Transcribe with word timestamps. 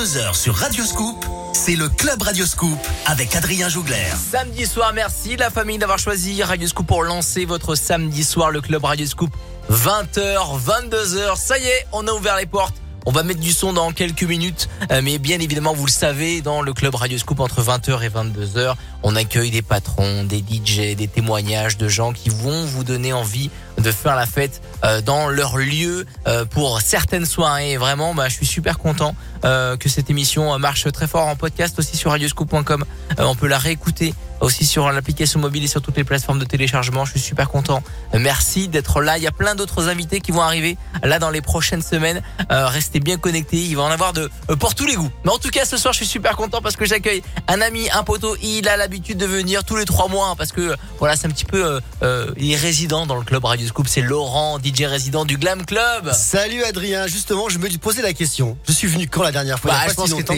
22h 0.00 0.34
sur 0.34 0.54
Radio 0.54 0.82
Scoop, 0.82 1.26
c'est 1.52 1.76
le 1.76 1.90
Club 1.90 2.22
Radio 2.22 2.46
Scoop 2.46 2.78
avec 3.04 3.36
Adrien 3.36 3.68
Jougler. 3.68 4.06
Samedi 4.32 4.64
soir, 4.64 4.92
merci 4.94 5.36
la 5.36 5.50
famille 5.50 5.76
d'avoir 5.76 5.98
choisi 5.98 6.42
Radio 6.42 6.66
Scoop 6.66 6.86
pour 6.86 7.02
lancer 7.02 7.44
votre 7.44 7.74
samedi 7.74 8.24
soir, 8.24 8.50
le 8.50 8.62
Club 8.62 8.82
Radio 8.82 9.04
Scoop. 9.04 9.30
20h, 9.70 10.58
22h, 10.58 11.36
ça 11.36 11.58
y 11.58 11.66
est, 11.66 11.86
on 11.92 12.06
a 12.08 12.12
ouvert 12.12 12.36
les 12.38 12.46
portes. 12.46 12.76
On 13.04 13.12
va 13.12 13.22
mettre 13.22 13.40
du 13.40 13.52
son 13.52 13.74
dans 13.74 13.92
quelques 13.92 14.22
minutes, 14.22 14.70
euh, 14.90 15.02
mais 15.02 15.18
bien 15.18 15.38
évidemment, 15.38 15.74
vous 15.74 15.86
le 15.86 15.90
savez, 15.90 16.40
dans 16.40 16.62
le 16.62 16.72
club 16.72 16.94
Radio 16.94 17.18
Scoop 17.18 17.40
entre 17.40 17.62
20h 17.62 18.02
et 18.02 18.08
22h, 18.08 18.74
on 19.02 19.16
accueille 19.16 19.50
des 19.50 19.62
patrons, 19.62 20.24
des 20.24 20.38
DJ, 20.38 20.96
des 20.96 21.08
témoignages 21.08 21.76
de 21.76 21.88
gens 21.88 22.12
qui 22.12 22.30
vont 22.30 22.64
vous 22.64 22.84
donner 22.84 23.12
envie 23.12 23.50
de 23.82 23.92
faire 23.92 24.16
la 24.16 24.26
fête 24.26 24.60
euh, 24.84 25.00
dans 25.00 25.28
leur 25.28 25.56
lieu 25.56 26.06
euh, 26.26 26.44
pour 26.44 26.80
certaines 26.80 27.26
soirées. 27.26 27.72
Et 27.72 27.76
vraiment, 27.76 28.14
bah, 28.14 28.28
je 28.28 28.34
suis 28.34 28.46
super 28.46 28.78
content 28.78 29.14
que 29.42 29.88
cette 29.88 30.10
émission 30.10 30.58
marche 30.58 30.86
très 30.92 31.06
fort 31.06 31.26
en 31.26 31.34
podcast 31.34 31.78
aussi 31.78 31.96
sur 31.96 32.10
radioscoop.com. 32.10 32.84
on 33.16 33.34
peut 33.34 33.46
la 33.46 33.56
réécouter 33.56 34.12
aussi 34.42 34.66
sur 34.66 34.92
l'application 34.92 35.40
mobile 35.40 35.64
et 35.64 35.66
sur 35.66 35.80
toutes 35.80 35.96
les 35.96 36.04
plateformes 36.04 36.38
de 36.38 36.44
téléchargement. 36.44 37.06
Je 37.06 37.12
suis 37.12 37.20
super 37.20 37.48
content. 37.48 37.82
Merci 38.12 38.68
d'être 38.68 39.00
là. 39.00 39.16
Il 39.16 39.24
y 39.24 39.26
a 39.26 39.32
plein 39.32 39.54
d'autres 39.54 39.88
invités 39.88 40.20
qui 40.20 40.30
vont 40.30 40.42
arriver 40.42 40.76
là 41.02 41.18
dans 41.18 41.30
les 41.30 41.40
prochaines 41.40 41.80
semaines. 41.80 42.20
restez 42.50 43.00
bien 43.00 43.16
connectés. 43.16 43.56
Il 43.56 43.76
va 43.76 43.84
en 43.84 43.90
avoir 43.90 44.12
de 44.12 44.30
pour 44.58 44.74
tous 44.74 44.84
les 44.84 44.94
goûts. 44.94 45.10
Mais 45.24 45.30
en 45.30 45.38
tout 45.38 45.48
cas, 45.48 45.64
ce 45.64 45.78
soir, 45.78 45.94
je 45.94 45.98
suis 45.98 46.06
super 46.06 46.36
content 46.36 46.60
parce 46.60 46.76
que 46.76 46.84
j'accueille 46.84 47.22
un 47.48 47.62
ami, 47.62 47.88
un 47.90 48.02
poteau. 48.02 48.36
Il 48.42 48.68
a 48.68 48.76
l'habitude 48.76 49.16
de 49.16 49.26
venir 49.26 49.64
tous 49.64 49.76
les 49.76 49.86
trois 49.86 50.08
mois 50.08 50.34
parce 50.36 50.52
que 50.52 50.76
voilà, 50.98 51.16
c'est 51.16 51.26
un 51.26 51.30
petit 51.30 51.44
peu 51.44 51.64
euh, 51.64 51.80
euh, 52.02 52.32
il 52.36 52.52
est 52.52 52.56
résident 52.56 53.06
dans 53.06 53.16
le 53.16 53.22
club 53.22 53.44
Radio 53.44 53.66
Scoop. 53.70 53.86
C'est 53.88 54.02
Laurent, 54.02 54.58
DJ 54.58 54.82
résident 54.82 55.24
du 55.24 55.38
Glam 55.38 55.64
Club. 55.64 56.12
Salut 56.12 56.64
Adrien. 56.64 57.06
Justement, 57.06 57.48
je 57.48 57.58
me 57.58 57.68
posais 57.78 58.02
la 58.02 58.12
question. 58.12 58.58
Je 58.66 58.72
suis 58.72 58.88
venu 58.88 59.06
quand 59.06 59.22
la 59.22 59.30
dernière 59.30 59.60
fois? 59.60 59.70
Bah, 59.70 59.78
Je 59.88 59.94
pense 59.94 60.12
que 60.12 60.16
c'était 60.18 60.34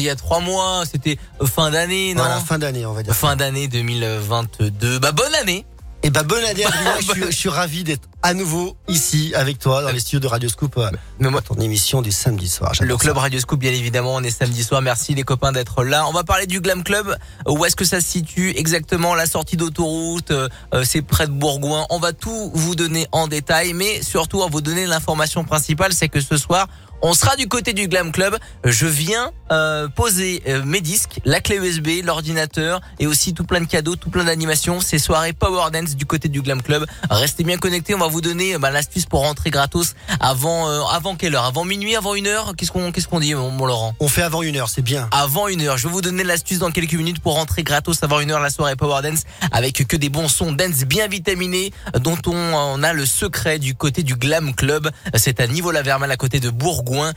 il, 0.00 0.02
y 0.02 0.10
a 0.10 0.16
trois 0.16 0.40
mois. 0.40 0.84
C'était 0.90 1.18
euh, 1.42 1.46
fin 1.46 1.70
d'année, 1.70 2.14
non? 2.14 2.22
Voilà, 2.22 2.40
fin 2.40 2.58
d'année, 2.58 2.86
on 2.86 2.94
va 2.94 3.02
dire. 3.02 3.14
Fin 3.14 3.36
d'année 3.36 3.68
2022. 3.68 4.98
Bah 4.98 5.12
bonne 5.12 5.34
année. 5.34 5.66
Et 6.06 6.08
eh 6.08 6.12
bah 6.12 6.22
bonne 6.22 6.44
année 6.44 6.64
Adrien, 6.64 6.94
je, 7.16 7.32
suis, 7.32 7.48
ravi 7.48 7.82
d'être 7.82 8.08
à 8.22 8.32
nouveau 8.32 8.76
ici 8.86 9.32
avec 9.34 9.58
toi 9.58 9.82
dans 9.82 9.90
les 9.90 9.98
studios 9.98 10.20
de 10.20 10.28
Radio 10.28 10.48
Scoop. 10.48 10.78
Euh, 10.78 10.88
Mais 11.18 11.30
moi, 11.30 11.42
ton 11.42 11.56
émission 11.56 12.00
du 12.00 12.12
samedi 12.12 12.48
soir. 12.48 12.70
Le 12.80 12.96
club 12.96 13.16
Radio 13.16 13.40
Scoop, 13.40 13.58
bien 13.58 13.72
évidemment, 13.72 14.14
on 14.14 14.22
est 14.22 14.30
samedi 14.30 14.62
soir. 14.62 14.80
Merci 14.82 15.16
les 15.16 15.24
copains 15.24 15.50
d'être 15.50 15.82
là. 15.82 16.06
On 16.06 16.12
va 16.12 16.22
parler 16.22 16.46
du 16.46 16.60
Glam 16.60 16.84
Club. 16.84 17.16
Où 17.48 17.64
est-ce 17.64 17.74
que 17.74 17.84
ça 17.84 18.00
se 18.00 18.06
situe 18.06 18.52
exactement? 18.56 19.16
La 19.16 19.26
sortie 19.26 19.56
d'autoroute, 19.56 20.30
euh, 20.30 20.48
c'est 20.84 21.02
près 21.02 21.26
de 21.26 21.32
Bourgoin. 21.32 21.86
On 21.90 21.98
va 21.98 22.12
tout 22.12 22.52
vous 22.54 22.76
donner 22.76 23.08
en 23.10 23.26
détail, 23.26 23.72
mais 23.72 24.00
surtout 24.00 24.38
on 24.38 24.44
va 24.44 24.50
vous 24.52 24.60
donner 24.60 24.86
l'information 24.86 25.42
principale, 25.42 25.92
c'est 25.92 26.08
que 26.08 26.20
ce 26.20 26.36
soir 26.36 26.68
on 27.02 27.14
sera 27.14 27.36
du 27.36 27.48
côté 27.48 27.72
du 27.72 27.88
Glam 27.88 28.12
Club. 28.12 28.36
Je 28.64 28.86
viens 28.86 29.32
euh, 29.52 29.88
poser 29.88 30.42
euh, 30.48 30.62
mes 30.64 30.80
disques, 30.80 31.20
la 31.24 31.40
clé 31.40 31.56
USB, 31.56 32.04
l'ordinateur 32.04 32.80
et 32.98 33.06
aussi 33.06 33.34
tout 33.34 33.44
plein 33.44 33.60
de 33.60 33.66
cadeaux, 33.66 33.96
tout 33.96 34.10
plein 34.10 34.24
d'animations. 34.24 34.80
Ces 34.80 34.98
soirées 34.98 35.32
Power 35.32 35.70
Dance 35.72 35.96
du 35.96 36.06
côté 36.06 36.28
du 36.28 36.42
Glam 36.42 36.62
Club. 36.62 36.86
Restez 37.10 37.44
bien 37.44 37.58
connectés. 37.58 37.94
On 37.94 37.98
va 37.98 38.08
vous 38.08 38.20
donner 38.20 38.58
bah, 38.58 38.70
l'astuce 38.70 39.06
pour 39.06 39.20
rentrer 39.20 39.50
gratos 39.50 39.94
avant 40.20 40.68
euh, 40.68 40.82
avant 40.90 41.16
quelle 41.16 41.34
heure? 41.34 41.44
Avant 41.44 41.64
minuit, 41.64 41.96
avant 41.96 42.14
une 42.14 42.26
heure? 42.26 42.54
Qu'est-ce 42.56 42.72
qu'on 42.72 42.92
qu'est-ce 42.92 43.08
qu'on 43.08 43.20
dit, 43.20 43.34
mon, 43.34 43.66
Laurent? 43.66 43.94
On 44.00 44.08
fait 44.08 44.22
avant 44.22 44.42
une 44.42 44.56
heure, 44.56 44.68
c'est 44.68 44.82
bien. 44.82 45.08
Avant 45.12 45.48
une 45.48 45.62
heure. 45.62 45.78
Je 45.78 45.88
vais 45.88 45.92
vous 45.92 46.02
donner 46.02 46.24
l'astuce 46.24 46.58
dans 46.58 46.70
quelques 46.70 46.94
minutes 46.94 47.20
pour 47.20 47.34
rentrer 47.34 47.62
gratos 47.62 48.02
avant 48.02 48.20
une 48.20 48.30
heure 48.30 48.40
la 48.40 48.50
soirée 48.50 48.76
Power 48.76 49.02
Dance 49.02 49.22
avec 49.52 49.86
que 49.86 49.96
des 49.96 50.08
bons 50.08 50.28
sons 50.28 50.52
dance 50.52 50.84
bien 50.84 51.08
vitaminés 51.08 51.72
dont 52.00 52.18
on, 52.26 52.34
on 52.34 52.82
a 52.82 52.92
le 52.92 53.06
secret 53.06 53.58
du 53.58 53.74
côté 53.74 54.02
du 54.02 54.14
Glam 54.14 54.54
Club. 54.54 54.90
C'est 55.14 55.40
à 55.40 55.46
niveau 55.46 55.70
la 55.70 55.82
Vermal 55.82 56.10
à 56.10 56.16
côté 56.16 56.40
de 56.40 56.50
Bourg 56.50 56.84
Bourgoin. 56.86 57.12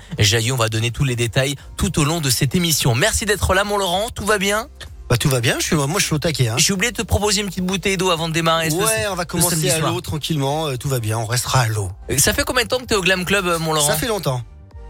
on 0.51 0.55
va 0.55 0.69
donner 0.69 0.91
tous 0.91 1.03
les 1.03 1.15
détails 1.15 1.55
tout 1.77 1.99
au 1.99 2.03
long 2.03 2.21
de 2.21 2.29
cette 2.29 2.55
émission. 2.55 2.95
Merci 2.95 3.25
d'être 3.25 3.53
là, 3.53 3.63
mon 3.63 3.77
Laurent. 3.77 4.09
Tout 4.09 4.25
va 4.25 4.37
bien? 4.37 4.67
Bah 5.09 5.17
tout 5.17 5.29
va 5.29 5.41
bien, 5.41 5.57
je 5.57 5.65
suis, 5.65 5.75
moi 5.75 5.99
je 5.99 6.05
suis 6.05 6.13
au 6.13 6.19
taquet. 6.19 6.49
Hein. 6.49 6.55
J'ai 6.59 6.71
oublié 6.71 6.91
de 6.91 6.97
te 6.97 7.01
proposer 7.01 7.41
une 7.41 7.47
petite 7.47 7.65
bouteille 7.65 7.97
d'eau 7.97 8.11
avant 8.11 8.29
de 8.29 8.33
démarrer. 8.33 8.69
Ouais, 8.69 9.07
on 9.09 9.15
va 9.15 9.25
commencer 9.25 9.67
à 9.71 9.79
l'eau 9.79 10.01
tranquillement, 10.01 10.67
euh, 10.67 10.77
tout 10.77 10.87
va 10.87 10.99
bien, 10.99 11.17
on 11.17 11.25
restera 11.25 11.61
à 11.61 11.67
l'eau. 11.67 11.89
Ça 12.19 12.31
fait 12.31 12.43
combien 12.43 12.63
de 12.63 12.69
temps 12.69 12.77
que 12.77 12.85
tu 12.85 12.93
es 12.93 12.97
au 12.97 13.01
Glam 13.01 13.25
Club, 13.25 13.47
euh, 13.47 13.57
mon 13.57 13.73
Laurent? 13.73 13.87
Ça 13.87 13.95
fait 13.95 14.07
longtemps. 14.07 14.43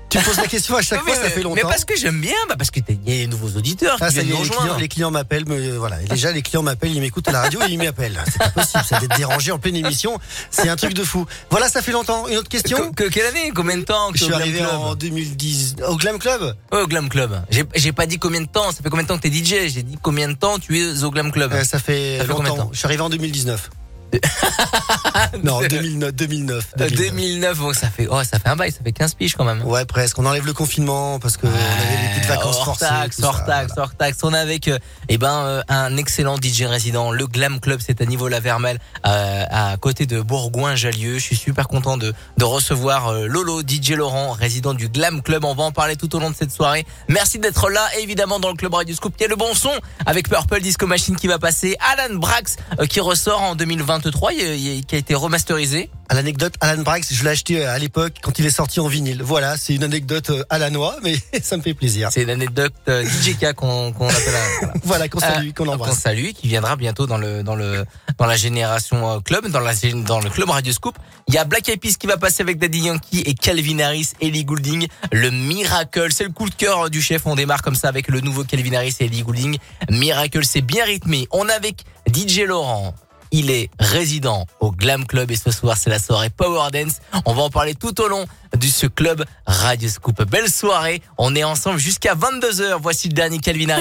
Tu 0.10 0.18
poses 0.20 0.38
la 0.38 0.48
question 0.48 0.76
à 0.76 0.82
chaque 0.82 1.02
fois, 1.02 1.16
ça 1.16 1.30
fait 1.30 1.42
longtemps. 1.42 1.56
Mais 1.56 1.62
parce 1.62 1.86
que 1.86 1.96
j'aime 1.96 2.20
bien, 2.20 2.36
bah 2.48 2.56
parce 2.58 2.72
que 2.72 2.80
y 2.80 2.84
a 2.84 2.96
des 2.96 3.28
nouveaux 3.28 3.58
auditeurs 3.58 3.98
ah, 4.02 4.08
qui 4.08 4.16
viennent 4.16 4.30
nous 4.30 4.38
rejoindre. 4.38 4.78
Les 4.80 4.88
clients, 4.88 5.12
m'appellent, 5.12 5.48
me, 5.48 5.78
voilà. 5.78 5.98
déjà, 5.98 6.32
les 6.32 6.42
clients 6.42 6.64
m'appellent, 6.64 6.94
ils 6.94 7.02
m'écoutent 7.02 7.28
à 7.28 7.32
la 7.32 7.42
radio 7.42 7.60
et 7.68 7.72
ils 7.72 7.78
m'appellent. 7.78 8.20
C'est 8.26 8.40
pas 8.40 8.50
possible, 8.50 8.84
ça 8.84 9.00
d'être 9.00 9.18
dérangé 9.18 9.52
en 9.52 9.60
pleine 9.60 9.76
émission. 9.76 10.20
C'est 10.52 10.70
un 10.70 10.76
truc 10.76 10.94
de 10.94 11.04
fou. 11.04 11.26
Voilà, 11.50 11.70
ça 11.70 11.82
fait 11.82 11.92
longtemps. 11.92 12.28
Une 12.28 12.38
autre 12.38 12.50
question? 12.50 12.92
Que, 12.92 13.04
quelle 13.06 13.28
année? 13.28 13.52
Combien 13.54 13.78
de 13.78 13.84
temps? 13.84 14.12
Je 14.14 14.24
suis 14.24 14.34
arrivé 14.34 14.64
en 14.66 14.96
2010. 14.96 15.76
Au 15.88 15.96
Glam 15.96 16.20
Club? 16.20 16.56
Ouais, 16.72 16.82
au 16.82 16.88
Glam 16.88 17.10
Club. 17.10 17.42
J'ai 17.76 17.92
pas 17.92 18.06
dit 18.06 18.18
combien 18.18 18.42
de 18.42 18.48
temps. 18.48 18.72
Ça 18.72 18.82
fait 18.84 18.90
combien 18.90 19.04
de 19.04 19.08
temps 19.08 19.18
que 19.18 19.28
t'es 19.28 19.32
DJ? 19.32 19.72
J'ai 19.72 19.84
dit 19.84 19.98
combien 20.02 20.28
de 20.28 20.34
temps 20.34 20.60
tu 20.60 20.80
es 20.80 21.04
au 21.04 21.12
Glam 21.12 21.32
Club? 21.32 21.54
Euh, 21.54 21.64
ça 21.64 21.80
fait, 21.80 22.18
ça 22.18 22.26
fait 22.26 22.32
longtemps. 22.32 22.70
Je 22.72 22.78
suis 22.78 22.86
arrivé 22.86 23.02
en 23.02 23.10
2019. 23.10 23.70
non, 25.44 25.62
2009, 25.62 26.14
2009. 26.14 26.74
2009. 26.78 27.58
bon, 27.58 27.74
ça 27.74 27.90
fait, 27.90 28.08
oh, 28.10 28.24
ça 28.24 28.40
fait 28.40 28.50
un 28.50 28.56
bail, 28.56 28.72
ça 28.72 28.80
fait 28.84 28.92
15 28.92 29.14
piges 29.14 29.36
quand 29.36 29.44
même. 29.44 29.64
Ouais, 29.64 29.86
presque. 29.86 30.18
On 30.20 30.26
enlève 30.26 30.46
le 30.46 30.54
confinement 30.54 31.20
parce 31.20 31.38
que 31.38 31.48
on 31.48 31.50
avait 31.50 32.02
les 32.02 32.10
petites 32.14 32.30
vacances 32.30 32.58
hors 32.58 32.66
forcées. 32.66 32.86
Taxe, 32.86 33.22
hors 33.22 33.46
taxe, 33.46 33.74
hors 33.78 33.96
taxe. 33.96 34.18
On 34.24 34.34
est 34.34 34.38
avec, 34.38 34.68
euh, 34.68 34.80
eh 35.08 35.18
ben, 35.18 35.44
euh, 35.46 35.62
un 35.68 35.96
excellent 35.98 36.38
DJ 36.38 36.64
résident. 36.64 37.12
Le 37.12 37.28
Glam 37.28 37.60
Club, 37.60 37.80
c'est 37.86 38.02
à 38.02 38.06
niveau 38.06 38.28
la 38.28 38.40
Vermel, 38.40 38.80
euh, 39.06 39.46
à 39.50 39.78
côté 39.78 40.06
de 40.06 40.22
Bourgoin-Jallieu. 40.22 41.16
Je 41.16 41.24
suis 41.24 41.38
super 41.38 41.68
content 41.68 41.98
de, 41.98 42.14
de 42.38 42.44
recevoir 42.44 43.14
Lolo, 43.14 43.62
DJ 43.62 43.92
Laurent, 43.92 44.32
résident 44.32 44.74
du 44.74 44.90
Glam 44.90 45.22
Club. 45.22 45.46
On 45.46 45.56
va 45.56 45.64
en 45.64 45.72
parler 45.72 45.96
tout 45.96 46.14
au 46.16 46.20
long 46.20 46.30
de 46.30 46.36
cette 46.36 46.52
soirée. 46.52 46.86
Merci 47.08 47.40
d'être 47.40 47.70
là. 47.70 47.88
Et 47.98 48.04
évidemment, 48.04 48.40
dans 48.40 48.50
le 48.50 48.56
club 48.56 48.74
Radio 48.74 48.96
Scoop, 48.96 49.14
il 49.20 49.24
y 49.24 49.26
a 49.26 49.30
le 49.30 49.36
bon 49.36 49.54
son 49.54 49.72
avec 50.06 50.30
Purple 50.30 50.62
Disco 50.62 50.88
Machine 50.88 51.16
qui 51.16 51.28
va 51.28 51.40
passer. 51.40 51.76
Alan 51.80 52.16
Brax, 52.16 52.58
qui 52.90 53.00
ressort 53.00 53.42
en 53.42 53.56
2020 53.56 53.99
23 54.00 54.32
qui 54.32 54.96
a 54.96 54.98
été 54.98 55.14
remasterisé. 55.14 55.90
À 56.08 56.16
l'anecdote, 56.16 56.56
Alan 56.62 56.82
Brax, 56.82 57.14
je 57.14 57.24
l'ai 57.24 57.30
acheté 57.30 57.64
euh, 57.64 57.72
à 57.72 57.78
l'époque 57.78 58.14
quand 58.24 58.40
il 58.40 58.46
est 58.46 58.50
sorti 58.52 58.80
en 58.80 58.88
vinyle. 58.88 59.22
Voilà, 59.22 59.58
c'est 59.58 59.76
une 59.76 59.84
anecdote 59.84 60.32
à 60.50 60.58
la 60.58 60.70
noix, 60.70 60.96
mais 61.04 61.16
ça 61.44 61.56
me 61.58 61.62
fait 61.62 61.76
plaisir. 61.76 62.10
C'est 62.12 62.24
une 62.24 62.32
anecdote 62.32 62.74
euh, 62.88 63.04
DJK 63.04 63.54
qu'on 63.54 63.90
appelle. 63.90 64.34
Voilà, 64.60 64.74
voilà 64.84 65.08
qu'on 65.08 65.20
salue, 65.20 65.52
qu'on 65.52 65.68
embrasse. 65.68 65.90
Qu'on 65.92 66.00
salue, 66.00 66.30
qui 66.30 66.48
viendra 66.48 66.78
bientôt 66.78 67.06
dans 67.06 67.18
le 67.18 67.44
dans 67.44 67.56
le 67.56 67.86
dans 68.18 68.26
la 68.26 68.38
génération 68.38 69.10
euh, 69.12 69.20
club, 69.20 69.48
dans 69.50 69.60
la 69.60 69.74
dans 70.06 70.20
le 70.20 70.30
club 70.30 70.50
Radio 70.50 70.74
Scoop. 70.74 70.98
Il 71.28 71.36
y 71.36 71.38
a 71.38 71.44
Black 71.44 71.70
Eyed 71.70 71.80
Peas 71.80 71.96
qui 72.00 72.08
va 72.08 72.18
passer 72.18 72.42
avec 72.42 72.58
Daddy 72.58 72.80
Yankee 72.80 73.20
et 73.20 73.36
Calvin 73.36 73.80
Harris, 73.80 74.14
Ellie 74.20 74.46
Goulding. 74.46 74.88
Le 75.12 75.30
Miracle, 75.30 76.08
c'est 76.12 76.24
le 76.24 76.32
coup 76.32 76.50
de 76.50 76.56
cœur 76.56 76.90
du 76.90 77.04
chef. 77.04 77.26
On 77.26 77.36
démarre 77.36 77.62
comme 77.62 77.76
ça 77.76 77.88
avec 77.88 78.08
le 78.08 78.22
nouveau 78.22 78.46
Calvin 78.46 78.74
Harris 78.74 78.96
et 79.00 79.06
Ellie 79.06 79.22
Goulding. 79.22 79.58
Miracle, 79.92 80.44
c'est 80.44 80.62
bien 80.62 80.86
rythmé. 80.86 81.28
On 81.30 81.48
a 81.50 81.54
avec 81.54 81.84
DJ 82.12 82.46
Laurent, 82.48 82.96
il 83.32 83.52
est 83.52 83.70
résident 83.80 84.46
au 84.60 84.72
Glam 84.72 85.06
Club 85.06 85.32
et 85.32 85.36
ce 85.36 85.52
soir 85.52 85.78
c'est 85.78 85.90
la 85.90 86.00
soirée 86.00 86.30
Power 86.30 86.70
Dance. 86.72 87.00
On 87.26 87.34
va 87.34 87.44
en 87.44 87.50
parler 87.50 87.76
tout 87.76 88.00
au 88.02 88.08
long 88.08 88.26
de 88.58 88.66
ce 88.66 88.88
club 88.88 89.24
Radio 89.46 89.90
Scoop. 89.90 90.22
Belle 90.24 90.50
soirée. 90.50 91.02
On 91.18 91.36
est 91.36 91.44
ensemble 91.44 91.80
jusqu'à 91.80 92.16
22h. 92.16 92.78
Voici 92.82 93.08
le 93.08 93.14
dernier 93.14 93.40
Calvin. 93.40 93.78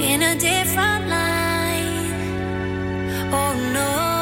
In 0.00 0.22
a 0.22 0.34
different 0.34 1.08
light. 1.08 2.10
Oh 3.32 3.54
no. 3.72 4.13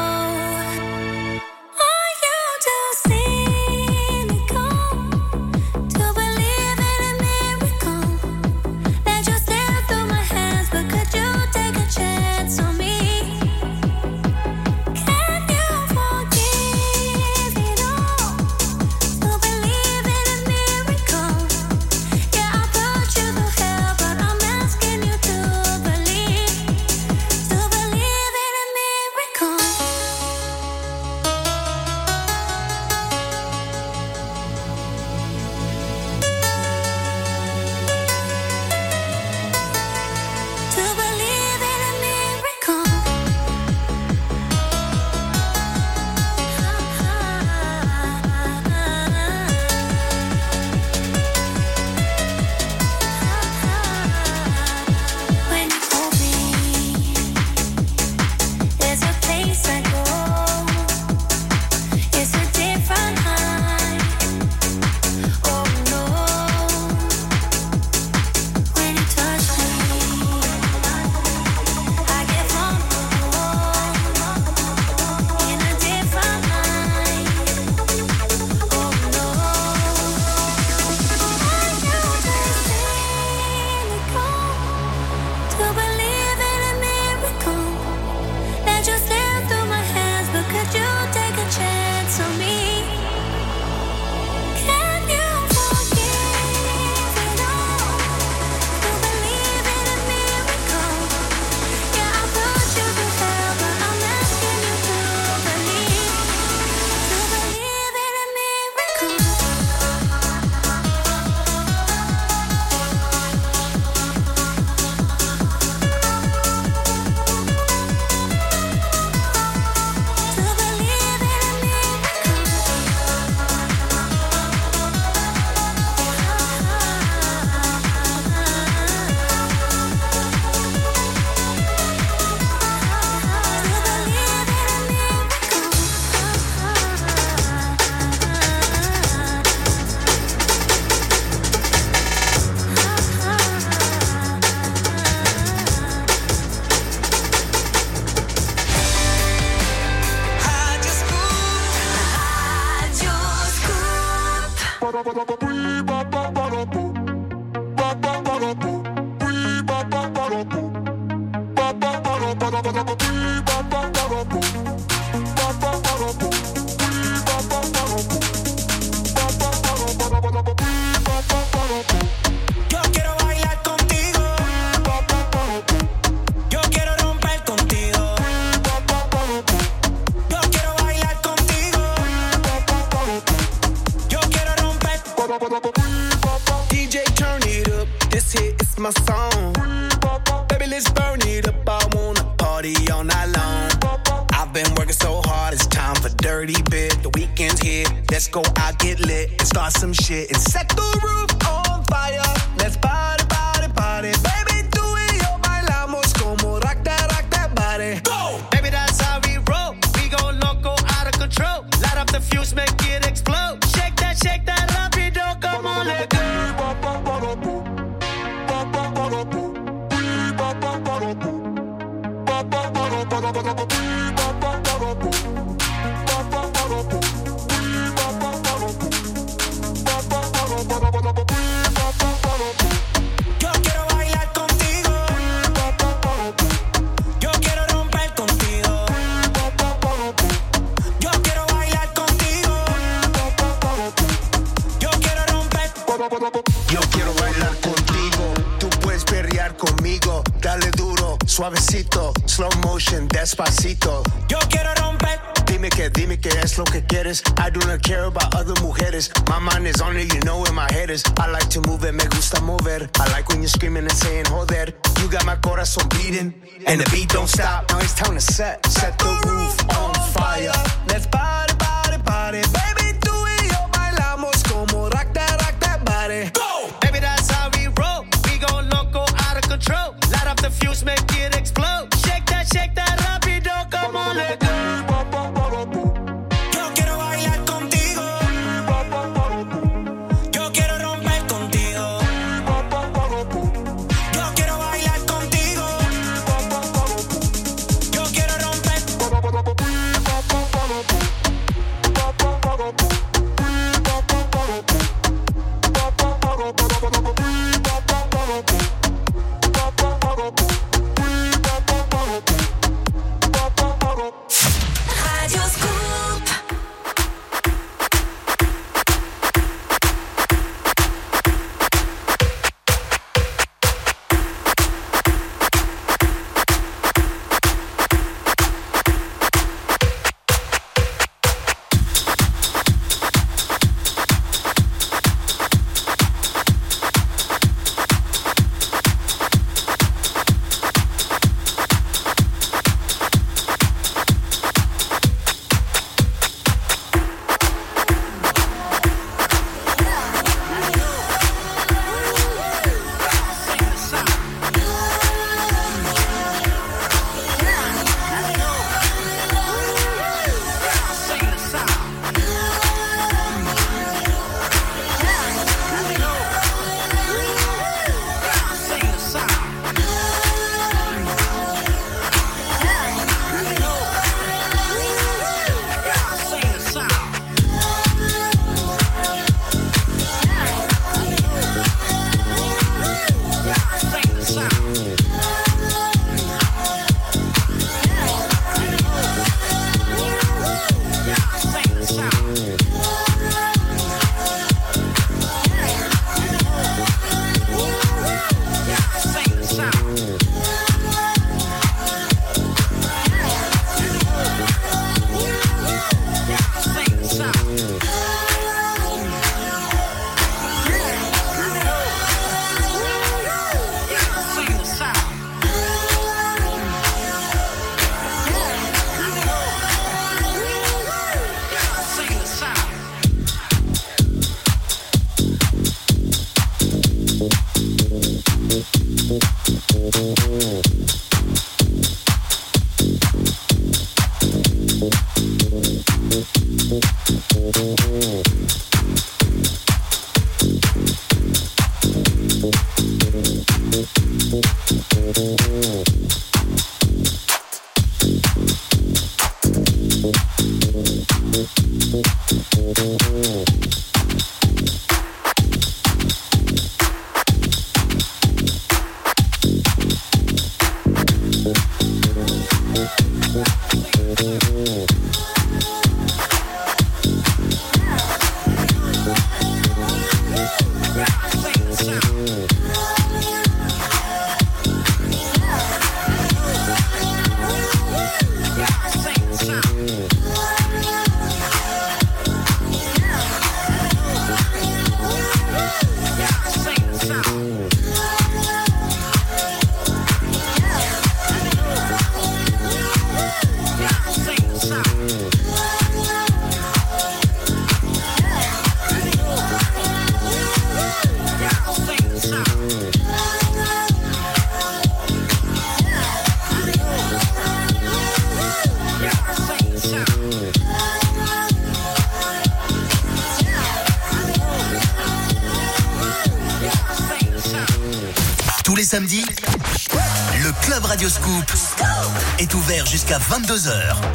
22h. 523.33 524.12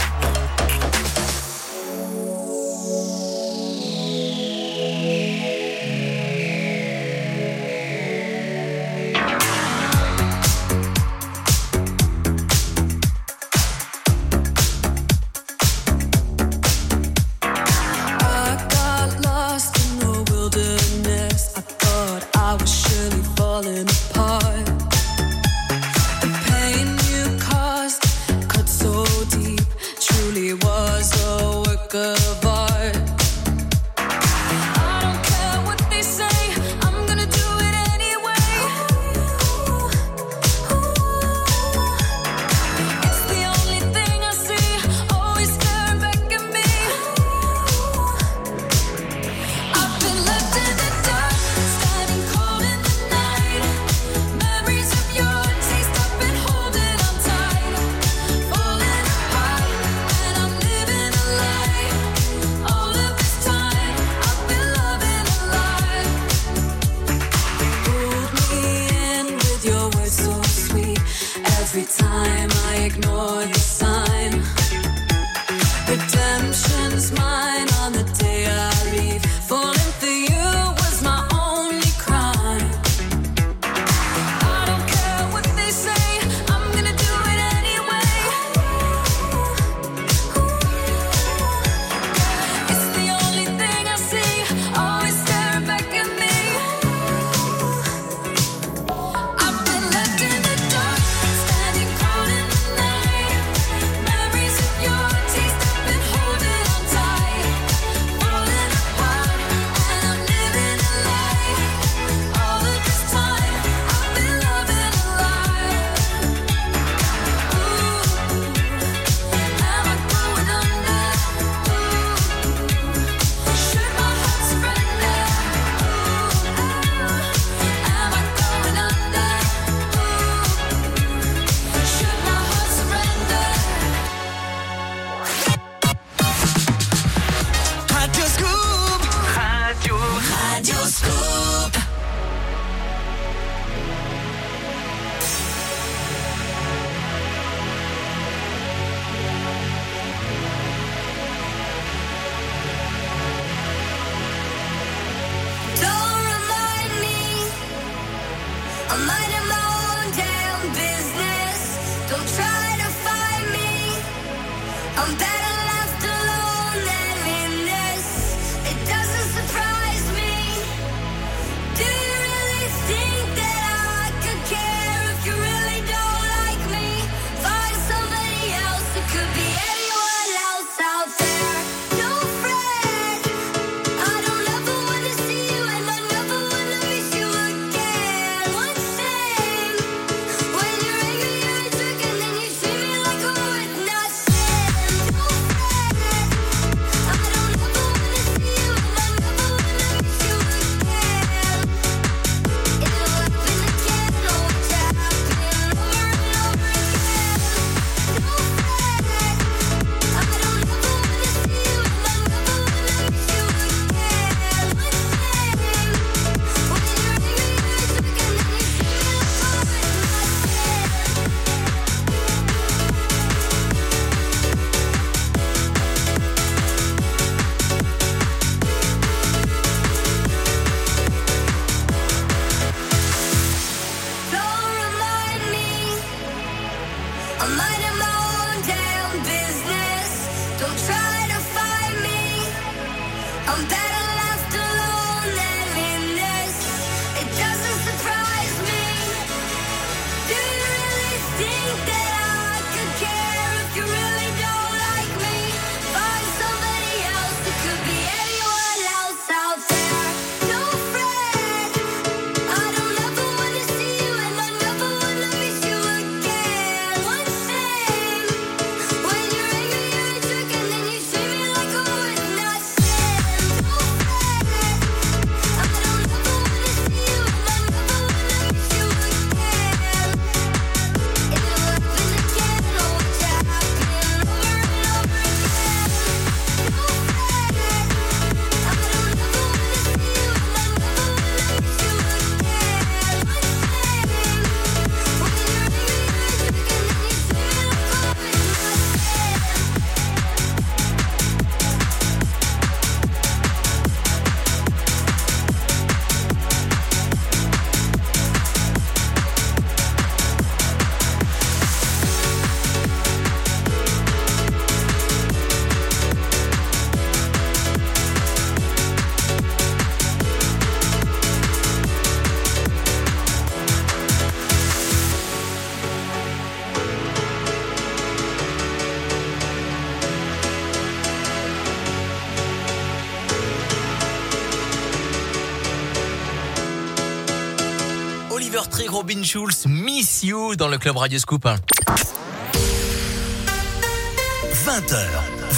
Robin 339.08 339.22
Schulz, 339.24 339.64
Miss 339.66 340.22
You 340.22 340.54
dans 340.54 340.68
le 340.68 340.76
club 340.76 340.98
Radio 340.98 341.18
Scoop. 341.18 341.46
20h, 341.46 341.56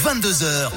22h, 0.05 0.71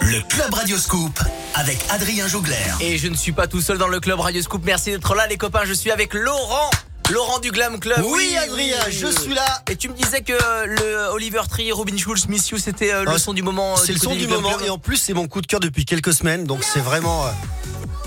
le 0.00 0.20
Club 0.26 0.54
Radio 0.54 0.78
Scoop 0.78 1.20
avec 1.56 1.76
Adrien 1.90 2.26
Jougler. 2.26 2.54
Et 2.80 2.96
je 2.96 3.08
ne 3.08 3.14
suis 3.14 3.32
pas 3.32 3.46
tout 3.46 3.60
seul 3.60 3.76
dans 3.76 3.88
le 3.88 4.00
club 4.00 4.18
Radio 4.18 4.40
Scoop. 4.40 4.62
Merci 4.64 4.92
d'être 4.92 5.14
là, 5.14 5.26
les 5.26 5.36
copains. 5.36 5.66
Je 5.66 5.74
suis 5.74 5.90
avec 5.90 6.14
Laurent. 6.14 6.70
Laurent 7.12 7.38
du 7.38 7.50
Glam 7.50 7.78
Club. 7.78 8.02
Oui, 8.08 8.34
Adrien, 8.42 8.78
je 8.88 9.08
suis 9.08 9.34
là. 9.34 9.62
Et 9.70 9.76
tu 9.76 9.90
me 9.90 9.94
disais 9.94 10.22
que 10.22 10.32
le 10.64 11.08
Oliver 11.12 11.42
Tree, 11.50 11.70
Robin 11.70 11.98
Schulz, 11.98 12.28
Miss 12.30 12.48
You, 12.48 12.56
c'était 12.56 12.94
euh, 12.94 13.04
le 13.04 13.10
Ah, 13.10 13.18
son 13.18 13.34
du 13.34 13.42
moment. 13.42 13.74
euh, 13.74 13.82
C'est 13.84 13.92
le 13.92 13.98
son 13.98 14.14
du 14.14 14.26
moment 14.26 14.54
Club. 14.54 14.62
et 14.66 14.70
en 14.70 14.78
plus 14.78 14.96
c'est 14.96 15.12
mon 15.12 15.28
coup 15.28 15.42
de 15.42 15.46
cœur 15.46 15.60
depuis 15.60 15.84
quelques 15.84 16.14
semaines 16.14 16.44
donc 16.44 16.64
c'est 16.64 16.80
vraiment 16.80 17.26
euh, 17.26 17.30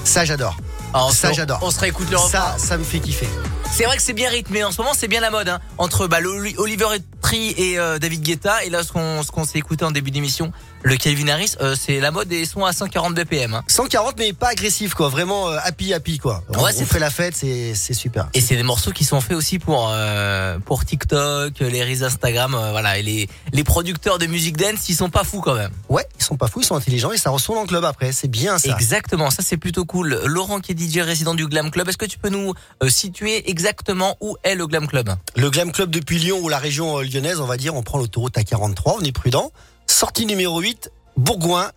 ça 0.03 0.25
j'adore. 0.25 0.57
Ah, 0.93 1.05
on 1.05 1.11
ça, 1.11 1.29
se- 1.29 1.33
j'adore. 1.35 1.59
On 1.61 1.71
se 1.71 1.79
réécoute 1.79 2.09
le 2.09 2.17
refrain. 2.17 2.57
Ça 2.57 2.67
ça 2.67 2.77
me 2.77 2.83
fait 2.83 2.99
kiffer. 2.99 3.29
C'est 3.71 3.83
vrai 3.85 3.95
que 3.97 4.01
c'est 4.01 4.13
bien 4.13 4.29
rythmé. 4.29 4.63
En 4.63 4.71
ce 4.71 4.81
moment, 4.81 4.93
c'est 4.95 5.07
bien 5.07 5.21
la 5.21 5.29
mode. 5.29 5.47
Hein. 5.49 5.59
Entre 5.77 6.07
bah, 6.07 6.17
Oliver 6.57 6.87
Et 7.33 7.77
euh, 7.77 7.99
David 7.99 8.21
Guetta. 8.21 8.63
Et 8.65 8.69
là, 8.69 8.81
ce 8.83 8.91
qu'on 8.91 9.45
s'est 9.45 9.59
écouté 9.59 9.85
en 9.85 9.91
début 9.91 10.09
d'émission, 10.09 10.51
le 10.81 10.95
Calvin 10.95 11.27
Harris, 11.27 11.55
euh, 11.61 11.75
c'est 11.79 11.99
la 11.99 12.09
mode 12.09 12.31
et 12.31 12.39
ils 12.39 12.47
sont 12.47 12.65
à 12.65 12.73
140 12.73 13.13
BPM. 13.13 13.53
Hein. 13.53 13.63
140 13.67 14.15
mais 14.17 14.33
pas 14.33 14.47
agressif 14.47 14.93
quoi, 14.93 15.09
vraiment 15.09 15.49
euh, 15.49 15.57
happy 15.63 15.93
happy 15.93 16.17
quoi. 16.17 16.41
On, 16.49 16.63
Ouais, 16.63 16.71
on 16.79 16.85
fait 16.85 16.99
la 16.99 17.09
fête, 17.09 17.35
c'est 17.35 17.73
super. 17.93 18.29
Et 18.33 18.41
c'est 18.41 18.55
des 18.55 18.63
morceaux 18.63 18.91
qui 18.91 19.03
sont 19.03 19.21
faits 19.21 19.35
aussi 19.35 19.59
pour 19.59 19.93
pour 20.65 20.85
TikTok, 20.85 21.59
les 21.59 21.83
reels 21.83 22.03
Instagram, 22.03 22.57
voilà. 22.71 22.97
Et 22.97 23.03
les 23.03 23.29
les 23.51 23.63
producteurs 23.63 24.17
de 24.17 24.25
musique 24.25 24.57
dance, 24.57 24.87
ils 24.89 24.95
sont 24.95 25.09
pas 25.09 25.23
fous 25.23 25.41
quand 25.41 25.55
même. 25.55 25.71
Ouais, 25.89 26.05
ils 26.17 26.23
sont 26.23 26.37
pas 26.37 26.47
fous, 26.47 26.61
ils 26.61 26.65
sont 26.65 26.75
intelligents 26.75 27.11
et 27.11 27.17
ça 27.17 27.29
ressort 27.29 27.55
dans 27.55 27.61
le 27.61 27.67
club 27.67 27.83
après, 27.83 28.11
c'est 28.11 28.27
bien 28.29 28.57
ça. 28.57 28.73
Exactement, 28.73 29.29
ça 29.29 29.43
c'est 29.43 29.57
plutôt 29.57 29.85
cool. 29.85 30.19
Laurent 30.25 30.59
qui 30.61 30.71
est 30.71 30.79
DJ 30.79 30.99
résident 30.99 31.35
du 31.35 31.47
Glam 31.47 31.69
Club, 31.69 31.89
est-ce 31.89 31.97
que 31.97 32.05
tu 32.05 32.17
peux 32.17 32.29
nous 32.29 32.53
situer 32.87 33.49
exactement 33.49 34.17
où 34.21 34.37
est 34.43 34.55
le 34.55 34.65
Glam 34.65 34.87
Club? 34.87 35.13
Le 35.35 35.49
Glam 35.49 35.71
Club 35.71 35.89
depuis 35.91 36.19
Lyon 36.19 36.39
ou 36.41 36.49
la 36.49 36.57
région 36.57 36.99
euh, 36.99 37.03
lyonnaise, 37.19 37.39
on 37.41 37.45
va 37.45 37.57
dire, 37.57 37.75
on 37.75 37.83
prend 37.83 37.97
l'autoroute 37.97 38.37
à 38.37 38.43
43, 38.43 38.97
on 38.99 39.03
est 39.03 39.11
prudent. 39.11 39.51
Sortie 39.87 40.25
numéro 40.25 40.59
8, 40.59 40.91
Bourgoin, 41.17 41.71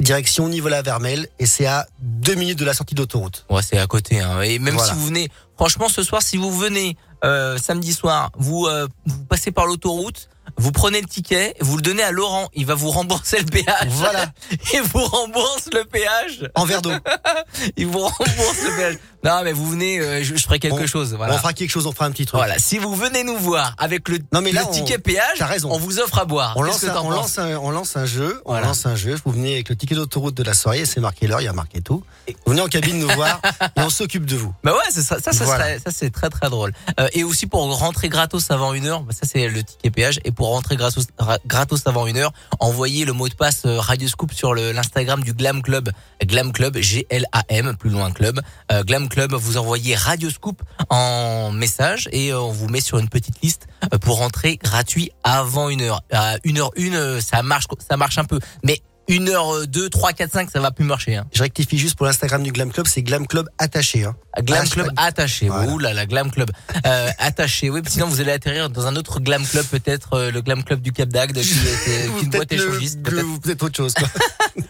direction 0.00 0.48
Nivola-Vermel 0.48 1.28
et 1.38 1.46
c'est 1.46 1.66
à 1.66 1.86
deux 2.00 2.34
minutes 2.34 2.58
de 2.58 2.64
la 2.64 2.74
sortie 2.74 2.94
d'autoroute. 2.94 3.44
Ouais, 3.50 3.62
c'est 3.62 3.78
à 3.78 3.86
côté. 3.86 4.20
Hein. 4.20 4.40
Et 4.42 4.58
même 4.58 4.74
Voilà. 4.74 4.92
si 4.92 4.98
vous 4.98 5.06
venez, 5.06 5.28
franchement, 5.56 5.88
ce 5.88 6.02
soir, 6.02 6.22
si 6.22 6.36
vous 6.36 6.50
venez 6.50 6.96
euh, 7.24 7.58
samedi 7.58 7.92
soir, 7.92 8.30
vous 8.38 8.66
euh, 8.66 8.86
vous 9.06 9.24
passez 9.24 9.50
par 9.50 9.66
l'autoroute, 9.66 10.28
vous 10.56 10.72
prenez 10.72 11.00
le 11.00 11.06
ticket, 11.06 11.54
vous 11.60 11.76
le 11.76 11.82
donnez 11.82 12.02
à 12.02 12.12
Laurent, 12.12 12.48
il 12.54 12.64
va 12.66 12.74
vous 12.74 12.90
rembourser 12.90 13.38
le 13.38 13.44
péage. 13.46 13.88
Voilà. 13.88 14.26
Il 14.72 14.82
vous 14.82 15.04
rembourse 15.04 15.68
le 15.72 15.84
péage. 15.84 16.48
En 16.54 16.64
verre 16.64 16.80
d'eau. 16.82 16.92
Il 17.76 17.86
vous 17.88 17.98
rembourse 17.98 18.62
le 18.64 18.76
péage. 18.76 18.98
Non, 19.26 19.42
mais 19.44 19.52
vous 19.52 19.66
venez, 19.68 19.98
euh, 20.00 20.22
je, 20.22 20.36
je 20.36 20.42
ferai 20.44 20.58
quelque 20.58 20.84
On- 20.84 20.86
chose. 20.86 21.14
Voilà. 21.14 21.34
On 21.34 21.38
fera 21.38 21.52
quelque 21.52 21.70
chose, 21.70 21.86
on 21.86 21.92
fera 21.92 22.06
un 22.06 22.10
petit 22.12 22.26
truc. 22.26 22.38
Voilà, 22.38 22.58
si 22.58 22.78
vous 22.78 22.94
venez 22.94 23.24
nous 23.24 23.36
voir 23.36 23.74
avec 23.78 24.08
le, 24.08 24.18
Non, 24.32 24.40
mais 24.40 24.52
là, 24.52 24.62
le 24.62 24.68
on- 24.68 24.70
ticket 24.70 24.98
péage, 24.98 25.40
raison. 25.42 25.70
on 25.72 25.78
vous 25.78 25.98
offre 25.98 26.18
à 26.18 26.24
boire. 26.24 26.52
On 26.56 26.62
lance, 26.62 26.84
un, 26.84 26.96
on, 26.96 27.10
lance 27.10 27.38
un, 27.38 27.56
on 27.56 27.70
lance 27.70 27.96
un 27.96 28.06
jeu, 28.06 28.40
Voilà. 28.46 28.64
on 28.66 28.68
lance 28.68 28.86
un 28.86 28.94
jeu. 28.94 29.16
Vous 29.24 29.32
venez 29.32 29.54
avec 29.54 29.68
le 29.68 29.76
ticket 29.76 29.94
d'autoroute 29.96 30.34
de 30.36 30.42
la 30.44 30.54
soirée, 30.54 30.84
c'est 30.86 31.00
marqué 31.00 31.26
l'heure, 31.26 31.40
il 31.40 31.44
y 31.44 31.48
a 31.48 31.52
marqué 31.52 31.80
tout. 31.80 32.04
Vous 32.28 32.52
venez 32.52 32.60
en 32.62 32.68
cabine 32.68 32.98
nous 33.00 33.08
voir 33.08 33.40
et 33.76 33.80
on 33.80 33.90
s'occupe 33.90 34.26
de 34.26 34.36
vous. 34.36 34.54
Bah 34.62 34.72
ouais, 34.74 34.90
ça, 34.90 35.02
ça, 35.02 35.32
ça, 35.32 35.44
Voilà. 35.44 35.66
c'est 35.90 36.10
très 36.12 36.30
très 36.30 36.48
drôle. 36.48 36.72
Euh, 37.00 37.08
et 37.12 37.24
aussi 37.24 37.46
pour 37.46 37.62
rentrer 37.78 38.08
gratos 38.08 38.50
avant 38.50 38.74
une 38.74 38.86
heure, 38.86 39.00
bah 39.02 39.12
ça 39.12 39.26
c'est 39.30 39.48
le 39.48 39.62
ticket 39.64 39.90
péage. 39.90 40.20
Et 40.24 40.30
pour 40.30 40.48
rentrer 40.48 40.76
gratos, 40.76 41.06
ra- 41.18 41.38
gratos 41.46 41.82
avant 41.86 42.06
une 42.06 42.16
heure, 42.18 42.32
envoyez 42.60 43.04
le 43.04 43.12
mot 43.12 43.28
de 43.28 43.34
passe 43.34 43.62
euh, 43.66 43.80
Radio 43.80 44.08
Scoop 44.08 44.32
sur 44.32 44.54
l'Instagram 44.54 45.22
du 45.24 45.32
Glam 45.34 45.62
Club, 45.62 45.90
Glam 46.24 46.52
Club, 46.52 46.78
G-L-A-M, 46.78 47.76
plus 47.76 47.90
loin 47.90 48.12
Club, 48.12 48.40
Euh, 48.70 48.82
Glam 48.84 49.08
Club. 49.08 49.15
Vous 49.18 49.56
envoyez 49.56 49.94
Radio 49.94 50.28
Scoop 50.28 50.62
en 50.90 51.50
message 51.50 52.06
et 52.12 52.32
euh, 52.32 52.40
on 52.40 52.52
vous 52.52 52.68
met 52.68 52.82
sur 52.82 52.98
une 52.98 53.08
petite 53.08 53.40
liste 53.42 53.66
euh, 53.94 53.98
pour 53.98 54.18
rentrer 54.18 54.58
gratuit 54.58 55.10
avant 55.24 55.70
une 55.70 55.80
heure. 55.80 56.02
À 56.12 56.36
une 56.44 56.58
heure 56.58 56.70
une, 56.76 56.94
euh, 56.94 57.20
ça 57.22 57.42
marche, 57.42 57.64
ça 57.88 57.96
marche 57.96 58.18
un 58.18 58.24
peu, 58.24 58.40
mais 58.62 58.82
une 59.08 59.28
heure 59.28 59.54
euh, 59.54 59.66
deux, 59.66 59.88
trois, 59.88 60.12
quatre, 60.12 60.32
cinq, 60.32 60.50
ça 60.50 60.60
va 60.60 60.70
plus 60.70 60.84
marcher. 60.84 61.16
Hein. 61.16 61.26
Je 61.32 61.42
rectifie 61.42 61.78
juste 61.78 61.96
pour 61.96 62.06
l'Instagram 62.06 62.42
du 62.42 62.52
Glam 62.52 62.72
Club, 62.72 62.86
c'est 62.88 63.02
Glam 63.02 63.26
Club 63.26 63.48
attaché. 63.58 64.04
Hein. 64.04 64.16
Glam 64.40 64.62
Hashtag. 64.62 64.82
Club 64.84 64.92
attaché. 64.96 65.48
Voilà. 65.48 65.72
Ouh 65.72 65.78
là 65.78 65.94
là, 65.94 66.06
Glam 66.06 66.30
Club 66.30 66.50
euh, 66.86 67.08
attaché. 67.18 67.70
Oui, 67.70 67.80
sinon 67.88 68.06
vous 68.06 68.20
allez 68.20 68.32
atterrir 68.32 68.68
dans 68.70 68.86
un 68.86 68.96
autre 68.96 69.20
Glam 69.20 69.46
Club, 69.46 69.64
peut-être 69.66 70.14
euh, 70.14 70.30
le 70.30 70.40
Glam 70.42 70.62
Club 70.64 70.80
du 70.80 70.92
Cap 70.92 71.08
d'Agde, 71.08 71.38
qui 71.40 71.90
est 71.90 72.06
une 72.22 72.30
boîte 72.30 72.52
échangiste. 72.52 73.02
peut-être. 73.02 73.40
peut-être 73.40 73.62
autre 73.62 73.76
chose. 73.76 73.94
Quoi. 73.94 74.08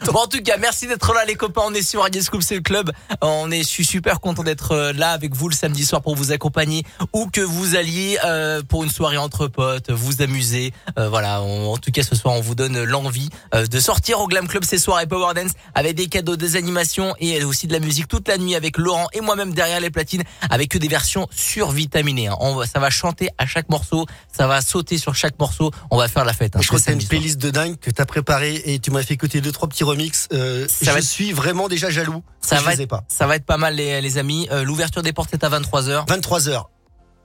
Bon, 0.07 0.20
en 0.20 0.27
tout 0.27 0.42
cas, 0.42 0.57
merci 0.57 0.87
d'être 0.88 1.12
là, 1.14 1.25
les 1.27 1.35
copains. 1.37 1.62
On 1.64 1.75
est 1.75 1.83
sur 1.83 2.03
Radio 2.03 2.20
Scoop, 2.20 2.42
c'est 2.42 2.57
le 2.57 2.61
club. 2.61 2.90
On 3.22 3.51
est, 3.53 3.59
je 3.61 3.68
suis 3.68 3.85
super 3.85 4.20
content 4.20 4.42
d'être 4.42 4.72
euh, 4.72 4.92
là 4.92 5.11
avec 5.11 5.35
vous 5.35 5.49
le 5.49 5.55
samedi 5.55 5.85
soir 5.85 6.03
pour 6.03 6.16
vous 6.16 6.33
accompagner 6.33 6.85
ou 7.12 7.27
que 7.29 7.40
vous 7.40 7.77
alliez 7.77 8.18
euh, 8.25 8.62
pour 8.68 8.83
une 8.83 8.90
soirée 8.90 9.16
entre 9.16 9.46
potes, 9.46 9.90
vous 9.90 10.22
amuser. 10.22 10.72
Euh, 10.99 11.09
voilà. 11.09 11.40
on- 11.42 11.72
en 11.72 11.77
tout 11.77 11.90
cas, 11.92 12.03
ce 12.03 12.16
soir, 12.16 12.35
on 12.35 12.40
vous 12.40 12.55
donne 12.57 12.83
l'envie 12.85 13.31
euh, 13.55 13.66
de 13.66 13.79
sortir 13.79 14.20
au 14.27 14.29
Glam 14.29 14.49
Club 14.49 14.65
ces 14.65 14.79
soirées 14.79 15.07
Power 15.07 15.35
Dance 15.35 15.53
avec 15.75 15.95
des 15.95 16.09
cadeaux, 16.09 16.35
des 16.37 16.57
animations 16.57 17.15
et 17.21 17.45
aussi 17.45 17.69
de 17.69 17.73
la 17.73 17.79
musique 17.79 18.09
toute 18.09 18.27
la 18.27 18.39
nuit 18.39 18.57
avec 18.57 18.77
Laurent 18.77 19.07
et 19.12 19.21
moi-même 19.21 19.55
derrière 19.55 19.79
les 19.79 19.91
platines 19.91 20.25
avec 20.51 20.69
que 20.71 20.79
des 20.79 20.89
versions 20.89 21.29
survitaminées. 21.31 22.27
hein. 22.29 22.37
On 22.41 22.57
va, 22.57 22.67
ça 22.67 22.81
va 22.81 22.91
chanter 22.91 23.29
à 23.39 23.47
chaque 23.47 23.69
morceau, 23.69 24.05
ça 24.37 24.47
va 24.49 24.61
sauter 24.61 24.99
sur 24.99 25.15
chaque 25.15 25.39
morceau. 25.39 25.71
On 25.93 25.97
va 25.97 26.09
faire 26.09 26.25
la 26.25 26.33
fête. 26.33 26.57
hein, 26.57 26.61
Je 26.61 26.67
crois 26.67 26.81
que 26.81 26.85
t'as 26.85 26.93
une 26.93 27.01
soir. 27.01 27.11
playlist 27.11 27.39
de 27.39 27.51
dingue 27.51 27.77
que 27.79 27.91
t'as 27.91 28.05
préparée 28.05 28.61
et 28.65 28.81
tu 28.81 28.91
m'as 28.91 29.03
fait 29.05 29.15
écouter 29.15 29.41
deux 29.41 29.53
trois 29.53 29.69
petits 29.69 29.85
remix. 29.85 30.27
Euh, 30.33 30.67
Ça 30.69 30.87
je 30.87 30.91
va 30.91 30.99
être- 30.99 31.05
suis 31.05 31.33
vraiment 31.33 31.69
déjà 31.69 31.89
jaloux. 31.91 32.25
Ça 32.41 32.61
va 32.61 32.73
être, 32.75 32.87
pas. 32.89 33.05
ça 33.09 33.27
va 33.29 33.37
être 33.37 33.47
pas 33.47 33.57
mal 33.59 33.77
les, 33.77 34.01
les 34.01 34.19
amis. 34.19 34.49
Euh, 34.51 34.65
L'ouverture 34.65 35.03
des 35.03 35.12
portes 35.12 35.33
est 35.35 35.45
à 35.45 35.49
23h. 35.49 36.09
23 36.09 36.49
heures, 36.49 36.71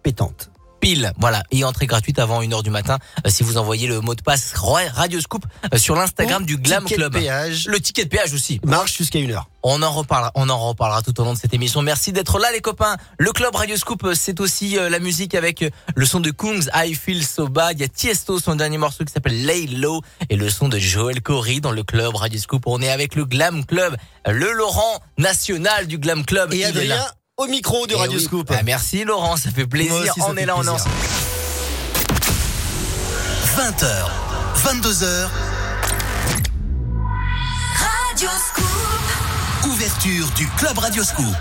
pétante. 0.04 0.51
Pile. 0.82 1.14
Voilà. 1.18 1.44
Et 1.52 1.64
entrée 1.64 1.86
gratuite 1.86 2.20
avant 2.20 2.42
1h 2.42 2.64
du 2.64 2.70
matin 2.72 2.98
euh, 3.26 3.30
si 3.30 3.44
vous 3.44 3.58
envoyez 3.58 3.88
le 3.88 4.02
mot 4.02 4.16
de 4.16 4.22
passe 4.22 4.54
Radio 4.56 5.22
Scoop 5.22 5.46
euh, 5.74 5.78
sur 5.78 5.96
l'Instagram 5.96 6.44
du 6.44 6.58
Glam 6.58 6.84
ticket 6.84 6.96
de 6.96 7.00
Club. 7.08 7.14
péage 7.14 7.66
Le 7.68 7.80
ticket 7.80 8.04
de 8.04 8.10
péage 8.10 8.34
aussi. 8.34 8.60
marche 8.66 8.98
jusqu'à 8.98 9.20
une 9.20 9.32
heure. 9.32 9.48
On 9.64 9.84
en 9.84 9.92
reparlera, 9.92 10.32
on 10.34 10.50
en 10.50 10.58
reparlera 10.58 11.04
tout 11.04 11.18
au 11.22 11.24
long 11.24 11.34
de 11.34 11.38
cette 11.38 11.54
émission. 11.54 11.84
Merci 11.84 12.12
d'être 12.12 12.40
là 12.40 12.52
les 12.52 12.62
copains. 12.62 12.98
Le 13.20 13.32
club 13.32 13.56
Radio 13.56 13.78
Scoop, 13.78 14.04
euh, 14.04 14.16
c'est 14.16 14.40
aussi 14.40 14.76
la 14.90 15.00
musique 15.00 15.36
avec 15.36 15.64
le 15.96 16.06
son 16.06 16.20
de 16.20 16.32
Kungs, 16.32 16.68
I 16.74 16.96
Feel 16.96 17.24
So 17.24 17.48
Bad. 17.48 17.78
Il 17.78 17.82
y 17.82 17.86
a 17.86 17.88
Tiesto, 17.88 18.40
son 18.40 18.56
dernier 18.56 18.80
morceau 18.80 19.06
qui 19.06 19.14
s'appelle 19.14 19.46
Lay 19.46 19.68
Low 19.68 20.02
et 20.30 20.36
le 20.36 20.50
son 20.50 20.68
de 20.68 20.80
Joel 20.80 21.22
Corey 21.22 21.60
dans 21.60 21.72
le 21.72 21.84
club 21.84 22.16
Radio 22.16 22.40
Scoop. 22.40 22.64
On 22.66 22.82
est 22.82 22.90
avec 22.90 23.16
le 23.16 23.26
Glam 23.26 23.64
Club, 23.66 23.96
le 24.28 24.52
Laurent 24.52 25.00
national 25.20 25.86
du 25.86 26.00
Glam 26.00 26.26
Club. 26.26 26.54
Et 26.54 26.58
Il 26.58 26.64
Adrien. 26.66 27.06
Au 27.42 27.48
micro 27.48 27.88
de 27.88 27.94
Eh 27.94 27.98
Radio 27.98 28.18
oui. 28.18 28.24
Scoop. 28.24 28.52
Ah, 28.56 28.62
merci 28.64 29.04
Laurent, 29.04 29.36
ça 29.38 29.50
fait 29.52 29.66
plaisir. 29.68 29.92
Moi 29.94 30.02
aussi, 30.02 30.20
ça 30.20 30.26
on 30.30 30.34
fait 30.36 30.42
est 30.42 30.46
là, 30.46 30.56
on 30.58 30.62
est 30.62 30.66
plaisir. 30.66 30.74
ensemble. 30.76 30.96
20h, 33.58 33.86
22h, 34.64 35.28
Radio 37.76 38.30
Scoop. 38.48 39.70
ouverture 39.72 40.28
du 40.36 40.48
Club 40.58 40.78
Radio 40.78 41.04
Scoop. 41.04 41.36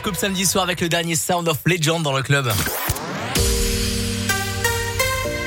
Scoop 0.00 0.16
samedi 0.16 0.46
soir 0.46 0.64
avec 0.64 0.80
le 0.80 0.88
dernier 0.88 1.14
Sound 1.14 1.46
of 1.46 1.58
Legend 1.66 2.02
dans 2.02 2.16
le 2.16 2.22
club. 2.22 2.50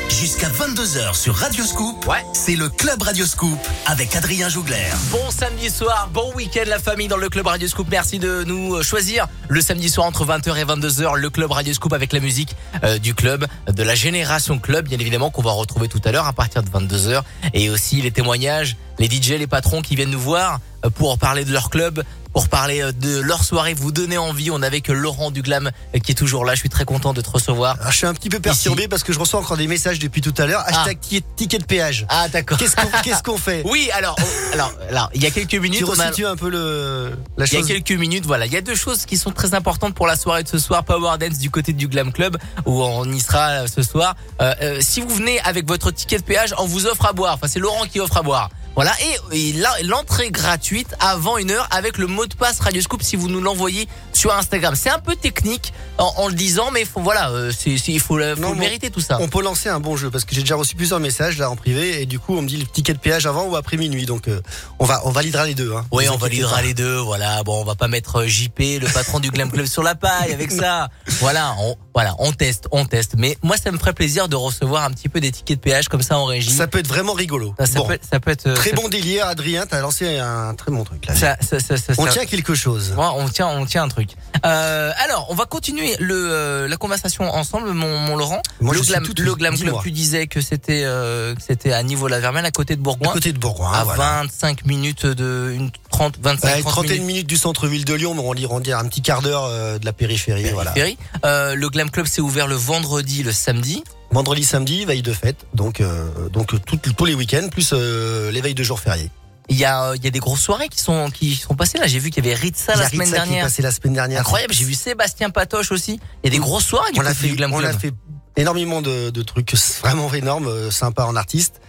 Jusqu'à 0.10 0.48
22h 0.48 1.16
sur 1.16 1.36
Radio 1.36 1.66
Scoop, 1.66 2.06
Ouais. 2.08 2.24
c'est 2.34 2.56
le 2.56 2.70
Club 2.70 3.02
Radio 3.02 3.26
Scoop 3.26 3.58
avec 3.88 4.16
Adrien 4.16 4.48
Jougler. 4.50 4.78
Bon 5.12 5.32
samedi 5.32 5.70
soir, 5.72 6.08
bon 6.14 6.32
week-end 6.36 6.64
la 6.68 6.78
famille 6.78 7.08
dans 7.08 7.18
le 7.18 7.30
club 7.30 7.48
Radio 7.48 7.68
Scoop. 7.68 7.88
Merci 7.90 8.20
de 8.20 8.44
nous 8.44 8.76
euh, 8.76 8.84
choisir 8.84 9.28
le 9.50 9.60
samedi 9.60 9.90
soir 9.90 10.06
entre 10.06 10.24
20h 10.26 10.56
et 10.56 10.64
22h 10.66 11.16
le 11.18 11.30
club 11.32 11.52
Radio 11.52 11.74
Scoop 11.74 11.92
avec 11.94 12.14
la 12.14 12.20
musique 12.20 12.56
euh, 12.84 13.00
du 13.00 13.16
club 13.16 13.48
de 13.68 13.84
la 13.84 13.96
génération 13.96 14.60
club 14.60 14.88
bien 14.88 15.00
évidemment 15.00 15.32
qu'on 15.32 15.42
va 15.42 15.52
retrouver 15.52 15.88
tout 15.90 16.02
à 16.06 16.12
l'heure 16.12 16.28
à 16.28 16.34
partir 16.34 16.62
de 16.64 16.70
22h 16.70 17.24
et 17.54 17.70
aussi 17.72 18.02
les 18.02 18.12
témoignages, 18.12 18.78
les 19.00 19.08
DJ, 19.10 19.32
les 19.32 19.48
patrons 19.48 19.82
qui 19.82 19.96
viennent 19.96 20.12
nous 20.12 20.20
voir 20.20 20.60
euh, 20.86 20.90
pour 20.90 21.18
parler 21.18 21.44
de 21.44 21.52
leur 21.52 21.70
club, 21.70 22.04
pour 22.34 22.50
parler 22.50 22.82
euh, 22.82 22.92
de 22.92 23.20
leur 23.20 23.44
soirée, 23.44 23.74
vous 23.74 23.92
donner 23.92 24.18
envie. 24.18 24.50
On 24.52 24.62
est 24.64 24.66
avec 24.66 24.88
Laurent 24.88 25.32
Duglam 25.32 25.68
euh, 25.96 26.00
qui 26.00 26.12
est 26.12 26.16
toujours 26.16 26.46
là. 26.46 26.56
Je 26.56 26.60
suis 26.60 26.70
très 26.70 26.86
content 26.86 27.14
de 27.14 27.22
te 27.22 27.30
recevoir. 27.30 27.78
Alors, 27.80 27.92
je 27.92 27.98
suis 27.98 28.08
un 28.08 28.14
petit 28.14 28.30
peu 28.30 28.40
perturbé 28.40 28.88
parce 28.88 29.04
que 29.04 29.14
je 29.14 29.20
reçois 29.20 29.40
encore 29.40 29.58
des 29.58 29.68
messages 29.68 30.00
depuis 30.00 30.22
tout 30.22 30.34
à 30.38 30.46
l'heure. 30.46 30.64
Hashtag 30.66 31.00
ti- 31.00 31.24
ticket 31.36 31.60
de 31.60 31.66
péage. 31.66 32.06
Ah 32.10 32.28
d'accord. 32.30 32.58
Qu'est-ce 32.58 33.24
qu'on 33.24 33.38
fait? 33.38 33.62
Oui, 33.74 33.90
alors, 33.94 34.16
oh, 34.20 34.24
alors, 34.54 34.74
alors, 34.90 35.10
il 35.16 35.24
y 35.24 35.26
a 35.26 35.32
quelques 35.32 35.56
minutes, 35.56 35.80
Tu 35.80 35.86
on 35.86 36.00
a- 36.00 36.30
un 36.32 36.36
peu 36.36 36.50
le, 36.50 37.18
la 37.38 37.46
Il 37.46 37.54
y 37.54 37.56
a 37.56 37.60
chose 37.60 37.68
quelques 37.68 37.92
minutes, 37.92 38.26
voilà. 38.26 38.46
Il 38.46 38.52
y 38.54 38.58
a 38.58 38.62
deux 38.62 38.76
choses 38.76 39.06
qui 39.06 39.18
sont 39.18 39.32
très 39.32 39.54
importantes 39.54 39.94
pour 39.96 40.08
la 40.08 40.16
soirée 40.16 40.44
de 40.44 40.48
ce 40.48 40.58
soir. 40.60 40.84
Power 40.84 41.18
Dance 41.20 41.38
du 41.40 41.50
côté 41.50 41.74
du 41.74 41.88
Glam 41.88 42.12
Club, 42.12 42.38
où 42.66 42.82
on 42.84 43.06
y 43.12 43.20
sera 43.20 43.50
euh, 43.50 43.68
ce 43.68 43.82
soir. 43.84 44.16
Euh, 44.42 44.54
euh, 44.62 44.78
si 44.82 45.02
vous 45.02 45.10
venez 45.10 45.40
avec 45.42 45.68
votre 45.68 45.92
ticket 45.92 46.18
de 46.18 46.24
péage, 46.24 46.54
on 46.58 46.66
vous 46.66 46.86
offre 46.88 47.06
à 47.06 47.14
boire. 47.14 47.34
Enfin, 47.36 47.48
c'est 47.48 47.60
Laurent 47.60 47.86
qui 47.86 48.00
offre 48.00 48.18
à 48.18 48.22
boire. 48.22 48.50
Voilà, 48.76 48.92
et, 49.32 49.50
et 49.50 49.54
là, 49.54 49.70
l'entrée 49.84 50.32
gratuite 50.32 50.96
avant 51.00 51.38
une 51.38 51.52
heure 51.52 51.68
avec 51.72 51.98
le 52.00 52.08
mot 52.08 52.26
de 52.26 52.34
passe 52.34 52.60
Radio 52.60 52.82
Scoop 52.82 53.04
si 53.04 53.16
vous 53.16 53.30
nous 53.30 53.40
l'envoyez 53.40 53.88
sur 54.14 54.34
Instagram. 54.34 54.74
C'est 54.76 54.90
un 54.90 54.98
peu 55.00 55.16
technique 55.16 55.74
en, 56.00 56.12
en 56.18 56.28
le 56.28 56.34
disant, 56.34 56.72
mais 56.72 56.84
faut, 56.84 57.00
voilà, 57.02 57.30
euh, 57.30 57.52
c'est, 57.56 57.78
c'est- 57.78 57.92
il 57.92 58.00
faut, 58.00 58.18
le- 58.18 58.36
faut 58.36 58.42
Non, 58.42 58.50
le 58.50 58.56
bon. 58.56 58.62
mériter 58.62 58.90
tout 58.90 59.00
ça. 59.02 59.18
On 59.22 59.28
peut 59.28 59.44
lancer 59.44 59.70
un 59.70 59.80
bon 59.80 59.96
jeu 59.96 60.10
parce 60.10 60.26
que 60.26 60.34
j'ai 60.34 60.42
déjà 60.42 60.56
reçu 60.56 60.76
plusieurs 60.76 61.00
messages 61.00 61.38
là 61.38 61.52
en 61.52 61.56
privé 61.56 62.02
et 62.02 62.06
du 62.08 62.18
coup 62.18 62.36
on 62.36 62.42
me 62.42 62.48
dit 62.48 62.58
le 62.58 62.66
ticket 62.66 62.94
de 62.94 62.98
péage 62.98 63.28
avant 63.28 63.46
ou 63.46 63.56
après 63.56 63.78
minuit 63.78 64.06
donc 64.08 64.28
euh, 64.28 64.42
on 64.80 64.86
va 64.86 65.02
on 65.06 65.12
validera 65.12 65.46
les 65.46 65.54
deux. 65.54 65.74
Hein. 65.76 65.86
Oui, 65.92 66.10
on 66.10 66.18
validera 66.18 66.56
pas. 66.56 66.62
les 66.64 66.74
deux. 66.74 66.98
Voilà. 66.98 67.44
Bon, 67.44 67.62
on 67.62 67.66
va 67.66 67.76
pas 67.76 67.88
mettre 67.88 68.22
euh, 68.22 68.28
JP, 68.28 68.58
le 68.82 68.92
patron 68.92 69.20
du 69.20 69.30
Glam 69.30 69.52
Club, 69.52 69.68
sur 69.68 69.84
la 69.84 69.94
paille 69.94 70.34
avec 70.34 70.52
ça. 70.52 70.90
Voilà, 71.20 71.54
on, 71.60 71.76
voilà, 71.94 72.16
on 72.18 72.32
teste, 72.32 72.68
on 72.72 72.86
teste. 72.86 73.14
Mais 73.18 73.38
moi, 73.44 73.56
ça 73.58 73.72
me 73.72 73.78
ferait 73.78 73.94
plaisir 73.94 74.28
de 74.30 74.36
recevoir 74.36 74.84
un 74.84 74.90
petit 74.92 75.10
peu 75.10 75.20
des 75.20 75.32
tickets 75.32 75.58
de 75.60 75.62
péage 75.64 75.90
comme 75.90 76.02
ça 76.02 76.18
en 76.18 76.26
régie. 76.26 76.50
Ça 76.52 76.66
peut 76.68 76.80
être 76.80 76.88
vraiment 76.88 77.14
rigolo. 77.14 77.54
Ça, 77.60 77.66
ça 77.68 77.80
Bon. 77.80 77.86
peut, 77.88 78.00
ça 78.10 78.20
peut 78.20 78.32
être 78.32 78.48
euh, 78.48 78.56
Très 78.64 78.74
bon 78.74 78.88
délire, 78.90 79.28
Adrien. 79.28 79.66
T'as 79.66 79.82
lancé 79.82 80.18
un 80.20 80.54
très 80.56 80.72
bon 80.72 80.84
truc 80.84 81.06
là. 81.06 81.16
Ça, 81.16 81.38
ça, 81.42 81.60
ça, 81.60 81.78
ça- 81.78 81.94
on 81.98 82.06
tient 82.08 82.26
quelque 82.26 82.56
chose. 82.56 82.94
Ouais, 82.98 83.06
on 83.16 83.28
tient, 83.30 83.48
on 83.48 83.66
tient 83.66 83.84
un 83.84 83.88
truc. 83.90 84.12
Euh, 84.46 84.92
alors, 85.04 85.28
on 85.30 85.36
va 85.36 85.46
continuer 85.46 85.96
le 86.00 86.16
euh, 86.32 86.68
la 86.68 86.78
conversation 86.78 87.24
ensemble, 87.34 87.72
mon, 87.72 87.98
mon 88.00 88.16
Laurent. 88.16 88.42
Moi, 88.62 88.74
le 88.74 88.80
je 88.80 88.84
suis 88.84 88.94
Glam, 88.94 89.04
tout 89.06 89.14
le. 89.22 89.36
Glam 89.36 89.58
Club, 89.58 89.76
tu 89.84 89.92
disais 89.92 90.28
que 90.28 90.42
c'était 90.42 90.84
euh, 90.86 91.36
que 91.36 91.42
c'était 91.42 91.72
à 91.74 91.84
niveau 91.84 92.08
la 92.08 92.20
Vermelle, 92.20 92.46
à 92.46 92.52
côté 92.52 92.76
de 92.76 92.82
À 92.82 92.84
Bourgoin, 92.84 93.14
côté 93.14 93.34
de 93.34 93.38
Bourgoin. 93.40 93.72
à 93.74 93.84
voilà. 93.84 94.22
25 94.24 94.66
minutes 94.66 95.06
de 95.06 95.52
une 95.56 95.72
30, 95.92 96.16
25, 96.22 96.48
Ouais, 96.48 96.56
une 96.58 96.62
30 96.64 96.72
trentaine 96.72 96.92
minutes. 96.92 97.08
minutes 97.08 97.28
du 97.28 97.38
centre-ville 97.38 97.86
de 97.86 97.94
Lyon, 97.94 98.14
mais 98.16 98.22
on 98.22 98.54
on 98.56 98.60
dirait 98.60 98.80
un 98.80 98.86
petit 98.88 99.02
quart 99.02 99.22
d'heure 99.22 99.46
euh, 99.46 99.78
de 99.80 99.86
la 99.86 99.94
périphérie. 99.94 100.50
Voilà. 100.54 100.72
Ferry. 100.74 100.98
Euh, 101.26 101.56
le 101.56 101.70
Glam 101.70 101.90
Club 101.92 102.06
s'est 102.08 102.22
ouvert 102.22 102.48
le 102.48 102.56
vendredi, 102.56 103.24
le 103.24 103.32
samedi. 103.32 103.84
Vendredi, 104.14 104.44
samedi, 104.44 104.86
veille 104.86 105.02
de 105.02 105.12
fête, 105.14 105.46
donc 105.54 105.82
euh, 105.82 106.30
donc 106.30 106.54
tout- 106.66 106.78
tous 106.78 107.06
les 107.06 107.16
week-ends 107.16 107.48
plus 107.50 107.72
euh, 107.74 108.32
les 108.32 108.42
veilles 108.42 108.54
de 108.54 108.64
jours 108.64 108.80
fériés. 108.80 109.10
Il 109.50 109.58
y 109.58 109.66
a, 109.66 109.86
euh, 109.90 109.96
il 109.98 110.04
y 110.04 110.08
a 110.08 110.12
des 110.12 110.20
grosses 110.20 110.40
soirées 110.40 110.70
qui 110.70 110.80
sont, 110.80 111.10
qui 111.10 111.36
sont 111.36 111.56
passées 111.56 111.78
là. 111.80 111.88
J'ai 111.88 112.00
vu 112.00 112.12
qu'il 112.12 112.24
y 112.24 112.28
avait 112.28 112.36
Ritza 112.40 112.76
la 112.76 112.88
semaine 112.90 113.02
Ritza 113.02 113.18
qui 113.18 113.22
est 113.24 113.26
dernière. 113.26 113.44
passé 113.46 113.62
la 113.62 113.72
semaine 113.72 113.94
dernière. 113.94 114.20
Incroyable. 114.22 114.54
J'ai 114.54 114.64
vu 114.66 114.74
Sébastien 114.76 115.30
Patoche 115.32 115.72
aussi. 115.72 116.00
Il 116.24 116.26
y 116.26 116.28
a 116.28 116.30
des 116.30 116.38
grosses 116.38 116.64
soirées 116.66 116.92
du 116.94 117.00
on 117.00 117.06
a 117.06 117.14
fait, 117.14 117.28
du 117.28 117.36
Glam 117.36 117.52
on 117.54 117.62
a 117.64 117.74
fait 117.74 117.92
énormément 118.38 118.82
de, 118.82 119.10
de 119.10 119.22
trucs 119.22 119.54
vraiment 119.82 120.12
énormes, 120.14 120.48
euh, 120.48 120.72
sympas 120.72 121.06
en 121.06 121.16
artiste. 121.16 121.60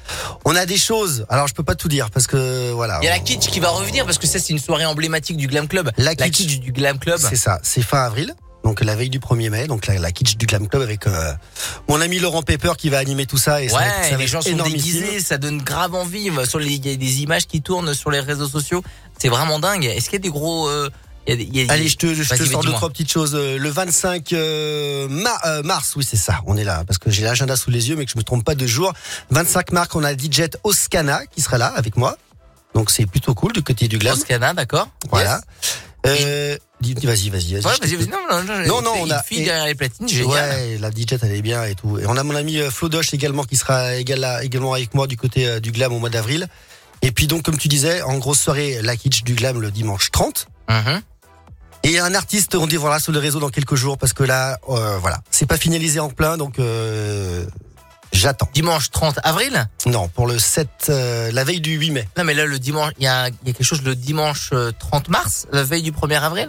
On 0.44 0.54
a 0.54 0.66
des 0.66 0.78
choses. 0.78 1.26
Alors 1.30 1.48
je 1.48 1.54
peux 1.54 1.64
pas 1.64 1.74
tout 1.74 1.88
dire 1.88 2.10
parce 2.10 2.26
que 2.26 2.70
voilà. 2.72 3.00
Il 3.02 3.06
y 3.06 3.08
a 3.08 3.10
la 3.16 3.20
on- 3.20 3.24
Kitsch 3.24 3.48
qui 3.48 3.58
va 3.58 3.70
revenir 3.70 4.04
parce 4.04 4.18
que 4.18 4.26
ça 4.26 4.38
c'est 4.38 4.52
une 4.52 4.58
soirée 4.60 4.84
emblématique 4.84 5.36
du 5.38 5.46
Glam 5.48 5.66
Club. 5.66 5.90
La 5.96 6.04
La 6.04 6.14
Kitsch. 6.14 6.46
Kitsch 6.46 6.60
du 6.60 6.72
Glam 6.72 6.98
Club. 6.98 7.18
C'est 7.18 7.36
ça. 7.36 7.58
C'est 7.62 7.82
fin 7.82 8.04
avril. 8.04 8.34
Donc 8.64 8.80
la 8.82 8.96
veille 8.96 9.10
du 9.10 9.18
1er 9.20 9.50
mai, 9.50 9.66
donc 9.66 9.86
la, 9.86 9.98
la 9.98 10.10
kitsch 10.10 10.36
du 10.36 10.46
Glam 10.46 10.66
Club 10.68 10.82
avec 10.82 11.06
euh, 11.06 11.32
mon 11.88 12.00
ami 12.00 12.18
Laurent 12.18 12.42
Pepper 12.42 12.72
qui 12.78 12.88
va 12.88 12.98
animer 12.98 13.26
tout 13.26 13.36
ça 13.36 13.62
et 13.62 13.68
ça 13.68 13.76
va 13.78 13.84
Ouais, 13.84 13.90
ça 14.04 14.10
va 14.12 14.16
les 14.16 14.26
gens 14.26 14.40
sont 14.40 14.56
déguisés, 14.64 15.20
ça 15.20 15.36
donne 15.38 15.58
grave 15.62 15.94
envie. 15.94 16.30
Les, 16.30 16.74
il 16.74 16.86
y 16.86 16.92
a 16.92 16.96
des 16.96 17.22
images 17.22 17.46
qui 17.46 17.60
tournent 17.60 17.92
sur 17.94 18.10
les 18.10 18.20
réseaux 18.20 18.48
sociaux. 18.48 18.82
C'est 19.18 19.28
vraiment 19.28 19.58
dingue. 19.60 19.84
Est-ce 19.84 20.06
qu'il 20.06 20.14
y 20.14 20.16
a 20.16 20.18
des 20.20 20.30
gros, 20.30 20.66
euh, 20.68 20.88
y 21.28 21.32
a 21.32 21.34
y 21.34 21.68
a- 21.68 21.72
Allez, 21.72 21.88
je 21.88 21.96
te, 21.96 22.14
je 22.14 22.22
te 22.22 22.42
sors 22.52 22.62
deux 22.62 22.70
trois 22.78 22.88
petites 22.88 23.12
choses. 23.12 23.34
Euh, 23.34 23.58
Le 23.58 23.68
25 23.68 24.32
euh, 24.32 25.08
mar- 25.08 25.40
euh, 25.44 25.62
mars, 25.62 25.92
oui 25.96 26.04
c'est 26.08 26.16
ça, 26.16 26.40
on 26.46 26.56
est 26.56 26.64
là 26.64 26.84
parce 26.86 26.98
que 26.98 27.10
j'ai 27.10 27.22
l'agenda 27.22 27.56
sous 27.56 27.70
les 27.70 27.90
yeux, 27.90 27.96
mais 27.96 28.06
que 28.06 28.12
je 28.12 28.18
me 28.18 28.22
trompe 28.24 28.44
pas 28.44 28.54
de 28.54 28.66
jour. 28.66 28.94
25 29.30 29.72
mars, 29.72 29.88
on 29.94 30.02
a 30.04 30.14
DJ 30.14 30.44
Oscana 30.64 31.20
qui 31.26 31.42
sera 31.42 31.58
là 31.58 31.66
avec 31.76 31.96
moi, 31.98 32.16
donc 32.74 32.90
c'est 32.90 33.04
plutôt 33.06 33.34
cool 33.34 33.52
du 33.52 33.62
côté 33.62 33.88
du 33.88 33.98
glam. 33.98 34.14
Toscana, 34.16 34.54
d'accord. 34.54 34.88
Voilà. 35.10 35.40
Euh, 36.06 36.14
dis- 36.16 36.20
dis- 36.24 36.60
vas-y, 36.92 37.30
vas-y, 37.30 37.54
vas-y. 37.54 37.54
Ouais, 37.64 37.72
je 37.82 37.96
vas-y. 37.96 38.08
Non, 38.08 38.18
non, 38.30 38.42
non, 38.44 38.82
Non, 38.82 38.92
on 39.00 39.10
a- 39.10 39.22
et- 39.30 39.44
derrière 39.44 39.64
les 39.66 39.74
platines, 39.74 40.06
génial. 40.08 40.28
Ouais, 40.50 40.78
la 40.78 40.90
DJ 40.90 41.14
elle 41.22 41.32
est 41.34 41.42
bien 41.42 41.64
et 41.64 41.74
tout. 41.74 41.98
Et 41.98 42.06
on 42.06 42.16
a 42.16 42.22
mon 42.22 42.36
ami 42.36 42.58
euh, 42.58 42.70
Flo 42.70 42.88
Doche 42.88 43.14
également 43.14 43.44
qui 43.44 43.56
sera 43.56 43.94
également 43.96 44.72
avec 44.74 44.92
moi 44.94 45.06
du 45.06 45.16
côté 45.16 45.48
euh, 45.48 45.60
du 45.60 45.72
glam 45.72 45.92
au 45.92 45.98
mois 45.98 46.10
d'avril. 46.10 46.46
Et 47.02 47.10
puis 47.12 47.26
donc 47.26 47.42
comme 47.42 47.56
tu 47.58 47.68
disais, 47.68 48.02
en 48.02 48.18
grosse 48.18 48.40
soirée, 48.40 48.80
la 48.82 48.96
kitsch 48.96 49.22
du 49.24 49.34
glam 49.34 49.60
le 49.60 49.70
dimanche 49.70 50.10
30. 50.10 50.46
Mhm. 50.68 51.00
Et 51.86 51.98
un 51.98 52.14
artiste, 52.14 52.54
on 52.54 52.66
dévoilera 52.66 52.98
sur 52.98 53.12
le 53.12 53.18
réseau 53.18 53.40
dans 53.40 53.50
quelques 53.50 53.74
jours 53.74 53.98
parce 53.98 54.14
que 54.14 54.22
là, 54.24 54.58
euh, 54.70 54.96
voilà, 54.98 55.20
c'est 55.30 55.44
pas 55.46 55.58
finalisé 55.58 56.00
en 56.00 56.08
plein, 56.08 56.38
donc 56.38 56.58
euh, 56.58 57.44
j'attends. 58.10 58.48
Dimanche 58.54 58.90
30 58.90 59.18
avril? 59.22 59.68
Non, 59.84 60.08
pour 60.08 60.26
le 60.26 60.38
7, 60.38 60.66
euh, 60.88 61.30
la 61.30 61.44
veille 61.44 61.60
du 61.60 61.72
8 61.76 61.90
mai. 61.90 62.08
Non, 62.16 62.24
mais 62.24 62.32
là, 62.32 62.46
le 62.46 62.58
dimanche, 62.58 62.92
il 62.98 63.04
y 63.04 63.06
a, 63.06 63.28
y 63.28 63.30
a 63.30 63.52
quelque 63.52 63.64
chose 63.64 63.82
le 63.82 63.94
dimanche 63.94 64.48
euh, 64.54 64.72
30 64.78 65.08
mars, 65.10 65.46
la 65.52 65.62
veille 65.62 65.82
du 65.82 65.92
1er 65.92 66.20
avril? 66.22 66.48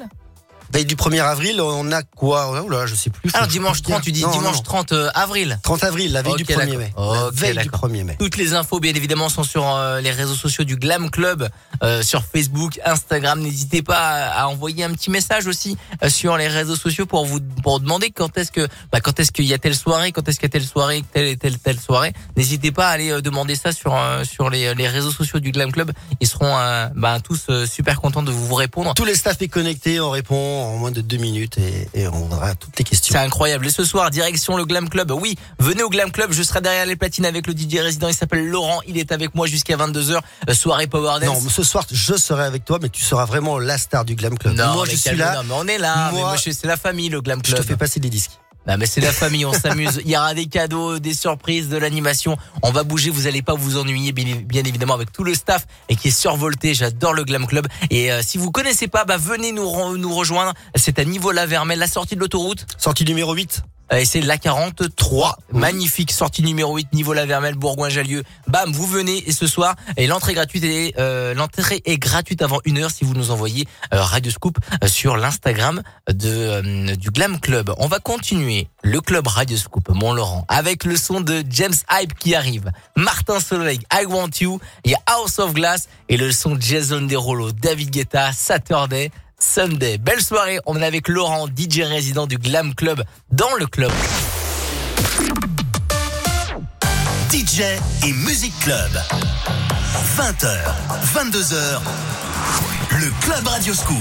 Veille 0.76 0.84
du 0.84 0.97
1er 0.97 1.21
avril, 1.21 1.61
on 1.61 1.89
a 1.93 2.03
quoi? 2.03 2.61
Oh 2.61 2.67
là, 2.67 2.86
je 2.86 2.95
sais 2.95 3.09
plus. 3.09 3.32
Alors, 3.34 3.47
dimanche 3.47 3.78
regarde. 3.78 4.01
30, 4.01 4.03
tu 4.03 4.11
dis 4.11 4.23
Non, 4.23 4.32
dimanche 4.32 4.57
non. 4.57 4.61
30 4.61 4.91
euh, 4.91 5.09
avril. 5.15 5.57
30 5.63 5.86
avril, 5.86 6.11
la 6.11 6.21
veille 6.21 6.36
du 6.36 6.43
1er 6.43 6.47
d'accord. 6.47 6.78
mai. 6.78 7.32
veille 7.32 7.51
du 7.51 7.63
d'accord. 7.63 7.88
1er 7.88 8.03
mai. 8.03 8.15
Toutes 8.19 8.36
les 8.36 8.53
infos, 8.55 8.82
bien 8.82 8.93
évidemment, 8.93 9.30
sont 9.30 9.43
sur 9.43 9.65
euh, 9.65 10.01
les 10.01 10.11
réseaux 10.11 10.36
sociaux 10.36 10.65
du 10.65 10.76
Glam 10.76 11.09
Club, 11.09 11.47
euh, 11.84 12.01
sur 12.01 12.23
Facebook, 12.23 12.80
Instagram. 12.86 13.39
N'hésitez 13.39 13.84
pas 13.84 13.97
à, 13.97 14.43
à 14.43 14.47
envoyer 14.47 14.84
un 14.84 14.91
petit 14.91 15.09
message 15.09 15.47
aussi 15.47 15.78
euh, 16.03 16.09
sur 16.09 16.38
les 16.38 16.47
réseaux 16.47 16.76
sociaux 16.76 17.05
pour 17.05 17.26
vous 17.26 17.39
pour 17.63 17.80
demander 17.80 18.11
quand 18.11 18.38
est-ce 18.38 18.51
que 18.51 18.67
bah, 18.91 19.01
quand 19.01 19.19
est-ce 19.19 19.32
qu'il 19.32 19.45
y 19.45 19.53
a 19.53 19.57
telle 19.57 19.76
soirée, 19.76 20.11
quand 20.11 20.28
est-ce 20.28 20.39
qu'il 20.39 20.47
y 20.47 20.51
a 20.51 20.53
telle 20.53 20.65
soirée, 20.65 21.03
telle 21.13 21.28
et 21.28 21.38
telle 21.38 21.57
telle 21.57 21.80
soirée. 21.80 22.13
N'hésitez 22.36 22.71
pas 22.71 22.88
à 22.88 22.91
aller 22.91 23.21
demander 23.21 23.55
ça 23.55 23.71
sur 23.71 23.95
euh, 23.95 24.23
sur 24.23 24.49
les, 24.49 24.73
les 24.76 24.88
réseaux 24.88 25.11
sociaux 25.11 25.39
du 25.39 25.51
Glam 25.51 25.71
Club. 25.71 25.91
Ils 26.19 26.28
seront 26.28 26.55
bah, 26.95 27.19
tous 27.23 27.49
super 27.65 28.01
contents 28.01 28.23
de 28.23 28.32
vous 28.32 28.55
répondre. 28.55 28.93
Tous 28.93 29.05
les 29.05 29.15
staffs 29.15 29.41
est 29.41 29.47
connecté, 29.47 29.99
on 29.99 30.09
répond 30.09 30.64
en 30.66 30.78
moins 30.78 30.91
de 30.91 31.01
deux 31.01 31.18
minutes 31.18 31.57
et, 31.57 31.88
et 32.01 32.07
on 32.07 32.32
aura 32.32 32.55
toutes 32.55 32.78
les 32.78 32.84
questions. 32.84 33.13
C'est 33.13 33.20
incroyable. 33.24 33.66
Et 33.68 33.70
ce 33.70 33.84
soir, 33.84 34.09
direction 34.11 34.57
le 34.57 34.66
Glam 34.66 34.89
Club. 34.89 35.11
Oui, 35.11 35.36
venez 35.59 35.84
au 35.84 35.89
Glam 35.89 36.11
Club. 36.11 36.32
Je 36.32 36.43
serai 36.43 36.61
derrière 36.61 36.86
les 36.86 36.95
platines 36.95 37.26
avec 37.26 37.47
le 37.47 37.53
DJ 37.53 37.78
résident. 37.80 38.07
Il 38.07 38.13
s'appelle 38.13 38.45
Laurent. 38.47 38.82
Il 38.88 38.97
est 38.97 39.11
avec 39.11 39.36
moi 39.36 39.47
jusqu'à 39.47 39.78
22h. 39.78 40.20
Euh, 40.49 40.53
soirée 40.53 40.88
Power 40.88 41.20
Dance. 41.22 41.43
Non, 41.43 41.49
ce 41.49 41.63
soir, 41.63 41.86
je 41.91 42.16
serai 42.16 42.43
avec 42.43 42.66
toi, 42.66 42.80
mais 42.82 42.89
tu 42.89 43.03
seras 43.03 43.26
vraiment 43.26 43.57
la 43.59 43.78
star 43.78 44.05
du 44.05 44.16
Glam 44.16 44.38
Club. 44.38 44.55
Non, 44.55 44.74
moi, 44.74 44.84
mais 44.88 44.91
je 44.91 44.97
suis 44.97 45.16
là. 45.16 45.36
non, 45.36 45.43
mais 45.43 45.53
on 45.57 45.68
est 45.68 45.78
là. 45.78 46.11
Moi, 46.11 46.22
moi, 46.22 46.36
je- 46.38 46.51
c'est 46.51 46.68
la 46.68 46.78
famille, 46.78 47.09
le 47.09 47.22
Glam 47.22 47.39
Je 47.43 47.51
Club. 47.51 47.61
te 47.61 47.68
fais 47.68 47.78
passer 47.78 47.99
des 47.99 48.09
disques. 48.09 48.32
Non, 48.68 48.78
mais 48.78 48.86
c'est 48.86 49.01
la 49.01 49.11
famille. 49.11 49.45
On 49.45 49.53
s'amuse. 49.53 50.01
Il 50.05 50.11
y 50.11 50.18
aura 50.18 50.34
des 50.34 50.47
cadeaux, 50.47 50.99
des 50.99 51.13
surprises, 51.13 51.70
de 51.70 51.78
l'animation. 51.78 52.38
On 52.63 52.72
va 52.72 52.84
bouger. 52.84 53.09
Vous 53.09 53.28
allez 53.28 53.41
pas 53.41 53.53
vous 53.53 53.78
ennuyer, 53.78 54.11
bien, 54.11 54.63
évidemment, 54.63 54.95
avec 54.95 55.11
tout 55.11 55.24
le 55.24 55.34
staff 55.34 55.68
et 55.89 55.95
qui 55.95 56.07
est 56.07 56.11
survolté. 56.11 56.74
J'adore 56.74 57.13
le 57.13 57.24
Glam 57.24 57.45
Club. 57.45 57.68
Et 57.89 58.11
euh, 58.11 58.22
si 58.24 58.38
vous 58.38 58.51
connaissez 58.51 58.88
pas, 58.88 59.05
bah 59.05 59.18
venez 59.18 59.51
nous 59.51 59.97
nous 59.97 60.13
rejoindre. 60.13 60.53
C'est 60.76 60.99
à 60.99 61.05
Nivola 61.05 61.45
Vermel, 61.45 61.80
la 61.80 61.88
sortie 61.88 62.16
de 62.16 62.20
l'autoroute. 62.20 62.66
Sortie 62.78 63.05
numéro 63.05 63.34
8. 63.34 63.63
Euh, 63.94 63.98
Et 63.98 64.06
c'est 64.06 64.22
la 64.22 64.38
43. 64.38 65.38
Oui. 65.54 65.60
Magnifique 65.60 66.12
sortie 66.12 66.42
numéro 66.42 66.76
8, 66.76 66.94
niveau 66.94 67.14
la 67.14 67.26
Vermel, 67.26 67.56
Bourgoin-Jallieu. 67.56 68.24
Bam, 68.48 68.72
vous 68.72 68.88
venez 68.88 69.28
et 69.28 69.32
ce 69.32 69.48
soir. 69.48 69.76
Et 69.98 70.08
l'entrée 70.08 70.34
gratuite 70.34 70.64
est, 70.64 70.94
euh, 71.00 71.34
l'entrée 71.34 71.82
est 71.86 71.98
gratuite 71.98 72.42
avant 72.42 72.60
une 72.66 72.80
heure 72.80 72.92
si 72.92 73.04
vous 73.06 73.14
nous 73.14 73.32
envoyez 73.32 73.68
euh, 73.94 74.02
Radio 74.02 74.32
Scoop 74.32 74.58
euh, 74.84 74.88
sur 74.88 75.18
l'Instagram 75.18 75.82
de, 76.10 76.30
euh, 76.30 76.96
du 76.96 77.10
Glam 77.12 77.40
Club. 77.40 77.74
On 77.78 77.88
va 77.88 78.00
continuer 78.00 78.68
le 78.84 79.02
club 79.02 79.28
Radio 79.28 79.58
Scoop, 79.58 79.90
Mont-Laurent, 79.90 80.46
avec 80.48 80.84
le 80.84 80.98
son 80.98 81.22
de 81.22 81.44
James 81.50 81.74
Hype 81.92 82.14
qui 82.18 82.36
arrive. 82.36 82.72
Martin 82.96 83.40
Solveig, 83.40 83.82
I 83.94 84.06
Want 84.06 84.30
You. 84.42 84.60
Il 84.84 84.92
y 84.92 84.96
a 84.96 85.00
House 85.08 85.40
of 85.40 85.54
Glass 85.54 85.88
et 86.10 86.18
le 86.18 86.32
son 86.32 86.56
de 86.56 86.62
Jason 86.62 87.02
Derulo, 87.02 87.52
David 87.52 87.92
Guetta, 87.92 88.32
Saturday. 88.34 89.12
Sunday. 89.40 89.98
Belle 89.98 90.22
soirée. 90.22 90.60
On 90.66 90.80
est 90.82 90.86
avec 90.86 91.08
Laurent, 91.08 91.48
DJ 91.48 91.82
résident 91.82 92.28
du 92.28 92.38
Glam 92.38 92.74
Club 92.76 93.04
dans 93.32 93.54
le 93.58 93.68
club. 93.68 93.92
DJ 97.32 97.62
et 98.06 98.14
Music 98.14 98.54
Club. 98.62 98.92
20h, 100.18 100.58
22h. 101.14 101.80
Le 102.92 103.12
Club 103.22 103.48
Radio 103.48 103.74
Scoop. 103.74 103.98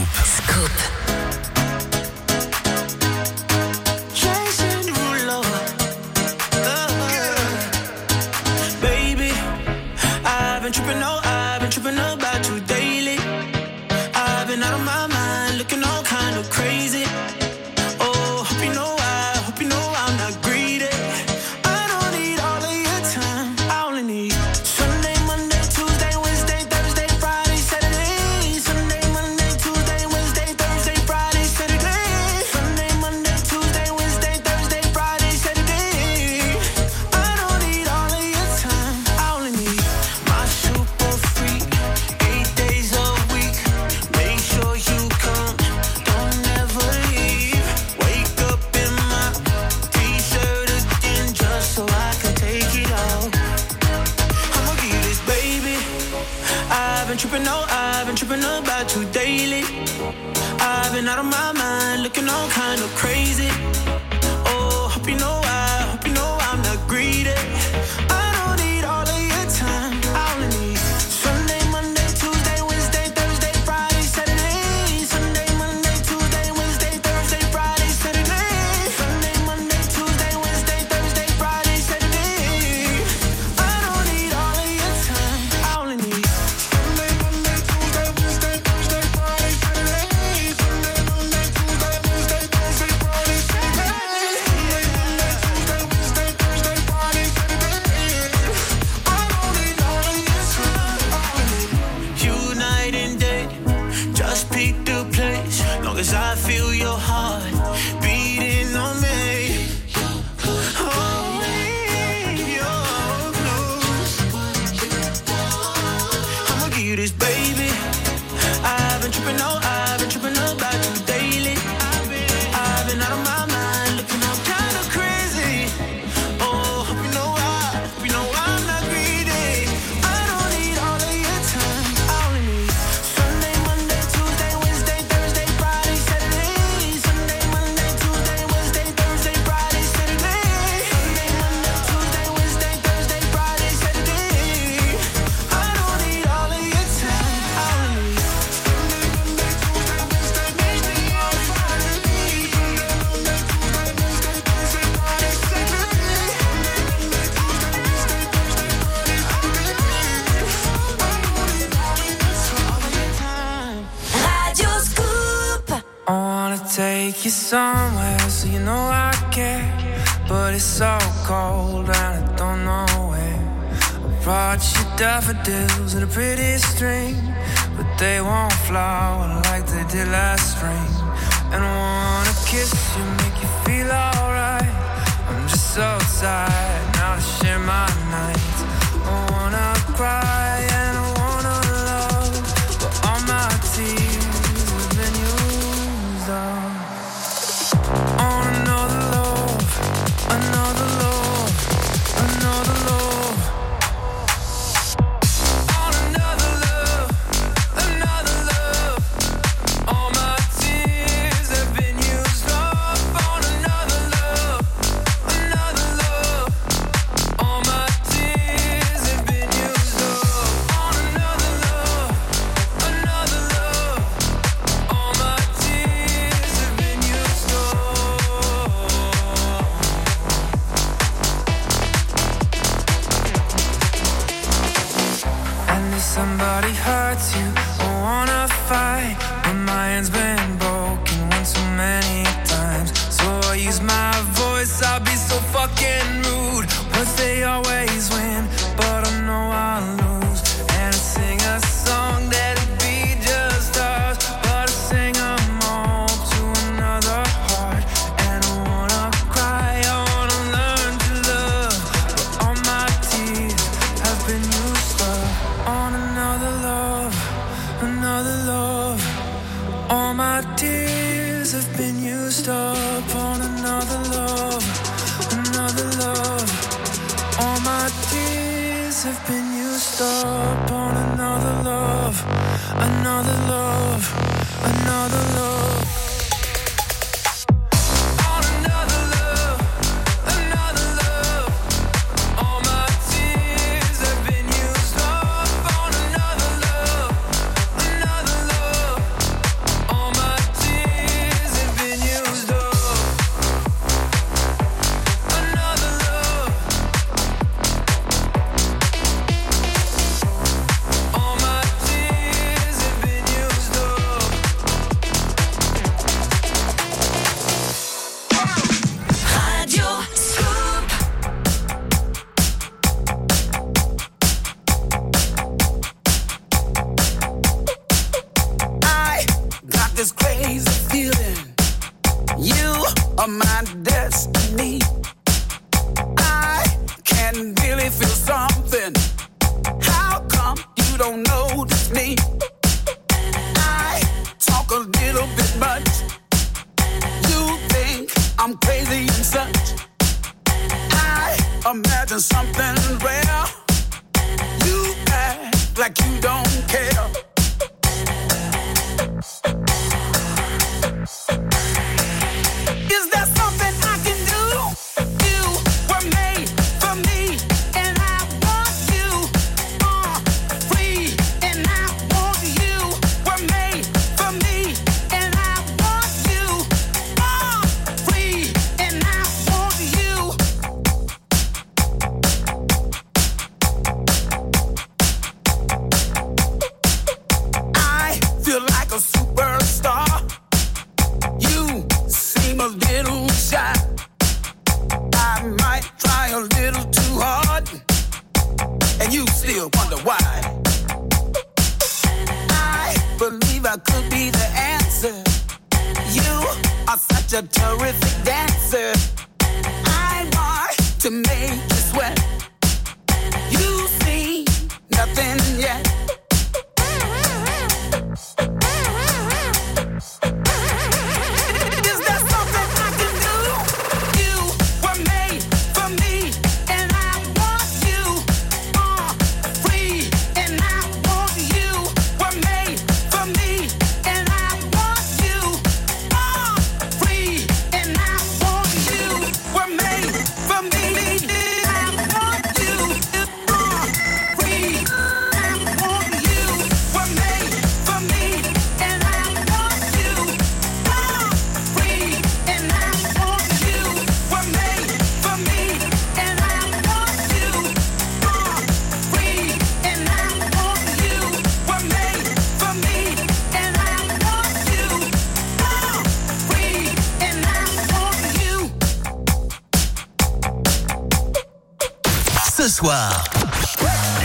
soir. 472.84 473.24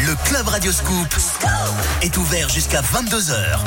Le 0.06 0.16
Club 0.28 0.48
Radio 0.50 0.72
Scoop 0.72 1.08
est 2.02 2.18
ouvert 2.18 2.50
jusqu'à 2.50 2.82
22h. 2.82 3.58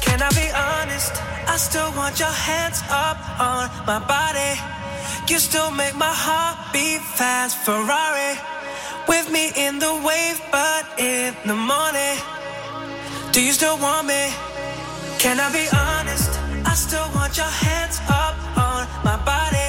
Can 0.00 0.18
I 0.18 0.34
be 0.34 0.48
honest? 0.54 1.12
I 1.46 1.58
still 1.58 1.92
want 1.94 2.18
your 2.18 2.28
hands 2.28 2.82
up 2.90 3.18
on 3.38 3.68
my 3.86 3.98
body. 4.06 4.58
You 5.28 5.38
still 5.38 5.70
make 5.72 5.94
my 5.94 6.06
heart 6.06 6.56
beat 6.72 7.02
fast, 7.02 7.56
Ferrari. 7.64 8.38
With 9.08 9.30
me 9.30 9.52
in 9.56 9.78
the 9.78 9.92
wave, 10.02 10.40
but 10.50 10.84
in 10.98 11.34
the 11.44 11.54
morning. 11.54 12.16
Do 13.32 13.42
you 13.42 13.52
still 13.52 13.76
want 13.78 14.06
me? 14.06 14.53
Can 15.24 15.40
I 15.40 15.50
be 15.50 15.66
honest? 15.74 16.38
I 16.66 16.74
still 16.74 17.08
want 17.14 17.38
your 17.38 17.46
hands 17.46 17.98
up 18.10 18.36
on 18.58 18.86
my 19.04 19.16
body. 19.24 19.63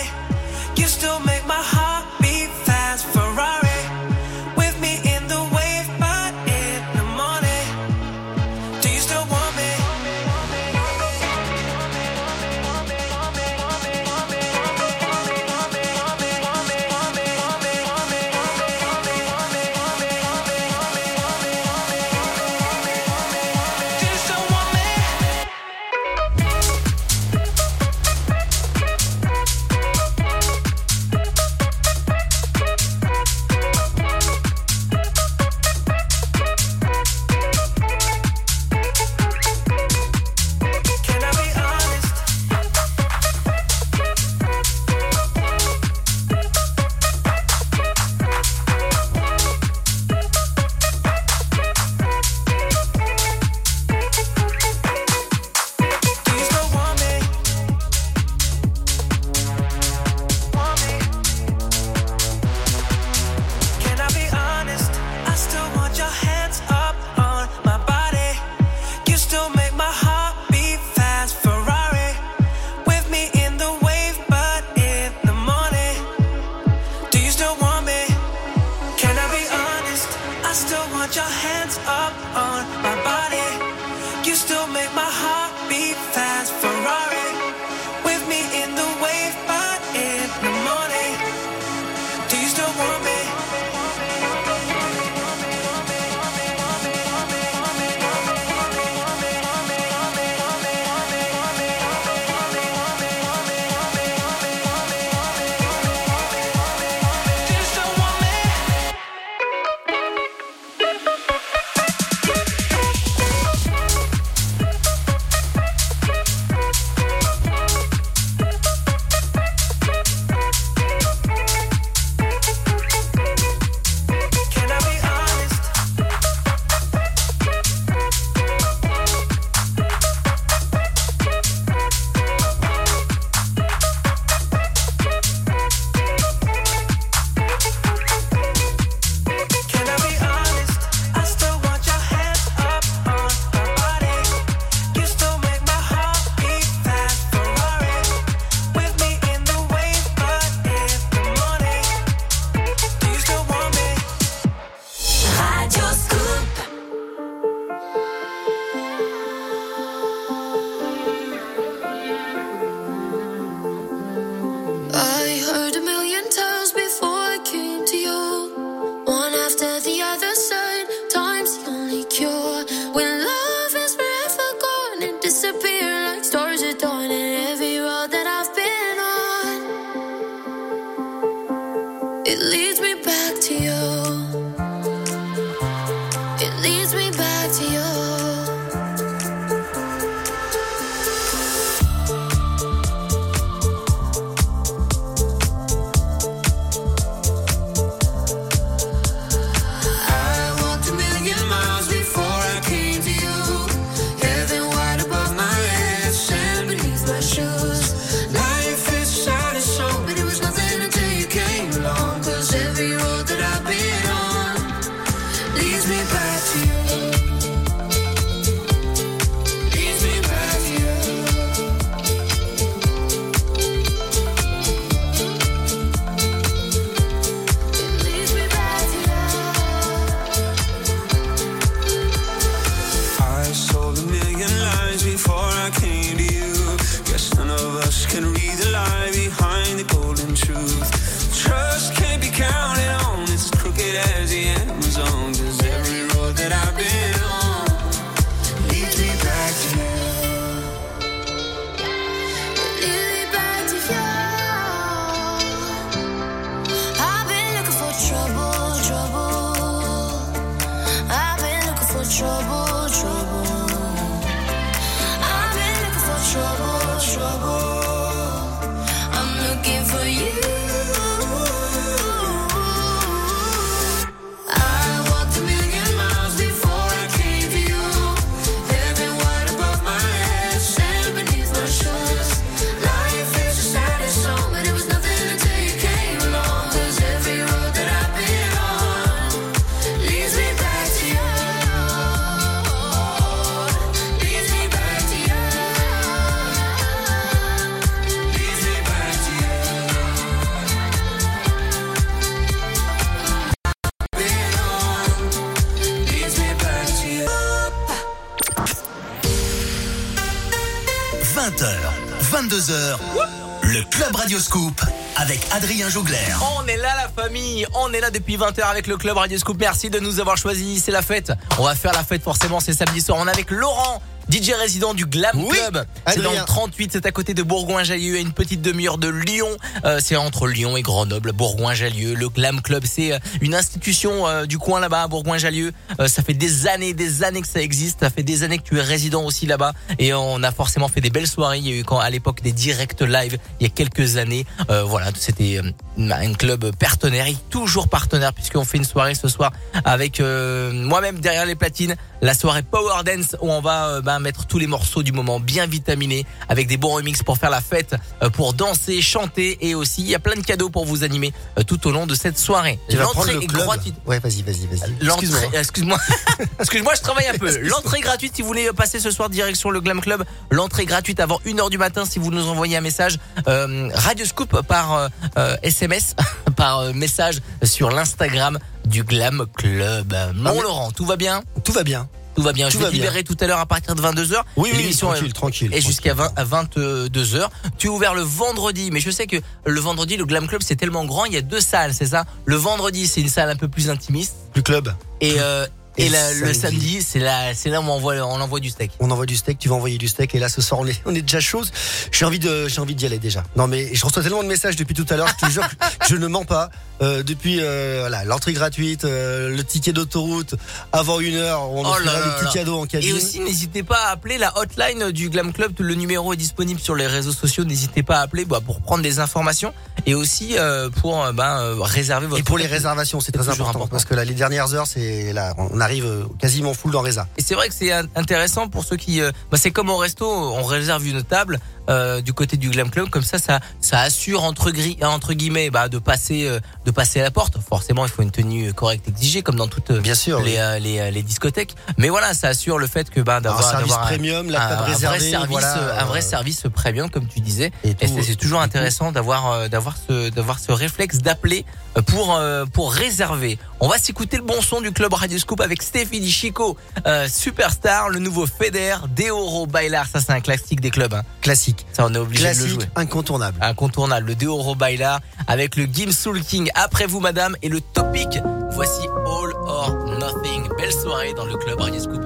Jougler. 315.96 316.18
On 316.58 316.68
est 316.68 316.76
là 316.76 316.90
la 316.98 317.24
famille, 317.24 317.66
on 317.74 317.94
est 317.94 318.02
là 318.02 318.12
depuis 318.12 318.36
20h 318.36 318.62
avec 318.64 318.86
le 318.88 318.98
club 318.98 319.16
Radio 319.16 319.38
Scoop. 319.38 319.56
Merci 319.58 319.90
de 319.90 319.98
nous 320.02 320.20
avoir 320.20 320.36
choisis, 320.36 320.84
c'est 320.84 320.92
la 320.92 321.02
fête. 321.02 321.32
On 321.58 321.64
va 321.64 321.74
faire 321.74 321.94
la 321.94 322.04
fête 322.04 322.22
forcément, 322.22 322.60
c'est 322.60 322.74
samedi 322.74 323.00
soir. 323.00 323.18
On 323.22 323.26
est 323.28 323.32
avec 323.32 323.50
Laurent. 323.50 324.02
DJ 324.28 324.54
résident 324.60 324.96
du 324.96 325.06
Glam 325.06 325.36
Oui, 325.36 325.56
Club. 325.56 325.86
C'est 326.08 326.20
dans 326.24 326.32
le 326.32 326.44
38, 326.44 326.94
c'est 326.94 327.06
à 327.06 327.12
côté 327.12 327.36
de 327.36 327.44
Bourgoin-Jallieu, 327.44 328.16
à 328.16 328.20
une 328.20 328.34
petite 328.34 328.60
demi-heure 328.60 328.98
de 328.98 329.08
Lyon. 329.08 329.48
Euh, 329.86 330.00
c'est 330.04 330.16
entre 330.16 330.48
Lyon 330.48 330.76
et 330.76 330.82
Grenoble, 330.82 331.32
Bourgoin-Jallieu. 331.32 332.16
Le 332.16 332.30
Glam 332.30 332.60
Club, 332.62 332.86
c'est 332.92 333.14
euh, 333.14 333.20
une 333.42 333.54
institution 333.54 334.28
euh, 334.28 334.48
du 334.48 334.58
coin 334.58 334.80
là-bas, 334.80 335.04
à 335.04 335.08
Bourgoin-Jallieu. 335.08 335.74
Euh, 336.00 336.08
ça 336.08 336.24
fait 336.24 336.34
des 336.34 336.66
années, 336.66 336.96
des 336.96 337.24
années 337.24 337.42
que 337.42 337.48
ça 337.48 337.62
existe. 337.62 338.00
Ça 338.00 338.10
fait 338.10 338.24
des 338.24 338.42
années 338.42 338.58
que 338.58 338.64
tu 338.64 338.80
es 338.80 338.82
résident 338.82 339.24
aussi 339.24 339.46
là-bas. 339.46 339.74
Et 340.00 340.12
on 340.16 340.42
a 340.42 340.52
forcément 340.52 340.88
fait 340.88 341.02
des 341.02 341.12
belles 341.12 341.28
soirées. 341.28 341.60
Il 341.60 341.68
y 341.68 341.72
a 341.72 341.80
eu 341.80 341.84
quand, 341.84 342.00
à 342.00 342.10
l'époque 342.10 342.42
des 342.42 342.52
directs 342.52 342.96
live 343.02 343.38
il 343.60 343.64
y 343.64 343.66
a 343.68 343.70
quelques 343.70 344.18
années. 344.18 344.46
Euh, 344.70 344.84
voilà, 344.84 345.12
c'était 345.18 345.62
un 345.98 346.34
club 346.34 346.76
partenaire, 346.78 347.26
toujours 347.50 347.88
partenaire 347.88 348.34
puisqu'on 348.34 348.66
fait 348.66 348.78
une 348.78 348.86
soirée 348.86 349.16
ce 349.16 349.28
soir 349.28 349.52
avec 349.86 350.20
euh, 350.20 350.72
moi-même 350.72 351.20
derrière 351.20 351.46
les 351.46 351.56
platines. 351.56 351.96
La 352.26 352.34
soirée 352.34 352.64
Power 352.64 353.04
Dance 353.06 353.36
où 353.40 353.52
on 353.52 353.62
va 353.62 353.86
euh, 353.86 354.02
ben, 354.02 354.18
mettre 354.18 354.48
tous 354.48 354.58
les 354.58 354.66
morceaux 354.66 355.04
du 355.04 355.12
moment 355.12 355.40
bien 355.40 355.68
vitaminés 355.68 356.26
avec 356.50 356.66
des 356.66 356.76
bons 356.76 356.96
remixes 356.96 357.22
pour 357.22 357.38
faire 357.38 357.52
la 357.52 357.62
fête, 357.62 357.96
euh, 358.24 358.32
pour 358.32 358.54
danser, 358.54 359.00
chanter 359.04 359.60
et 359.62 359.76
aussi 359.76 360.02
il 360.02 360.08
y 360.08 360.16
a 360.16 360.20
plein 360.20 360.34
de 360.34 360.44
cadeaux 360.44 360.72
pour 360.72 360.88
vous 360.88 361.04
animer 361.04 361.34
euh, 361.60 361.62
tout 361.62 361.88
au 361.88 361.92
long 361.92 362.08
de 362.08 362.16
cette 362.16 362.40
soirée. 362.40 362.80
L'entrée 362.90 363.36
le 363.36 363.44
est 363.44 363.46
gratuite. 363.46 363.94
Ouais, 364.08 364.18
vas-y, 364.18 364.42
vas-y, 364.42 364.66
vas-y. 364.66 365.06
L'entrée, 365.06 365.28
Excuse-moi. 365.54 365.60
excuse-moi, 365.60 366.00
excuse-moi, 366.60 366.94
je 366.96 367.02
travaille 367.02 367.28
un 367.28 367.38
peu. 367.38 367.60
L'entrée 367.60 368.02
gratuite 368.02 368.36
si 368.36 368.42
vous 368.42 368.48
voulez 368.48 368.72
passer 368.76 369.00
ce 369.00 369.12
soir 369.12 369.30
direction 369.30 369.70
le 369.70 369.80
Glam 369.80 370.02
Club. 370.02 370.26
L'entrée 370.50 370.86
gratuite 370.86 371.20
avant 371.20 371.40
1h 371.46 371.70
du 371.70 371.78
matin 371.78 372.06
si 372.06 372.18
vous 372.18 372.32
nous 372.32 372.48
envoyez 372.48 372.76
un 372.76 372.82
message 372.82 373.20
euh, 373.48 373.92
Radio 373.94 374.26
Scoop 374.26 374.64
par 374.64 375.12
euh, 375.38 375.58
SMS, 375.62 376.16
par 376.56 376.92
message 376.96 377.44
sur 377.62 377.92
l'Instagram 377.92 378.58
du 378.86 379.04
Glam 379.04 379.46
Club. 379.58 380.14
Mon 380.36 380.50
Ah, 380.50 380.54
mais- 380.56 380.62
Laurent, 380.62 380.92
tout 380.92 381.06
va 381.06 381.16
bien 381.16 381.44
Tout 381.64 381.72
va 381.72 381.84
bien. 381.84 382.08
Tout 382.36 382.42
va 382.42 382.52
bien. 382.52 382.68
Tout 382.68 382.74
je 382.74 382.78
vais 382.80 382.84
va 382.84 382.90
te 382.90 382.96
bien. 382.96 383.02
libérer 383.06 383.24
tout 383.24 383.38
à 383.40 383.48
l'heure 383.48 383.60
à 383.60 383.66
partir 383.66 383.96
de 383.96 384.02
22h. 384.02 384.44
Oui, 384.58 384.70
oui, 384.76 384.94
tranquille, 384.96 385.32
tranquille. 385.32 385.74
est 385.74 385.80
jusqu'à 385.80 386.14
tranquille. 386.14 386.34
20 386.36 386.42
à 386.42 386.44
22h. 386.44 387.50
Tu 387.78 387.88
es 387.88 387.90
ouvert 387.90 388.14
le 388.14 388.24
vendredi, 388.24 388.90
mais 388.92 389.00
je 389.00 389.10
sais 389.10 389.26
que 389.26 389.38
le 389.66 389.80
vendredi, 389.80 390.18
le 390.18 390.26
Glam 390.26 390.46
Club, 390.48 390.62
c'est 390.62 390.76
tellement 390.76 391.06
grand, 391.06 391.24
il 391.26 391.34
y 391.34 391.38
a 391.38 391.42
deux 391.42 391.62
salles, 391.62 391.94
c'est 391.94 392.08
ça? 392.08 392.26
Le 392.44 392.58
vendredi, 392.58 393.08
c'est 393.08 393.22
une 393.22 393.30
salle 393.30 393.50
un 393.50 393.56
peu 393.56 393.70
plus 393.70 393.90
intimiste. 393.90 394.36
Du 394.54 394.62
club. 394.64 394.94
Et, 395.22 395.36
euh, 395.40 395.66
et 395.98 396.06
Et 396.06 396.10
la- 396.10 396.34
le 396.34 396.54
samedi. 396.54 397.02
c'est 397.02 397.20
là, 397.20 397.54
c'est 397.54 397.70
là 397.70 397.80
où 397.82 397.84
on 397.84 397.90
envoie, 397.92 398.16
on 398.16 398.42
envoie 398.42 398.60
du 398.60 398.70
steak. 398.70 398.92
On 399.00 399.10
envoie 399.12 399.26
du 399.26 399.36
steak, 399.36 399.58
tu 399.60 399.70
vas 399.70 399.76
envoyer 399.76 399.98
du 399.98 400.08
steak 400.08 400.36
et 400.36 400.40
là 400.40 400.50
ce 400.50 400.62
soir 400.62 400.82
on 400.82 400.88
est, 400.88 401.00
on 401.06 401.14
est 401.16 401.22
déjà 401.22 401.40
chaud. 401.40 401.64
J'ai 402.12 402.26
envie 402.26 402.40
de 402.40 402.68
j'ai 402.68 402.82
envie 402.82 402.96
d'y 402.96 403.06
aller 403.06 403.20
déjà. 403.20 403.44
Non 403.56 403.68
mais 403.68 403.94
je 403.94 404.06
reçois 404.06 404.22
tellement 404.24 404.44
de 404.44 404.48
messages 404.48 404.76
depuis 404.76 404.94
tout 404.96 405.06
à 405.10 405.16
l'heure, 405.18 405.28
je 405.40 405.46
te 405.48 405.52
jure 405.52 405.68
que 405.68 406.08
je 406.10 406.16
ne 406.16 406.28
mens 406.28 406.46
pas. 406.46 406.70
Euh, 407.02 407.24
depuis 407.24 407.58
euh, 407.60 407.98
voilà, 408.02 408.24
l'entrée 408.24 408.54
gratuite, 408.54 409.04
euh, 409.04 409.50
le 409.54 409.64
ticket 409.66 409.92
d'autoroute 409.92 410.56
avant 410.94 411.20
une 411.20 411.36
heure, 411.36 411.70
on 411.70 411.84
Oh 411.86 411.90
offrira 411.90 412.14
là 412.14 412.20
là 412.20 412.26
des 412.26 412.30
là. 412.30 412.36
petits 412.40 412.54
cadeaux 412.58 412.80
en 412.80 412.86
Et 412.86 412.88
cabine. 412.88 413.14
aussi, 413.16 413.42
n'hésitez 413.42 413.84
pas 413.84 413.98
à 414.08 414.12
appeler 414.12 414.38
la 414.38 414.58
hotline 414.58 415.12
du 415.12 415.30
Glam 415.30 415.52
Club. 415.52 415.74
Le 415.80 415.94
numéro 415.96 416.32
est 416.32 416.38
disponible 416.38 416.80
sur 416.80 416.96
les 416.96 417.06
réseaux 417.08 417.34
sociaux. 417.34 417.66
N'hésitez 417.66 418.02
pas 418.02 418.20
à 418.20 418.22
appeler 418.22 418.46
bah, 418.46 418.62
pour 418.66 418.80
prendre 418.80 419.04
des 419.04 419.20
informations 419.20 419.74
et 420.06 420.16
aussi 420.16 420.58
euh, 420.58 420.90
pour 420.90 421.22
euh, 421.22 421.34
euh, 421.38 421.76
réserver 421.82 422.28
votre. 422.28 422.40
Et 422.40 422.44
pour 422.44 422.58
les 422.58 422.66
réservations, 422.68 423.20
c'est 423.20 423.34
très 423.34 423.50
important, 423.50 423.72
important. 423.72 423.88
parce 423.90 424.06
que 424.06 424.14
là, 424.16 424.24
les 424.24 424.34
dernières 424.34 424.74
heures, 424.74 424.88
c'est 424.88 425.34
là, 425.34 425.54
on 425.58 425.82
arrive 425.86 426.06
euh, 426.06 426.24
quasiment 426.40 426.74
full 426.74 426.92
dans 426.92 427.02
Reza. 427.02 427.28
Et 427.38 427.42
c'est 427.42 427.56
vrai 427.56 427.70
que 427.70 427.74
c'est 427.74 427.92
in- 427.92 428.06
intéressant 428.16 428.68
pour 428.68 428.84
ceux 428.84 428.98
qui. 428.98 429.22
euh, 429.22 429.32
bah, 429.52 429.58
c'est 429.58 429.72
comme 429.72 429.90
au 429.90 429.98
resto, 429.98 430.28
on 430.30 430.64
réserve 430.64 431.06
une 431.08 431.24
table 431.24 431.60
euh, 431.88 432.20
du 432.22 432.34
côté 432.34 432.58
du 432.58 432.70
Glam 432.70 432.90
Club, 432.90 433.10
comme 433.10 433.22
ça, 433.24 433.38
ça, 433.38 433.60
ça 433.80 434.00
assure 434.02 434.44
entre, 434.44 434.72
gris, 434.72 434.98
entre 435.04 435.34
guillemets 435.34 435.70
bah, 435.70 435.88
de 435.88 436.00
passer, 436.00 436.48
euh, 436.48 436.60
de 436.86 436.92
passer 436.92 437.20
à 437.20 437.24
la 437.24 437.32
porte. 437.32 437.58
Forcément, 437.62 438.06
il 438.06 438.12
faut 438.12 438.24
une 438.24 438.32
tenue 438.32 438.74
correcte 438.74 439.08
exigée, 439.08 439.44
comme 439.44 439.56
dans 439.56 439.68
toutes 439.68 439.92
Bien 439.92 440.16
sûr. 440.16 440.40
les, 440.42 440.54
oui. 440.54 440.58
euh, 440.60 440.80
les, 440.80 441.12
les 441.12 441.22
discothèques. 441.24 441.76
Mais 441.98 442.10
voilà, 442.10 442.34
ça 442.34 442.48
assure 442.50 442.80
le 442.80 442.88
fait 442.88 443.10
que 443.12 443.22
bah, 443.22 443.38
un 443.38 443.42
d'avoir 443.42 443.70
service 443.70 443.94
un- 443.94 443.98
premium, 443.98 444.50
la 444.50 444.66
un, 444.66 444.70
table 444.70 444.82
un 444.82 444.86
réservée, 444.94 445.18
vrai 445.20 445.30
service, 445.30 445.50
voilà, 445.52 446.02
un 446.02 446.06
vrai 446.06 446.22
service 446.22 446.64
premium, 446.74 447.10
comme 447.12 447.28
tu 447.28 447.40
disais. 447.40 447.72
et 447.84 447.96
c'est 448.24 448.36
toujours 448.36 448.62
intéressant 448.62 449.12
d'avoir 449.12 449.70
d'avoir 449.70 449.96
ce 450.08 450.30
d'avoir 450.30 450.58
ce 450.60 450.72
réflexe 450.72 451.20
d'appeler 451.20 451.66
pour 452.08 452.40
pour 452.74 452.92
réserver. 452.94 453.60
On 453.80 453.88
va 453.88 453.98
s'écouter 454.00 454.38
le 454.38 454.44
bon 454.44 454.60
son 454.62 454.82
du 454.82 454.92
club 454.92 455.14
Radio 455.14 455.38
Scoop 455.38 455.62
avec 455.62 455.75
Stéphanie 455.82 456.30
Chico, 456.32 456.78
euh, 457.06 457.28
superstar, 457.28 458.10
le 458.10 458.20
nouveau 458.20 458.46
Feder, 458.48 458.96
Deoro 459.16 459.68
Bailar. 459.68 460.06
Ça 460.08 460.20
c'est 460.20 460.32
un 460.32 460.42
classique 460.42 460.82
des 460.82 460.92
clubs. 460.92 461.14
hein. 461.14 461.24
classique, 461.42 461.86
Ça 461.94 462.06
on 462.06 462.14
est 462.14 462.18
obligé 462.18 462.44
de 462.44 462.50
le 462.50 462.56
classique, 462.56 462.74
jouer. 462.74 462.90
incontournable. 462.96 463.58
Incontournable, 463.62 464.28
le 464.28 464.36
Deoro 464.36 464.76
Bailar 464.76 465.20
avec 465.48 465.76
le 465.76 465.86
Gim 465.86 466.12
Soul 466.12 466.42
King. 466.42 466.70
Après 466.76 467.06
vous 467.08 467.20
madame 467.20 467.56
et 467.62 467.70
le 467.70 467.82
topic. 467.82 468.40
Voici 468.72 469.08
All 469.26 469.54
or 469.66 469.94
Nothing. 470.20 470.68
Belle 470.78 470.92
soirée 470.92 471.34
dans 471.34 471.46
le 471.46 471.56
club 471.58 471.80
Radio 471.80 472.00
Scoop. 472.02 472.26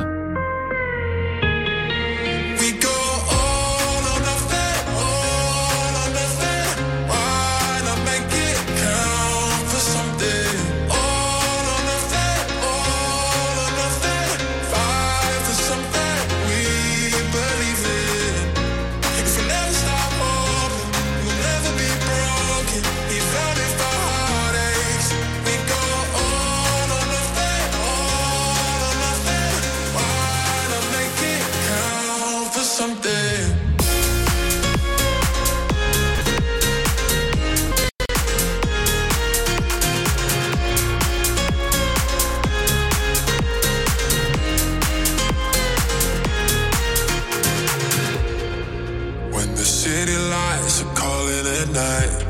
Night, 51.74 52.24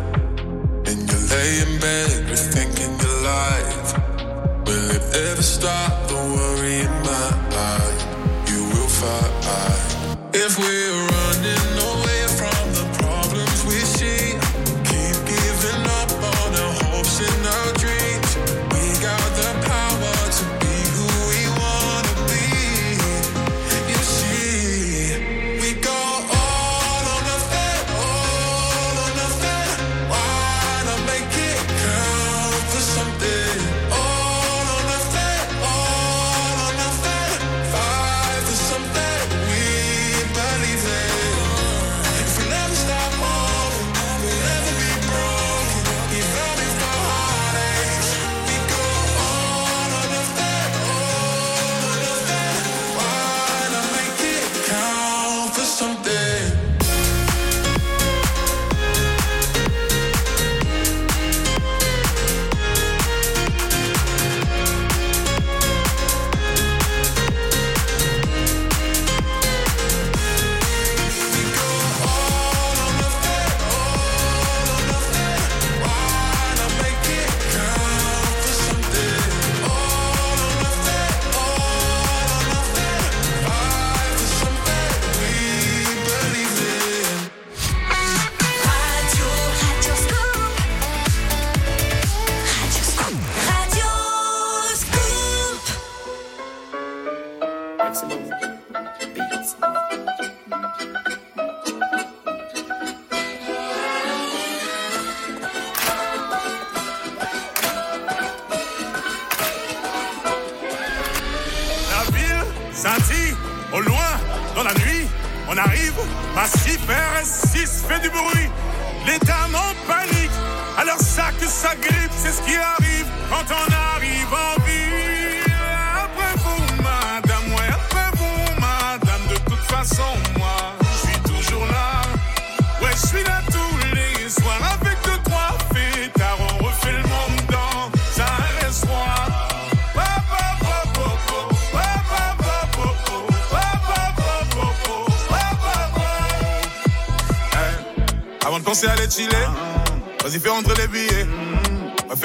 and 0.87 0.99
you 1.09 1.17
lay 1.33 1.51
in 1.63 1.79
bed 1.79 2.09
rethinking 2.29 3.01
your 3.01 3.17
life, 3.23 3.93
will 4.65 4.91
it 4.91 5.03
ever 5.29 5.41
stop 5.41 6.07
the 6.07 6.15
worry 6.15 6.79
in 6.81 6.91
my 7.03 7.27
eye? 7.51 8.45
You 8.47 8.63
will 8.63 8.87
fight. 8.87 9.29
If 10.33 10.57
we're 10.59 11.09
something. 55.80 56.38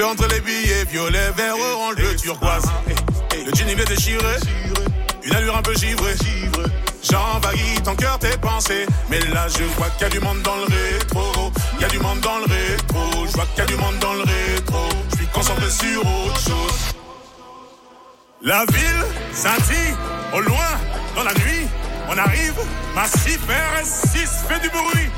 entre 0.05 0.27
les 0.27 0.39
billets, 0.41 0.85
violet, 0.85 1.31
vert, 1.35 1.55
orange, 1.57 1.95
bleu, 1.95 2.15
turquoise. 2.15 2.65
Le 3.31 3.53
jean 3.53 3.67
il 3.67 3.79
est 3.79 3.85
déchiré, 3.85 4.35
une 5.23 5.35
allure 5.35 5.57
un 5.57 5.61
peu 5.61 5.73
givrée. 5.75 6.15
J'envahis 7.03 7.81
ton 7.83 7.95
cœur, 7.95 8.17
tes 8.19 8.37
pensées. 8.37 8.85
Mais 9.09 9.19
là, 9.33 9.47
je 9.47 9.63
vois 9.77 9.89
qu'il 9.91 10.01
y 10.01 10.05
a 10.05 10.09
du 10.09 10.19
monde 10.19 10.41
dans 10.41 10.55
le 10.55 10.63
rétro. 10.63 11.51
Il 11.75 11.81
y 11.81 11.85
a 11.85 11.87
du 11.87 11.99
monde 11.99 12.19
dans 12.19 12.37
le 12.37 12.45
rétro. 12.45 13.27
Je 13.27 13.33
vois 13.33 13.45
qu'il 13.45 13.59
y 13.59 13.61
a 13.61 13.65
du 13.65 13.75
monde 13.75 13.97
dans 13.99 14.13
le 14.13 14.21
rétro. 14.21 14.89
Je 15.11 15.15
suis 15.17 15.27
concentré 15.27 15.69
sur 15.69 16.01
autre 16.01 16.39
chose. 16.39 16.95
La 18.41 18.65
ville 18.65 19.05
scintille 19.33 19.95
au 20.33 20.39
loin 20.41 20.71
dans 21.15 21.23
la 21.23 21.33
nuit. 21.33 21.67
On 22.09 22.17
arrive, 22.17 22.55
massif 22.95 23.39
RS6 23.47 24.47
fait 24.47 24.59
du 24.59 24.69
bruit. 24.69 25.09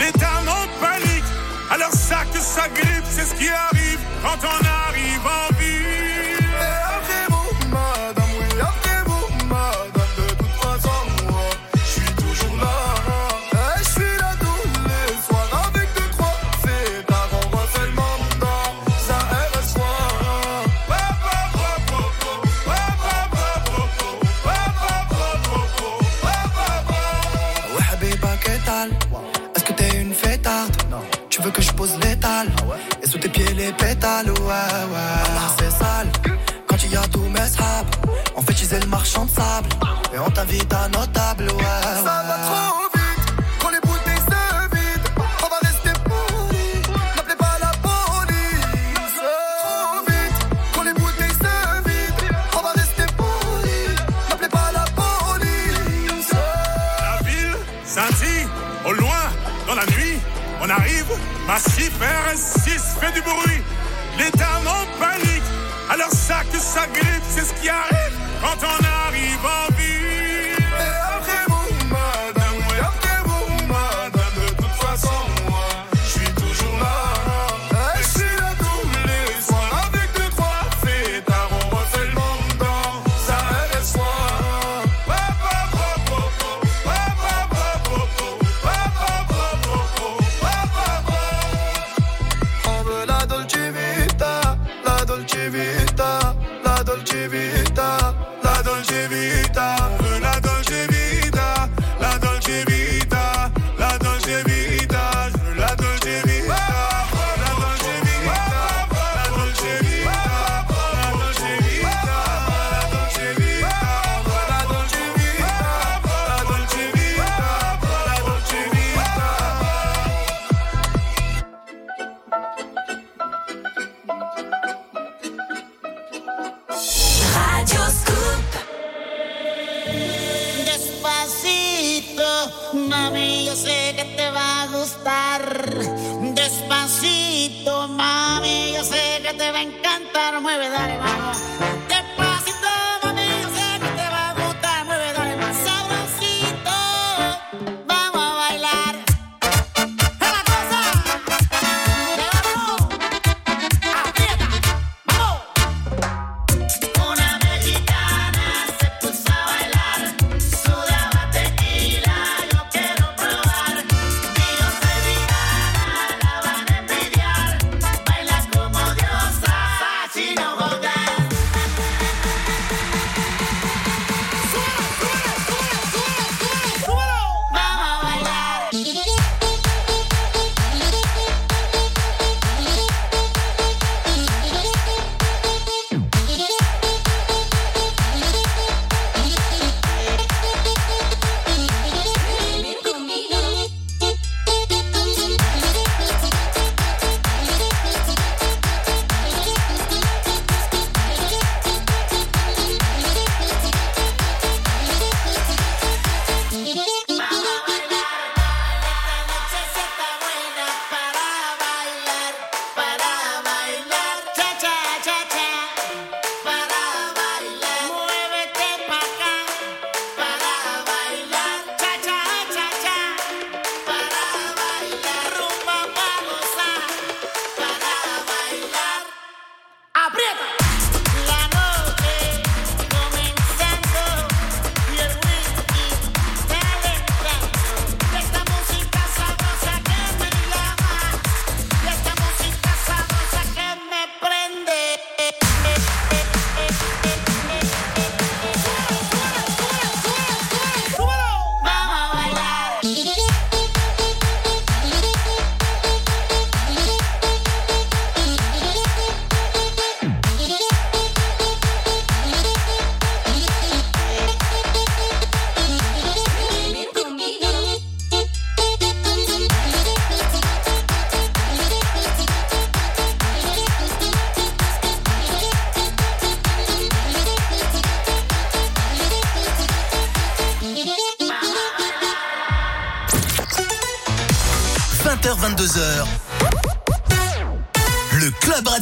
Les 0.00 0.12
dames 0.12 0.48
en 0.48 0.80
panique, 0.80 1.24
alors 1.70 1.90
ça 1.90 2.24
que 2.32 2.38
ça 2.38 2.68
grippe, 2.68 3.04
c'est 3.10 3.24
ce 3.24 3.34
qui 3.34 3.48
arrive. 3.48 3.77
Quand 4.20 4.44
on 4.44 4.66
a 4.66 4.77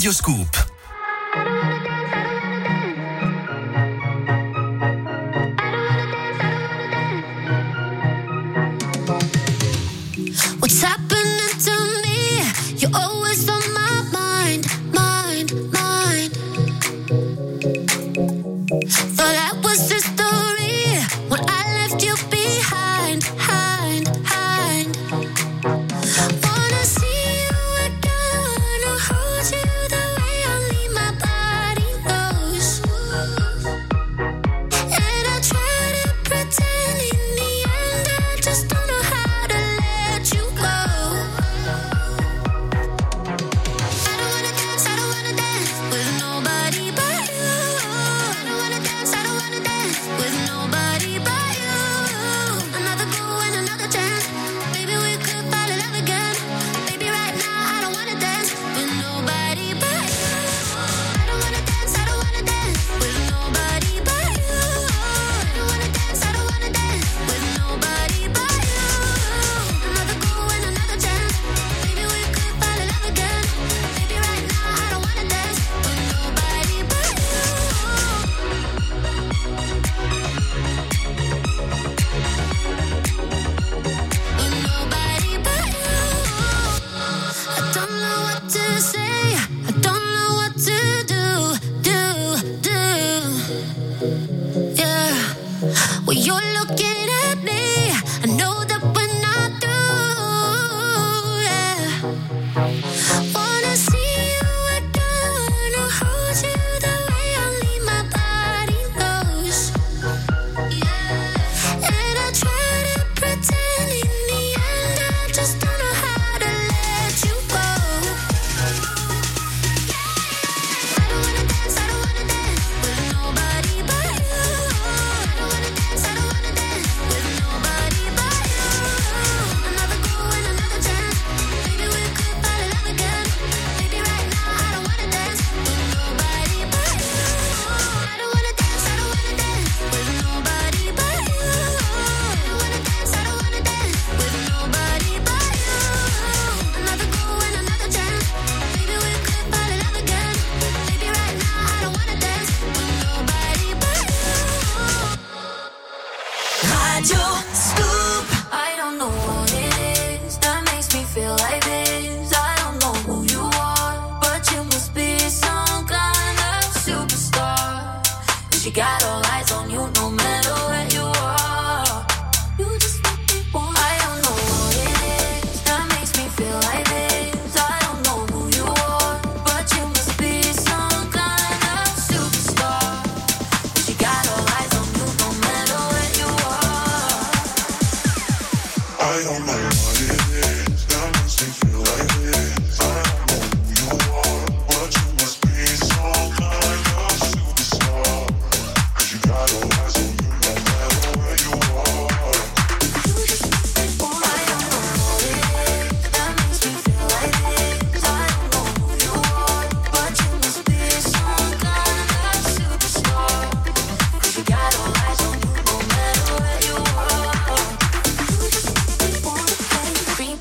Club 0.07 0.12
Radio 0.12 0.12
Scoop. 0.12 0.57
What's 10.61 10.82
happening 10.82 11.15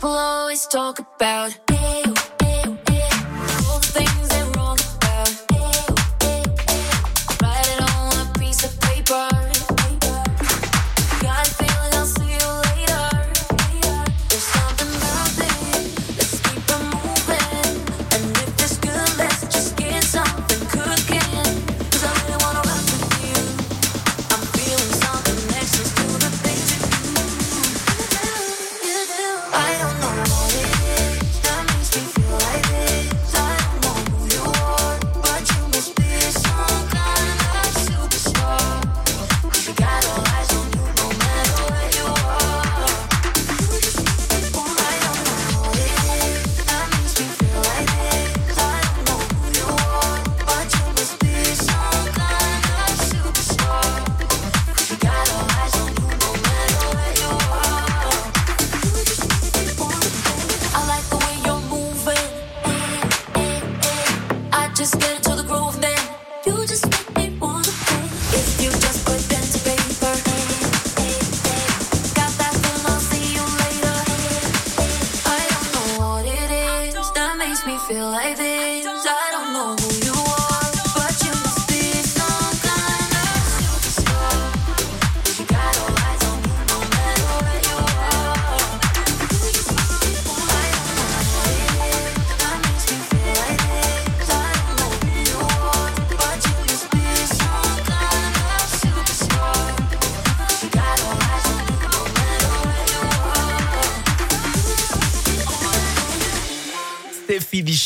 People 0.06 0.20
always 0.20 0.68
talk 0.68 1.00
about 1.00 1.65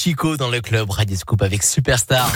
Chico 0.01 0.37
dans 0.37 0.49
le 0.49 0.61
club 0.61 0.91
Radio 0.91 1.17
Scoop 1.17 1.41
avec 1.41 1.61
Superstar. 1.61 2.31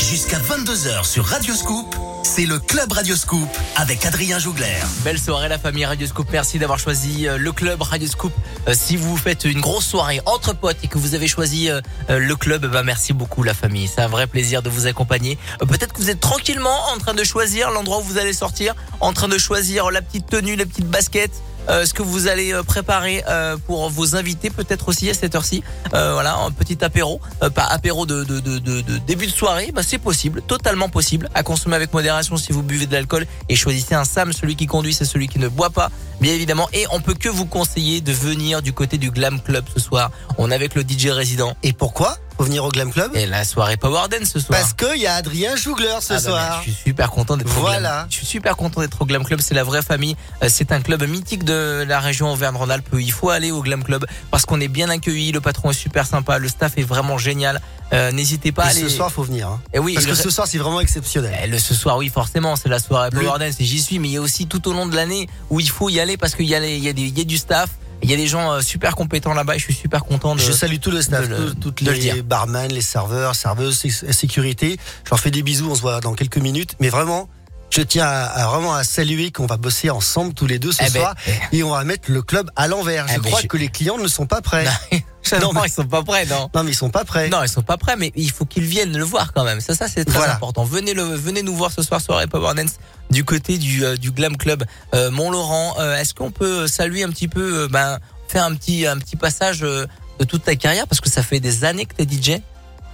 Jusqu'à 0.00 0.38
22h 0.38 1.04
sur 1.06 1.24
Radio 1.26 1.54
Scoop, 1.54 1.94
c'est 2.24 2.44
le 2.44 2.58
Club 2.58 2.90
Radio 2.90 3.14
Scoop 3.14 3.48
avec 3.76 4.04
Adrien 4.04 4.40
Jougler. 4.40 4.80
Belle 5.04 5.20
soirée 5.20 5.48
la 5.48 5.60
famille 5.60 5.84
Radio 5.84 6.08
Scoop. 6.08 6.26
Merci 6.32 6.58
d'avoir 6.58 6.80
choisi 6.80 7.28
euh, 7.28 7.38
le 7.38 7.52
club 7.52 7.82
Radio 7.82 8.08
Scoop. 8.08 8.32
Euh, 8.66 8.74
si 8.74 8.96
vous 8.96 9.16
faites 9.16 9.44
une 9.44 9.60
grosse 9.60 9.86
soirée 9.86 10.20
entre 10.26 10.56
potes 10.56 10.78
et 10.82 10.88
que 10.88 10.98
vous 10.98 11.14
avez 11.14 11.28
choisi 11.28 11.70
euh, 11.70 11.80
le 12.08 12.34
club, 12.34 12.66
bah 12.66 12.82
merci 12.82 13.12
beaucoup 13.12 13.44
la 13.44 13.54
famille. 13.54 13.86
C'est 13.86 14.00
un 14.00 14.08
vrai 14.08 14.26
plaisir 14.26 14.60
de 14.60 14.70
vous 14.70 14.88
accompagner. 14.88 15.38
Peut-être 15.60 15.92
que 15.92 15.98
vous 15.98 16.10
êtes 16.10 16.20
tranquillement 16.20 16.88
en 16.92 16.98
train 16.98 17.14
de 17.14 17.22
choisir 17.22 17.70
l'endroit 17.70 17.98
où 17.98 18.02
vous 18.02 18.18
allez 18.18 18.32
sortir, 18.32 18.74
en 18.98 19.12
train 19.12 19.28
de 19.28 19.38
choisir 19.38 19.92
la 19.92 20.02
petite 20.02 20.26
tenue, 20.26 20.56
les 20.56 20.66
petites 20.66 20.90
baskets. 20.90 21.43
Euh, 21.68 21.84
ce 21.86 21.94
que 21.94 22.02
vous 22.02 22.26
allez 22.28 22.52
euh, 22.52 22.62
préparer 22.62 23.24
euh, 23.28 23.56
pour 23.56 23.88
vos 23.90 24.16
invités 24.16 24.50
peut-être 24.50 24.88
aussi 24.88 25.08
à 25.10 25.14
cette 25.14 25.34
heure-ci. 25.34 25.62
Euh, 25.94 26.12
voilà, 26.12 26.36
un 26.36 26.50
petit 26.50 26.82
apéro, 26.84 27.20
euh, 27.42 27.50
pas 27.50 27.64
apéro 27.64 28.06
de, 28.06 28.24
de, 28.24 28.40
de, 28.40 28.58
de- 28.58 28.98
début 29.06 29.26
de 29.26 29.32
soirée, 29.32 29.70
bah, 29.74 29.82
c'est 29.84 29.98
possible, 29.98 30.42
totalement 30.42 30.88
possible, 30.88 31.28
à 31.34 31.42
consommer 31.42 31.76
avec 31.76 31.92
modération 31.92 32.36
si 32.36 32.52
vous 32.52 32.62
buvez 32.62 32.86
de 32.86 32.92
l'alcool 32.92 33.26
et 33.48 33.56
choisissez 33.56 33.94
un 33.94 34.04
Sam, 34.04 34.32
celui 34.32 34.56
qui 34.56 34.66
conduit 34.66 34.94
c'est 34.94 35.04
celui 35.04 35.28
qui 35.28 35.38
ne 35.38 35.48
boit 35.48 35.70
pas, 35.70 35.90
bien 36.20 36.32
évidemment. 36.32 36.68
Et 36.72 36.86
on 36.90 37.00
peut 37.00 37.14
que 37.14 37.28
vous 37.28 37.46
conseiller 37.46 38.00
de 38.00 38.12
venir 38.12 38.62
du 38.62 38.72
côté 38.72 38.98
du 38.98 39.10
Glam 39.10 39.40
Club 39.40 39.64
ce 39.74 39.80
soir. 39.80 40.10
On 40.38 40.50
est 40.50 40.54
avec 40.54 40.74
le 40.74 40.82
DJ 40.82 41.08
résident. 41.08 41.54
Et 41.62 41.72
pourquoi? 41.72 42.16
Faut 42.44 42.48
venir 42.48 42.64
au 42.64 42.68
Glam 42.68 42.92
Club 42.92 43.10
Et 43.14 43.24
la 43.24 43.42
soirée 43.42 43.78
Power 43.78 44.02
Dance 44.10 44.28
ce 44.28 44.38
soir. 44.38 44.60
Parce 44.60 44.74
qu'il 44.74 45.00
y 45.00 45.06
a 45.06 45.14
Adrien 45.14 45.56
Jougler 45.56 45.96
ce 46.02 46.12
Ah 46.12 46.16
bah, 46.16 46.20
soir. 46.20 46.62
Je 46.66 46.70
suis 46.72 46.80
super 46.90 47.10
content 47.10 47.38
d'être 47.38 47.56
au 47.56 47.60
Voilà. 47.60 47.78
Glam. 48.00 48.06
Je 48.10 48.16
suis 48.16 48.26
super 48.26 48.54
content 48.56 48.82
d'être 48.82 49.00
au 49.00 49.06
Glam 49.06 49.24
Club. 49.24 49.40
C'est 49.40 49.54
la 49.54 49.64
vraie 49.64 49.80
famille. 49.80 50.14
Euh, 50.42 50.48
C'est 50.50 50.70
un 50.70 50.82
club 50.82 51.02
mythique 51.08 51.44
de 51.44 51.84
la 51.88 52.00
région 52.00 52.30
Auvergne-Rhône-Alpes. 52.32 52.88
Il 52.98 53.12
faut 53.12 53.30
aller 53.30 53.50
au 53.50 53.62
Glam 53.62 53.82
Club 53.82 54.04
parce 54.30 54.44
qu'on 54.44 54.60
est 54.60 54.68
bien 54.68 54.90
accueilli. 54.90 55.32
Le 55.32 55.40
patron 55.40 55.70
est 55.70 55.74
super 55.74 56.06
sympa. 56.06 56.36
Le 56.38 56.48
staff 56.48 56.72
est 56.76 56.82
vraiment 56.82 57.16
génial. 57.16 57.62
Euh, 57.94 58.12
N'hésitez 58.12 58.52
pas 58.52 58.64
à 58.64 58.66
Et 58.66 58.70
aller. 58.72 58.80
ce 58.82 58.88
soir, 58.90 59.10
faut 59.10 59.22
venir. 59.22 59.48
hein. 59.48 59.60
Eh 59.72 59.78
oui, 59.78 59.94
Parce 59.94 60.04
que 60.04 60.10
le- 60.10 60.16
ce 60.16 60.28
soir, 60.28 60.46
c'est 60.46 60.58
vraiment 60.58 60.80
exceptionnel. 60.80 61.34
Eh, 61.42 61.46
Le 61.46 61.58
ce 61.58 61.74
soir, 61.74 61.96
oui, 61.96 62.10
forcément, 62.12 62.56
c'est 62.56 62.68
la 62.68 62.78
soirée 62.78 63.08
Power 63.08 63.38
Dance 63.38 63.54
et 63.58 63.64
j'y 63.64 63.80
suis, 63.80 63.98
mais 63.98 64.08
il 64.08 64.12
y 64.12 64.16
a 64.18 64.20
aussi 64.20 64.46
tout 64.46 64.68
au 64.68 64.74
long 64.74 64.84
de 64.86 64.94
l'année 64.94 65.28
où 65.48 65.60
il 65.60 65.68
faut 65.70 65.88
y 65.88 65.98
aller 65.98 66.18
parce 66.18 66.34
qu'il 66.34 66.44
y 66.46 66.48
y 66.54 66.78
y 66.78 67.20
a 67.20 67.24
du 67.24 67.38
staff, 67.38 67.70
il 68.04 68.10
y 68.10 68.14
a 68.14 68.16
des 68.16 68.26
gens 68.26 68.52
euh, 68.52 68.60
super 68.60 68.94
compétents 68.96 69.34
là-bas 69.34 69.56
et 69.56 69.58
je 69.58 69.64
suis 69.64 69.74
super 69.74 70.04
content 70.04 70.34
de. 70.34 70.40
Je 70.40 70.52
salue 70.52 70.76
tout 70.80 70.90
le 70.90 71.02
staff, 71.02 71.28
le- 71.28 71.54
toutes 71.54 71.80
le 71.80 71.92
les 71.92 71.98
dire. 71.98 72.22
barman, 72.24 72.68
les 72.70 72.80
serveurs, 72.82 73.34
serveuses, 73.34 73.78
sé- 73.78 74.12
sécurité. 74.12 74.78
Je 75.04 75.10
leur 75.10 75.18
fais 75.20 75.30
des 75.30 75.42
bisous, 75.42 75.68
on 75.70 75.74
se 75.74 75.80
voit 75.80 76.00
dans 76.00 76.14
quelques 76.14 76.38
minutes. 76.38 76.74
Mais 76.80 76.88
vraiment, 76.90 77.28
je 77.74 77.82
tiens 77.82 78.06
à, 78.06 78.24
à 78.26 78.46
vraiment 78.48 78.74
à 78.74 78.84
saluer 78.84 79.32
qu'on 79.32 79.46
va 79.46 79.56
bosser 79.56 79.90
ensemble 79.90 80.32
tous 80.34 80.46
les 80.46 80.58
deux 80.58 80.70
ce 80.72 80.82
Eh 80.86 80.90
ben, 80.90 81.00
soir 81.00 81.14
eh. 81.26 81.56
et 81.58 81.62
on 81.64 81.70
va 81.70 81.82
mettre 81.84 82.10
le 82.10 82.22
club 82.22 82.50
à 82.56 82.68
l'envers. 82.68 83.08
Je 83.08 83.14
Eh 83.14 83.18
ben, 83.18 83.24
crois 83.24 83.40
je- 83.42 83.46
que 83.48 83.56
les 83.56 83.68
clients 83.68 83.98
ne 83.98 84.06
sont 84.08 84.26
pas 84.26 84.40
prêts. 84.42 84.64
non, 84.64 84.98
Non, 85.40 85.52
mais- 85.54 85.60
ils 85.66 85.70
sont 85.72 85.86
pas 85.86 86.02
prêts, 86.02 86.26
non. 86.26 86.50
Non, 86.54 86.62
mais 86.62 86.70
ils 86.70 86.76
sont 86.76 86.90
pas 86.90 87.04
prêts. 87.04 87.28
Non, 87.30 87.42
ils 87.42 87.48
sont 87.48 87.62
pas 87.62 87.76
prêts, 87.76 87.96
mais 87.96 88.12
il 88.14 88.30
faut 88.30 88.44
qu'ils 88.44 88.64
viennent 88.64 88.96
le 88.96 89.04
voir 89.04 89.32
quand 89.32 89.42
même. 89.44 89.60
Ça, 89.60 89.74
ça 89.74 89.88
c'est 89.88 90.04
très 90.04 90.18
Voilà. 90.18 90.34
important. 90.34 90.64
Venez 90.64 90.94
le, 90.94 91.02
venez 91.02 91.42
nous 91.42 91.54
voir 91.56 91.72
ce 91.72 91.82
soir 91.82 92.00
soirée 92.00 92.26
Power 92.26 92.54
Dance 92.54 92.74
du 93.10 93.24
côté 93.24 93.58
du, 93.58 93.84
euh, 93.84 93.96
du 93.96 94.10
Glam 94.12 94.36
Club 94.36 94.64
euh, 94.94 95.10
Mont 95.10 95.30
Laurent. 95.30 95.74
Euh, 95.78 95.96
Est-ce 95.96 96.14
qu'on 96.14 96.30
peut 96.30 96.66
saluer 96.68 97.02
un 97.02 97.08
petit 97.10 97.28
peu, 97.28 97.66
ben, 97.68 97.98
faire 98.28 98.44
un 98.44 98.54
petit, 98.54 98.86
un 98.86 98.98
petit 98.98 99.16
passage 99.16 99.60
de 99.60 99.88
toute 100.28 100.44
ta 100.44 100.54
carrière? 100.56 100.86
Parce 100.86 101.00
que 101.00 101.10
ça 101.10 101.22
fait 101.22 101.40
des 101.40 101.64
années 101.64 101.86
que 101.86 101.94
t'es 101.94 102.04
DJ. 102.06 102.40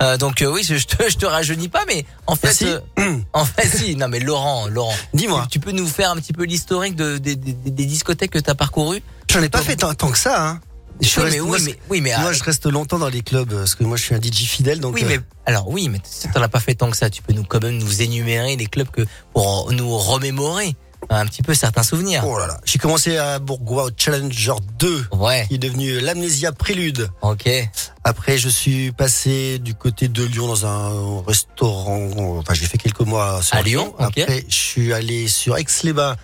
Euh, 0.03 0.17
donc 0.17 0.41
euh, 0.43 0.47
oui, 0.51 0.63
je, 0.65 0.77
je 0.77 0.87
te, 0.87 0.97
je 1.11 1.17
te 1.17 1.27
rajeunis 1.27 1.69
pas, 1.69 1.85
mais 1.87 2.05
en 2.27 2.35
fait, 2.37 2.47
Merci. 2.49 2.67
euh, 2.99 3.19
en 3.33 3.45
fait, 3.45 3.67
si. 3.69 3.97
Non, 3.97 4.09
mais 4.09 4.21
Laurent, 4.21 4.67
Laurent, 4.69 4.95
Dis-moi, 5.15 5.43
tu, 5.51 5.59
tu 5.59 5.61
peux 5.61 5.73
nous 5.73 5.87
faire 5.87 6.11
un 6.11 6.17
petit 6.17 6.33
peu 6.33 6.45
l'historique 6.45 6.97
de, 6.97 7.19
des- 7.19 7.35
discothèques 7.37 8.31
que 8.31 8.39
t'as 8.39 8.55
parcourues 8.55 9.03
j'en 9.31 9.43
ai 9.43 9.49
pas 9.49 9.61
fait 9.63 9.77
tant, 9.77 9.93
tant 9.95 10.11
que 10.11 10.19
ça. 10.19 10.49
Hein. 10.49 10.61
Je 11.03 11.09
suis 11.09 11.21
Oui, 11.21 11.27
resté- 11.29 11.41
mais 11.41 11.47
moi, 11.47 11.57
oui, 11.57 11.63
mais 11.65 11.79
oui, 11.89 12.01
mais 12.03 12.19
moi, 12.19 12.33
je 12.33 12.43
reste 12.43 12.67
longtemps 12.67 12.99
dans 12.99 13.09
les 13.09 13.23
clubs 13.23 13.53
parce 13.55 13.75
que 13.75 13.85
moi, 13.85 13.97
je 13.97 14.03
suis 14.03 14.15
un 14.15 14.21
DJ 14.21 14.45
fidèle. 14.47 14.81
Donc, 14.81 14.95
oui, 14.95 15.05
mais 15.07 15.19
alors 15.47 15.69
oui, 15.69 15.89
mais 15.89 15.99
si 16.05 16.29
t'en 16.29 16.43
as 16.43 16.49
pas 16.49 16.61
fait 16.61 16.75
tant 16.75 16.91
que 16.91 16.97
ça, 16.97 17.09
tu 17.11 17.23
peux 17.23 17.33
nous 17.33 17.45
quand 17.45 17.63
même 17.63 17.79
nous 17.79 18.03
énumérer 18.03 18.57
les 18.57 18.67
clubs 18.67 18.91
que 18.91 19.03
pour 19.33 19.73
nous 19.73 19.97
remémorer 19.97 20.77
un 21.09 21.27
petit 21.27 21.43
peu 21.43 21.55
certains 21.55 21.83
souvenirs. 21.83 22.23
oh 22.27 22.39
là 22.39 22.47
là. 22.47 22.61
J'ai 22.65 22.79
commencé 22.79 23.17
à 23.17 23.39
Bourgois 23.39 23.85
au 23.85 23.91
Challenger 23.97 24.53
2, 24.79 25.07
Ouais, 25.13 25.47
qui 25.49 25.55
est 25.55 25.59
devenu 25.59 25.99
l'Amnésia 26.01 26.53
Prélude. 26.53 27.09
ok. 27.23 27.49
Après, 28.05 28.39
je 28.39 28.49
suis 28.49 28.93
passé 28.93 29.59
du 29.59 29.75
côté 29.75 30.09
de 30.09 30.25
Lyon 30.25 30.47
dans 30.49 30.67
un 30.67 31.23
restaurant. 31.27 32.09
Enfin, 32.39 32.55
j'ai 32.55 32.67
fait 32.67 32.79
quelques 32.79 33.01
mois 33.01 33.43
sur 33.43 33.57
À 33.57 33.63
Lyon, 33.63 33.95
ok. 33.99 34.19
Après, 34.19 34.45
je 34.49 34.55
suis 34.57 34.93
allé 34.93 35.27
sur 35.29 35.57
Aix-les-Bains. 35.57 36.17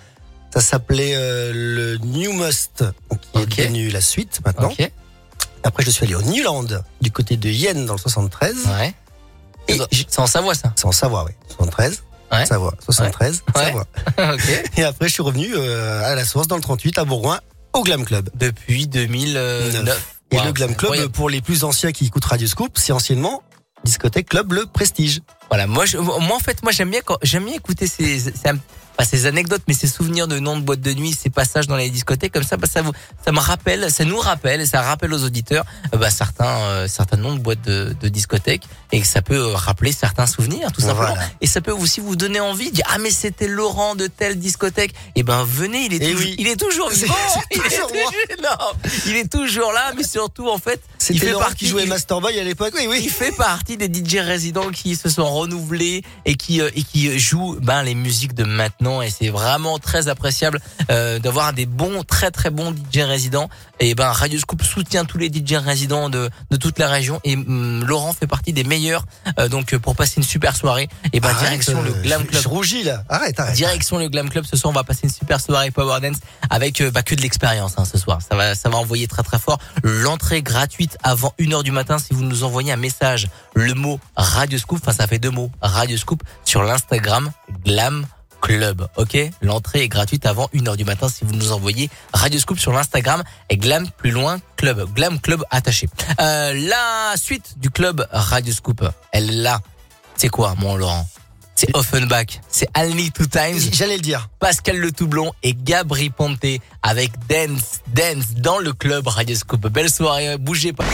Ça 0.54 0.60
s'appelait 0.60 1.12
euh, 1.16 1.52
le 1.54 1.98
New 1.98 2.32
Must, 2.32 2.84
qui 3.32 3.38
est 3.42 3.46
devenu 3.46 3.90
la 3.90 4.00
suite 4.00 4.40
maintenant. 4.44 4.70
Ok. 4.70 4.90
Après, 5.64 5.82
je 5.84 5.90
suis 5.90 6.04
allé 6.06 6.14
au 6.14 6.22
Newland, 6.22 6.82
du 7.00 7.10
côté 7.10 7.36
de 7.36 7.50
Yenne, 7.50 7.86
dans 7.86 7.94
le 7.94 7.98
73. 7.98 8.54
Ouais. 8.66 8.94
Et 9.68 9.78
C'est 10.08 10.20
en 10.20 10.26
Savoie 10.28 10.54
ça. 10.54 10.72
c'est 10.76 10.86
en 10.86 10.92
Savoie, 10.92 11.24
oui. 11.24 11.32
73. 11.48 12.04
Ouais. 12.32 12.44
Savoie, 12.46 12.74
73. 12.84 13.42
Ouais. 13.54 13.64
Savoie. 13.64 13.86
Et 14.76 14.82
après, 14.84 15.08
je 15.08 15.12
suis 15.12 15.22
revenu 15.22 15.48
euh, 15.54 16.02
à 16.04 16.14
la 16.14 16.24
source 16.24 16.48
dans 16.48 16.56
le 16.56 16.62
38, 16.62 16.98
à 16.98 17.04
Bourgoin, 17.04 17.40
au 17.72 17.82
Glam 17.82 18.04
Club. 18.04 18.30
Depuis 18.34 18.86
2009. 18.86 20.12
Et 20.32 20.36
Wow, 20.36 20.46
le 20.46 20.52
Glam 20.52 20.74
Club, 20.74 20.90
incroyable. 20.90 21.12
pour 21.12 21.30
les 21.30 21.40
plus 21.40 21.62
anciens 21.62 21.92
qui 21.92 22.06
écoutent 22.06 22.24
Radio 22.24 22.48
Scoop, 22.48 22.72
c'est 22.78 22.92
anciennement 22.92 23.42
Discothèque 23.84 24.28
Club 24.28 24.52
Le 24.52 24.66
Prestige. 24.66 25.20
Voilà, 25.48 25.68
moi, 25.68 25.86
je, 25.86 25.98
moi 25.98 26.34
en 26.34 26.40
fait, 26.40 26.62
moi 26.64 26.72
j'aime 26.72 26.90
bien 26.90 27.00
j'aime 27.22 27.44
bien 27.44 27.54
écouter 27.54 27.86
ces, 27.86 28.18
ces, 28.18 28.32
pas 28.96 29.04
ces 29.04 29.26
anecdotes, 29.26 29.62
mais 29.68 29.74
ces 29.74 29.86
souvenirs 29.86 30.26
de 30.28 30.38
noms 30.38 30.56
de 30.56 30.62
boîtes 30.62 30.80
de 30.80 30.92
nuit, 30.94 31.12
ces 31.12 31.30
passages 31.30 31.66
dans 31.66 31.76
les 31.76 31.90
discothèques 31.90 32.32
comme 32.32 32.42
ça, 32.42 32.56
bah, 32.56 32.66
ça 32.72 32.82
vous, 32.82 32.92
ça 33.24 33.32
me 33.32 33.38
rappelle, 33.38 33.90
ça 33.90 34.04
nous 34.04 34.18
rappelle, 34.18 34.60
et 34.60 34.66
ça 34.66 34.80
rappelle 34.82 35.12
aux 35.12 35.22
auditeurs 35.24 35.64
euh, 35.94 35.98
bah, 35.98 36.10
certains, 36.10 36.46
euh, 36.46 36.88
certains 36.88 37.16
noms 37.18 37.34
de 37.34 37.40
boîtes 37.40 37.62
de, 37.62 37.94
de 38.00 38.08
discothèques 38.08 38.64
et 38.92 39.00
que 39.00 39.06
ça 39.06 39.22
peut 39.22 39.36
euh, 39.36 39.54
rappeler 39.54 39.92
certains 39.92 40.26
souvenirs, 40.26 40.72
tout 40.72 40.80
simplement. 40.80 41.08
Voilà. 41.14 41.28
Et 41.40 41.46
ça 41.46 41.60
peut 41.60 41.72
aussi 41.72 42.00
vous 42.00 42.16
donner 42.16 42.40
envie 42.40 42.70
de 42.70 42.76
dire 42.76 42.86
ah 42.88 42.98
mais 42.98 43.10
c'était 43.10 43.48
Laurent 43.48 43.94
de 43.94 44.06
telle 44.06 44.38
discothèque. 44.38 44.94
Et 45.14 45.22
ben 45.22 45.44
venez, 45.44 45.84
il 45.86 45.94
est 45.94 45.98
Eh 46.02 46.12
toujours, 46.12 46.20
oui. 46.26 46.36
il 46.38 46.46
est 46.48 46.56
toujours 46.56 46.90
C'est- 46.92 47.02
vivant, 47.04 47.14
c'est 47.34 47.56
il, 47.56 47.60
est 47.60 47.68
toujours 47.68 47.90
moi. 47.94 48.10
toujours- 48.28 48.42
non, 48.42 48.90
il 49.06 49.16
est 49.16 49.30
toujours 49.32 49.72
là, 49.72 49.92
mais 49.96 50.04
surtout 50.04 50.48
en 50.48 50.58
fait, 50.58 50.80
il 51.10 51.18
fait 51.20 51.30
Laurent 51.32 51.44
partie 51.44 51.56
qui 51.64 51.66
jouait 51.68 51.86
Masterboy 51.86 52.38
à 52.38 52.44
l'époque, 52.44 52.72
oui, 52.76 52.82
il 52.84 52.88
oui. 52.88 53.08
fait 53.08 53.32
partie 53.36 53.76
des 53.76 53.88
DJ 53.92 54.16
résidents 54.18 54.70
qui 54.70 54.96
se 54.96 55.08
sont 55.08 55.28
renouvelés 55.30 56.02
et 56.24 56.34
qui 56.36 56.60
euh, 56.60 56.70
et 56.74 56.82
qui 56.82 57.18
jouent 57.18 57.58
ben 57.60 57.82
les 57.82 57.94
musiques 57.94 58.34
de 58.34 58.44
maintenant 58.44 58.85
et 59.02 59.10
c'est 59.10 59.28
vraiment 59.28 59.78
très 59.78 60.08
appréciable 60.08 60.60
euh, 60.90 61.18
d'avoir 61.18 61.52
des 61.52 61.66
bons 61.66 62.02
très 62.02 62.30
très 62.30 62.50
bons 62.50 62.72
DJ 62.72 63.00
résidents 63.00 63.48
et 63.80 63.94
ben 63.94 64.10
Radio 64.10 64.38
Scoop 64.38 64.62
soutient 64.62 65.04
tous 65.04 65.18
les 65.18 65.28
DJ 65.28 65.54
résidents 65.54 66.08
de 66.08 66.30
de 66.50 66.56
toute 66.56 66.78
la 66.78 66.88
région 66.88 67.20
et 67.24 67.34
hum, 67.34 67.84
Laurent 67.84 68.12
fait 68.12 68.26
partie 68.26 68.52
des 68.52 68.64
meilleurs 68.64 69.04
euh, 69.38 69.48
donc 69.48 69.76
pour 69.76 69.96
passer 69.96 70.14
une 70.18 70.22
super 70.22 70.56
soirée 70.56 70.88
et 71.12 71.20
ben 71.20 71.28
Arrête, 71.30 71.40
direction 71.40 71.82
le 71.82 71.90
euh, 71.90 72.02
Glam 72.02 72.24
Club 72.24 72.42
Je 72.42 72.48
rougis 72.48 72.82
là. 72.82 73.02
Arrête, 73.08 73.38
arrête. 73.38 73.54
Direction 73.54 73.98
le 73.98 74.08
Glam 74.08 74.28
Club 74.28 74.44
ce 74.44 74.56
soir, 74.56 74.70
on 74.70 74.74
va 74.74 74.84
passer 74.84 75.00
une 75.04 75.10
super 75.10 75.40
soirée 75.40 75.70
Power 75.70 76.00
Dance 76.00 76.18
avec 76.50 76.80
euh, 76.80 76.90
bah, 76.90 77.02
que 77.02 77.14
de 77.14 77.20
l'expérience 77.20 77.74
hein, 77.78 77.84
ce 77.84 77.98
soir. 77.98 78.20
Ça 78.28 78.36
va, 78.36 78.54
ça 78.54 78.68
va 78.68 78.76
envoyer 78.76 79.06
très 79.08 79.22
très 79.22 79.38
fort. 79.38 79.58
L'entrée 79.82 80.42
gratuite 80.42 80.96
avant 81.02 81.32
1h 81.38 81.62
du 81.62 81.72
matin 81.72 81.98
si 81.98 82.14
vous 82.14 82.22
nous 82.22 82.44
envoyez 82.44 82.72
un 82.72 82.76
message, 82.76 83.28
le 83.54 83.74
mot 83.74 84.00
Radio 84.16 84.58
Scoop, 84.58 84.80
enfin 84.82 84.92
ça 84.92 85.06
fait 85.06 85.18
deux 85.18 85.30
mots, 85.30 85.50
Radio 85.60 85.96
Scoop 85.96 86.22
sur 86.44 86.62
l'Instagram 86.62 87.30
Glam 87.64 88.06
Club, 88.40 88.86
ok? 88.96 89.16
L'entrée 89.42 89.82
est 89.82 89.88
gratuite 89.88 90.26
avant 90.26 90.48
1h 90.54 90.76
du 90.76 90.84
matin 90.84 91.08
si 91.08 91.24
vous 91.24 91.34
nous 91.34 91.52
envoyez 91.52 91.90
Radio 92.12 92.38
Scoop 92.38 92.58
sur 92.58 92.72
l'Instagram 92.72 93.22
et 93.50 93.56
Glam 93.56 93.86
plus 93.96 94.10
loin 94.10 94.38
Club, 94.56 94.88
Glam 94.94 95.20
Club 95.20 95.44
attaché. 95.50 95.88
Euh, 96.20 96.54
la 96.68 97.16
suite 97.16 97.58
du 97.58 97.70
club 97.70 98.06
Radio 98.10 98.52
Scoop, 98.52 98.84
elle 99.12 99.30
est 99.30 99.42
là. 99.42 99.60
C'est 100.16 100.28
quoi 100.28 100.54
mon 100.58 100.76
Laurent? 100.76 101.06
C'est 101.54 101.74
Offenbach, 101.74 102.40
c'est 102.48 102.68
Need 102.76 103.14
Two 103.14 103.26
Times, 103.26 103.58
J'allais 103.72 103.96
le 103.96 104.02
dire. 104.02 104.28
Pascal 104.38 104.76
Le 104.76 104.92
Toublon 104.92 105.32
et 105.42 105.54
Gabri 105.54 106.10
Ponte 106.10 106.44
avec 106.82 107.12
Dance, 107.28 107.80
Dance 107.88 108.34
dans 108.36 108.58
le 108.58 108.74
club 108.74 109.08
Radio 109.08 109.34
Scoop. 109.34 109.66
Belle 109.68 109.90
soirée, 109.90 110.36
bougez 110.36 110.74
pas. 110.74 110.84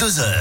22h. 0.08 0.37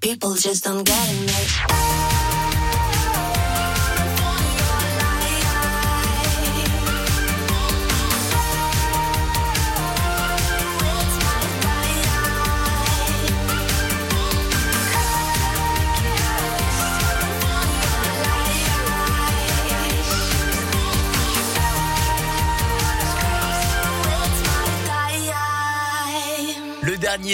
People 0.00 0.34
just 0.34 0.64
don't 0.64 0.84
get 0.84 1.20
me. 1.26 1.29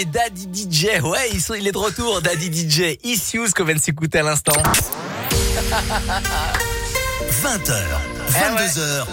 Daddy 0.05 0.47
DJ, 0.53 1.01
ouais, 1.01 1.39
sont- 1.39 1.53
il 1.53 1.67
est 1.67 1.71
de 1.71 1.77
retour, 1.77 2.21
Daddy 2.21 2.47
DJ. 2.69 2.97
Issues 3.03 3.51
qu'on 3.55 3.63
vient 3.63 3.75
de 3.75 3.79
s'écouter 3.81 4.19
à 4.19 4.23
l'instant. 4.23 4.51
20h, 7.43 7.73
22h, 8.29 9.05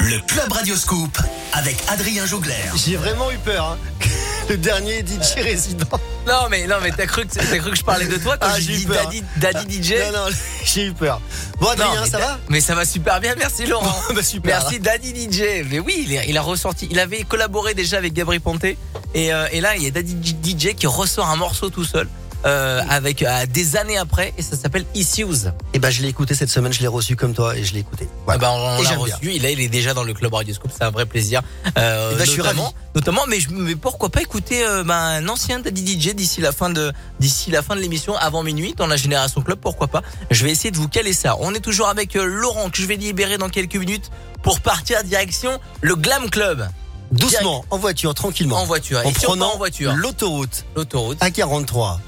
le 0.00 0.18
Club 0.26 0.52
Radioscoop 0.52 1.18
avec 1.52 1.76
Adrien 1.88 2.26
Jougler. 2.26 2.54
J'ai 2.74 2.96
vraiment 2.96 3.30
eu 3.30 3.38
peur. 3.38 3.72
hein. 3.72 3.78
Le 4.48 4.56
dernier 4.56 5.00
DJ 5.04 5.40
résident. 5.42 5.86
Non 6.26 6.48
mais 6.50 6.66
non 6.66 6.76
mais 6.82 6.90
t'as 6.90 7.06
cru 7.06 7.24
que 7.26 7.34
t'as 7.34 7.58
cru 7.58 7.70
que 7.70 7.76
je 7.76 7.84
parlais 7.84 8.06
de 8.06 8.16
toi 8.16 8.36
quand 8.36 8.48
Ah, 8.50 8.58
j'ai 8.60 8.76
dit 8.76 8.84
peur. 8.86 9.04
Daddy, 9.04 9.22
Daddy 9.36 9.82
DJ. 9.82 9.92
Non, 10.12 10.18
non, 10.28 10.34
j'ai 10.64 10.86
eu 10.86 10.92
peur. 10.92 11.20
Bon, 11.60 11.68
Adrien, 11.68 12.04
ça 12.06 12.18
va? 12.18 12.38
Mais 12.48 12.60
ça 12.60 12.74
va 12.74 12.84
super 12.84 13.20
bien, 13.20 13.34
merci 13.38 13.64
Laurent. 13.66 13.94
Bah, 14.14 14.22
super. 14.22 14.58
Merci 14.60 14.80
Daddy 14.80 15.14
DJ. 15.30 15.64
Mais 15.70 15.78
oui, 15.78 16.04
il, 16.06 16.12
est- 16.14 16.26
il 16.28 16.36
a 16.36 16.42
ressorti. 16.42 16.88
Il 16.90 16.98
avait 16.98 17.22
collaboré 17.22 17.74
déjà 17.74 17.98
avec 17.98 18.12
Gabri 18.12 18.38
Ponté. 18.40 18.76
Et, 19.14 19.32
euh, 19.32 19.46
et 19.52 19.60
là, 19.60 19.76
il 19.76 19.82
y 19.82 19.86
a 19.86 19.90
Daddy 19.90 20.36
DJ 20.42 20.74
qui 20.74 20.86
ressort 20.86 21.28
un 21.28 21.36
morceau 21.36 21.70
tout 21.70 21.84
seul. 21.84 22.08
Euh, 22.44 22.82
avec 22.90 23.22
euh, 23.22 23.46
des 23.46 23.76
années 23.76 23.96
après 23.96 24.32
et 24.38 24.42
ça 24.42 24.56
s'appelle 24.56 24.84
Issues. 24.94 25.48
Et 25.72 25.78
ben, 25.78 25.90
je 25.90 26.02
l'ai 26.02 26.08
écouté 26.08 26.34
cette 26.34 26.50
semaine, 26.50 26.72
je 26.72 26.80
l'ai 26.80 26.86
reçu 26.86 27.16
comme 27.16 27.34
toi 27.34 27.56
et 27.56 27.64
je 27.64 27.72
l'ai 27.74 27.80
écouté. 27.80 28.08
Ah 28.28 28.38
bah, 28.38 28.50
on 28.52 28.82
l'a 28.82 28.90
reçu. 28.96 29.14
Il, 29.34 29.44
est- 29.44 29.52
il 29.52 29.60
est 29.60 29.68
déjà 29.68 29.94
dans 29.94 30.04
le 30.04 30.14
club 30.14 30.34
Radio 30.34 30.54
Scoop. 30.54 30.70
C'est 30.76 30.84
un 30.84 30.90
vrai 30.90 31.06
plaisir. 31.06 31.42
Euh, 31.78 32.10
Eh 32.12 32.16
ben, 32.18 32.24
je 32.24 32.30
suis 32.30 32.42
ravi. 32.42 32.60
notamment, 32.94 33.22
mais, 33.28 33.40
je- 33.40 33.50
mais 33.50 33.74
pourquoi 33.76 34.10
pas 34.10 34.20
écouter 34.20 34.64
euh, 34.64 34.84
ben, 34.84 34.94
un 34.94 35.28
ancien 35.28 35.60
Daddy 35.60 35.98
DJ 36.00 36.14
d'ici 36.14 36.40
la 36.40 36.52
fin 36.52 36.70
de 36.70 36.92
d'ici 37.20 37.50
la 37.50 37.62
fin 37.62 37.74
de 37.76 37.80
l'émission 37.80 38.16
avant 38.16 38.42
minuit 38.42 38.74
dans 38.76 38.86
la 38.86 38.96
Génération 38.96 39.40
Club. 39.42 39.58
Pourquoi 39.58 39.88
pas 39.88 40.02
Je 40.30 40.44
vais 40.44 40.50
essayer 40.52 40.70
de 40.70 40.76
vous 40.76 40.88
caler 40.88 41.12
ça. 41.12 41.36
On 41.40 41.54
est 41.54 41.60
toujours 41.60 41.88
avec 41.88 42.16
euh, 42.16 42.24
Laurent 42.24 42.70
que 42.70 42.76
je 42.78 42.86
vais 42.86 42.96
libérer 42.96 43.38
dans 43.38 43.48
quelques 43.48 43.76
minutes 43.76 44.10
pour 44.42 44.60
partir 44.60 45.02
direction 45.02 45.58
le 45.80 45.96
Glam 45.96 46.30
Club 46.30 46.68
Doucement, 47.12 47.64
en 47.70 47.78
voiture, 47.78 48.14
tranquillement. 48.14 48.56
en 48.60 48.66
voiture. 48.66 48.98
En 49.04 49.08
Et 49.10 49.14
si 49.14 49.24
prenant 49.26 49.52
en 49.54 49.56
voiture, 49.58 49.92
l'autoroute 49.94 50.64
l'autoroute. 50.74 51.18
A43, 51.20 51.98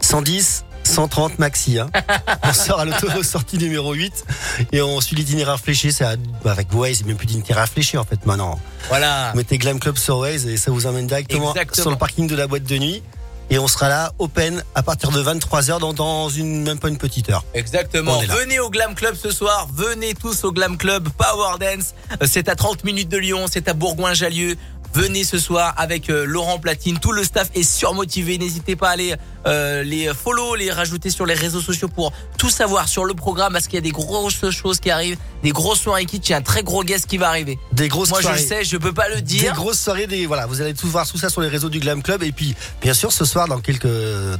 110, 0.00 0.64
130 0.84 1.38
maxi. 1.38 1.78
Hein. 1.78 1.90
on 2.44 2.52
sort 2.52 2.80
à 2.80 2.84
l'autoroute 2.84 3.24
sortie 3.24 3.58
numéro 3.58 3.92
8 3.92 4.24
et 4.72 4.82
on 4.82 5.00
suit 5.00 5.16
l'itinéraire 5.16 5.58
fléché. 5.60 5.90
C'est 5.92 6.04
à- 6.04 6.16
avec 6.44 6.72
Waze, 6.72 6.98
c'est 6.98 7.06
même 7.06 7.16
plus 7.16 7.26
d'itinéraire 7.26 7.68
fléché 7.68 7.98
en 7.98 8.04
fait 8.04 8.24
maintenant. 8.26 8.58
Voilà. 8.88 9.30
Vous 9.32 9.36
mettez 9.38 9.58
Glam 9.58 9.78
Club 9.80 9.96
sur 9.96 10.18
Waze 10.18 10.46
et 10.46 10.56
ça 10.56 10.70
vous 10.70 10.86
emmène 10.86 11.06
directement 11.06 11.50
Exactement. 11.50 11.82
sur 11.82 11.90
le 11.90 11.96
parking 11.98 12.26
de 12.26 12.36
la 12.36 12.46
boîte 12.46 12.64
de 12.64 12.78
nuit. 12.78 13.02
Et 13.50 13.58
on 13.58 13.66
sera 13.66 13.88
là, 13.88 14.12
open, 14.18 14.62
à 14.74 14.82
partir 14.82 15.10
de 15.10 15.22
23h, 15.22 15.80
dans, 15.80 15.94
dans 15.94 16.28
une, 16.28 16.64
même 16.64 16.78
pas 16.78 16.88
une 16.90 16.98
petite 16.98 17.30
heure. 17.30 17.46
Exactement. 17.54 18.18
Venez 18.20 18.60
au 18.60 18.68
Glam 18.68 18.94
Club 18.94 19.14
ce 19.14 19.30
soir. 19.30 19.66
Venez 19.74 20.12
tous 20.12 20.44
au 20.44 20.52
Glam 20.52 20.76
Club 20.76 21.08
Power 21.16 21.54
Dance. 21.58 21.94
Euh, 22.22 22.26
C'est 22.28 22.50
à 22.50 22.54
30 22.56 22.84
minutes 22.84 23.08
de 23.08 23.16
Lyon. 23.16 23.46
C'est 23.50 23.66
à 23.68 23.72
Bourgoin-Jallieu. 23.72 24.56
Venez 24.94 25.24
ce 25.24 25.38
soir 25.38 25.74
avec 25.76 26.10
euh, 26.10 26.24
Laurent 26.24 26.58
Platine. 26.58 26.98
Tout 26.98 27.12
le 27.12 27.22
staff 27.24 27.50
est 27.54 27.62
surmotivé. 27.62 28.38
N'hésitez 28.38 28.74
pas 28.74 28.88
à 28.88 28.92
aller 28.92 29.14
euh, 29.46 29.82
les 29.82 30.12
follow, 30.14 30.54
les 30.54 30.70
rajouter 30.72 31.10
sur 31.10 31.26
les 31.26 31.34
réseaux 31.34 31.60
sociaux 31.60 31.88
pour 31.88 32.12
tout 32.36 32.50
savoir 32.50 32.88
sur 32.88 33.04
le 33.04 33.14
programme 33.14 33.52
parce 33.52 33.66
qu'il 33.66 33.74
y 33.76 33.78
a 33.78 33.82
des 33.82 33.90
grosses 33.90 34.50
choses 34.50 34.80
qui 34.80 34.90
arrivent, 34.90 35.18
des 35.42 35.50
grosses 35.50 35.80
soirées 35.80 36.06
qui. 36.06 36.16
Il 36.16 36.30
y 36.30 36.32
a 36.32 36.38
un 36.38 36.42
très 36.42 36.62
gros 36.62 36.82
guest 36.84 37.06
qui 37.06 37.16
va 37.16 37.28
arriver. 37.28 37.58
Des 37.72 37.88
grosses 37.88 38.10
Moi 38.10 38.18
je 38.18 38.24
soirées. 38.26 38.40
le 38.40 38.46
sais, 38.46 38.64
je 38.64 38.76
peux 38.76 38.92
pas 38.92 39.08
le 39.08 39.16
Des 39.16 39.22
dire. 39.22 39.54
grosses 39.54 39.78
soirées, 39.80 40.06
des, 40.06 40.26
voilà, 40.26 40.46
vous 40.46 40.60
allez 40.60 40.74
tout 40.74 40.88
voir 40.88 41.06
tout 41.06 41.18
ça 41.18 41.30
sur 41.30 41.40
les 41.40 41.48
réseaux 41.48 41.68
du 41.68 41.78
Glam 41.80 42.02
Club. 42.02 42.22
Et 42.22 42.32
puis, 42.32 42.54
bien 42.82 42.94
sûr, 42.94 43.12
ce 43.12 43.24
soir, 43.24 43.46
dans 43.46 43.60
quelques, 43.60 43.86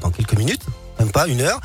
dans 0.01 0.11
quelques 0.11 0.35
minutes, 0.35 0.63
même 0.99 1.13
pas 1.13 1.29
une 1.29 1.41
heure, 1.41 1.61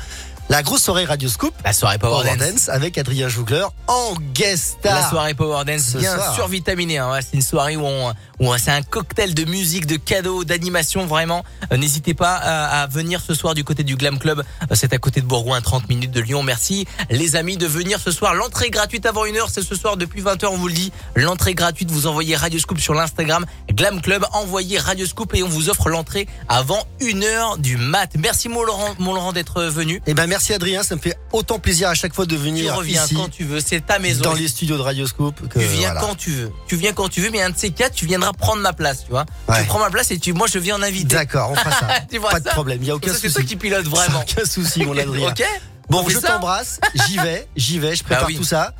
la 0.50 0.62
grosse 0.62 0.82
soirée 0.82 1.06
Radio 1.06 1.28
Scoop. 1.28 1.54
La 1.64 1.72
soirée 1.72 1.98
Power, 1.98 2.22
Power 2.22 2.36
Dance. 2.36 2.48
Dance 2.50 2.68
avec 2.68 2.98
Adrien 2.98 3.28
Jougler 3.28 3.64
en 3.86 4.14
guest 4.34 4.76
star. 4.80 4.94
La 4.94 5.08
soirée 5.08 5.32
Power 5.34 5.64
Dance, 5.64 5.82
Ce 5.92 5.98
bien 5.98 6.16
survitaminée. 6.34 6.98
Hein. 6.98 7.18
C'est 7.22 7.36
une 7.36 7.42
soirée 7.42 7.76
où, 7.76 7.84
on, 7.86 8.12
c'est 8.58 8.70
un 8.70 8.82
cocktail 8.82 9.34
de 9.34 9.44
musique, 9.44 9.86
de 9.86 9.96
cadeaux, 9.96 10.44
d'animation. 10.44 11.06
Vraiment, 11.06 11.44
Euh, 11.72 11.76
n'hésitez 11.76 12.14
pas 12.14 12.34
à, 12.34 12.82
à 12.82 12.86
venir 12.86 13.20
ce 13.26 13.34
soir 13.34 13.54
du 13.54 13.64
côté 13.64 13.82
du 13.84 13.96
Glam 13.96 14.18
Club. 14.18 14.40
Euh, 14.70 14.74
C'est 14.74 14.92
à 14.92 14.98
côté 14.98 15.20
de 15.20 15.26
Bourgoin, 15.26 15.58
à 15.58 15.60
30 15.60 15.88
minutes 15.88 16.10
de 16.10 16.20
Lyon. 16.20 16.42
Merci 16.42 16.86
les 17.10 17.36
amis 17.36 17.56
de 17.56 17.66
venir 17.66 17.98
ce 18.00 18.10
soir. 18.10 18.34
L'entrée 18.34 18.70
gratuite 18.70 19.06
avant 19.06 19.24
une 19.24 19.36
heure. 19.36 19.48
C'est 19.50 19.62
ce 19.62 19.74
soir 19.74 19.96
depuis 19.96 20.20
20h, 20.22 20.46
on 20.46 20.56
vous 20.56 20.68
le 20.68 20.74
dit. 20.74 20.92
L'entrée 21.14 21.54
gratuite. 21.54 21.90
Vous 21.90 22.06
envoyez 22.06 22.36
Radio 22.36 22.58
Scoop 22.58 22.78
sur 22.80 22.94
l'Instagram 22.94 23.44
Glam 23.70 24.00
Club. 24.02 24.24
Envoyez 24.32 24.78
Radio 24.78 25.06
Scoop 25.06 25.34
et 25.34 25.42
on 25.42 25.48
vous 25.48 25.68
offre 25.70 25.88
l'entrée 25.88 26.26
avant 26.48 26.84
une 27.00 27.24
heure 27.24 27.56
du 27.58 27.76
mat. 27.76 28.10
Merci 28.18 28.48
mon 28.48 28.62
Laurent, 28.62 28.94
mon 28.98 29.14
Laurent 29.14 29.32
d'être 29.32 29.62
venu. 29.64 30.02
Eh 30.06 30.14
ben, 30.14 30.26
merci 30.26 30.52
Adrien, 30.52 30.82
ça 30.82 30.96
me 30.96 31.00
fait 31.00 31.16
autant 31.32 31.58
plaisir 31.58 31.88
à 31.88 31.94
chaque 31.94 32.14
fois 32.14 32.26
de 32.26 32.34
Tu 32.36 32.40
venir 32.42 32.74
reviens 32.74 33.04
ici, 33.04 33.14
quand 33.14 33.28
tu 33.30 33.44
veux. 33.44 33.60
C'est 33.60 33.84
ta 33.86 33.98
maison. 33.98 34.22
dans 34.22 34.34
les 34.34 34.48
studios 34.48 34.76
de 34.76 34.82
Radio 34.82 35.06
Scoop. 35.06 35.48
Que, 35.48 35.58
Tu 35.58 35.64
viens 35.66 35.92
voilà. 35.92 36.00
quand 36.00 36.14
tu 36.14 36.30
veux. 36.30 36.52
Tu 36.66 36.76
viens 36.76 36.92
quand 36.92 37.08
tu 37.08 37.20
veux, 37.20 37.30
mais 37.30 37.42
un 37.42 37.50
de 37.50 37.58
ces 37.58 37.70
quatre, 37.70 37.94
tu 37.94 38.06
viendras 38.06 38.23
prendre 38.32 38.62
ma 38.62 38.72
place, 38.72 39.04
tu 39.04 39.10
vois. 39.10 39.24
Ouais. 39.48 39.60
Tu 39.60 39.66
prends 39.66 39.78
ma 39.78 39.90
place 39.90 40.10
et 40.10 40.18
tu, 40.18 40.32
moi, 40.32 40.46
je 40.52 40.58
viens 40.58 40.76
en 40.76 40.82
invité. 40.82 41.14
D'accord, 41.14 41.50
on 41.50 41.54
fera 41.54 41.70
ça. 41.70 41.88
Tu 42.10 42.18
vois 42.18 42.30
pas 42.30 42.40
de 42.40 42.48
problème, 42.48 42.78
il 42.82 42.88
y 42.88 42.90
a 42.90 42.94
aucun 42.96 43.08
ça, 43.12 43.14
C'est 43.14 43.28
souci. 43.28 43.34
toi 43.34 43.44
qui 43.44 43.56
pilote 43.56 43.86
vraiment. 43.86 44.20
Aucun 44.20 44.44
souci, 44.44 44.84
mon 44.84 44.96
Adrien. 44.98 45.28
ok 45.30 45.42
Bon, 45.90 46.08
je 46.08 46.18
t'embrasse, 46.18 46.80
j'y 47.06 47.18
vais, 47.18 47.46
j'y 47.56 47.78
vais, 47.78 47.94
je 47.94 48.02
prépare 48.02 48.22
Bah 48.22 48.28
oui. 48.30 48.36
tout 48.36 48.44
ça. 48.44 48.72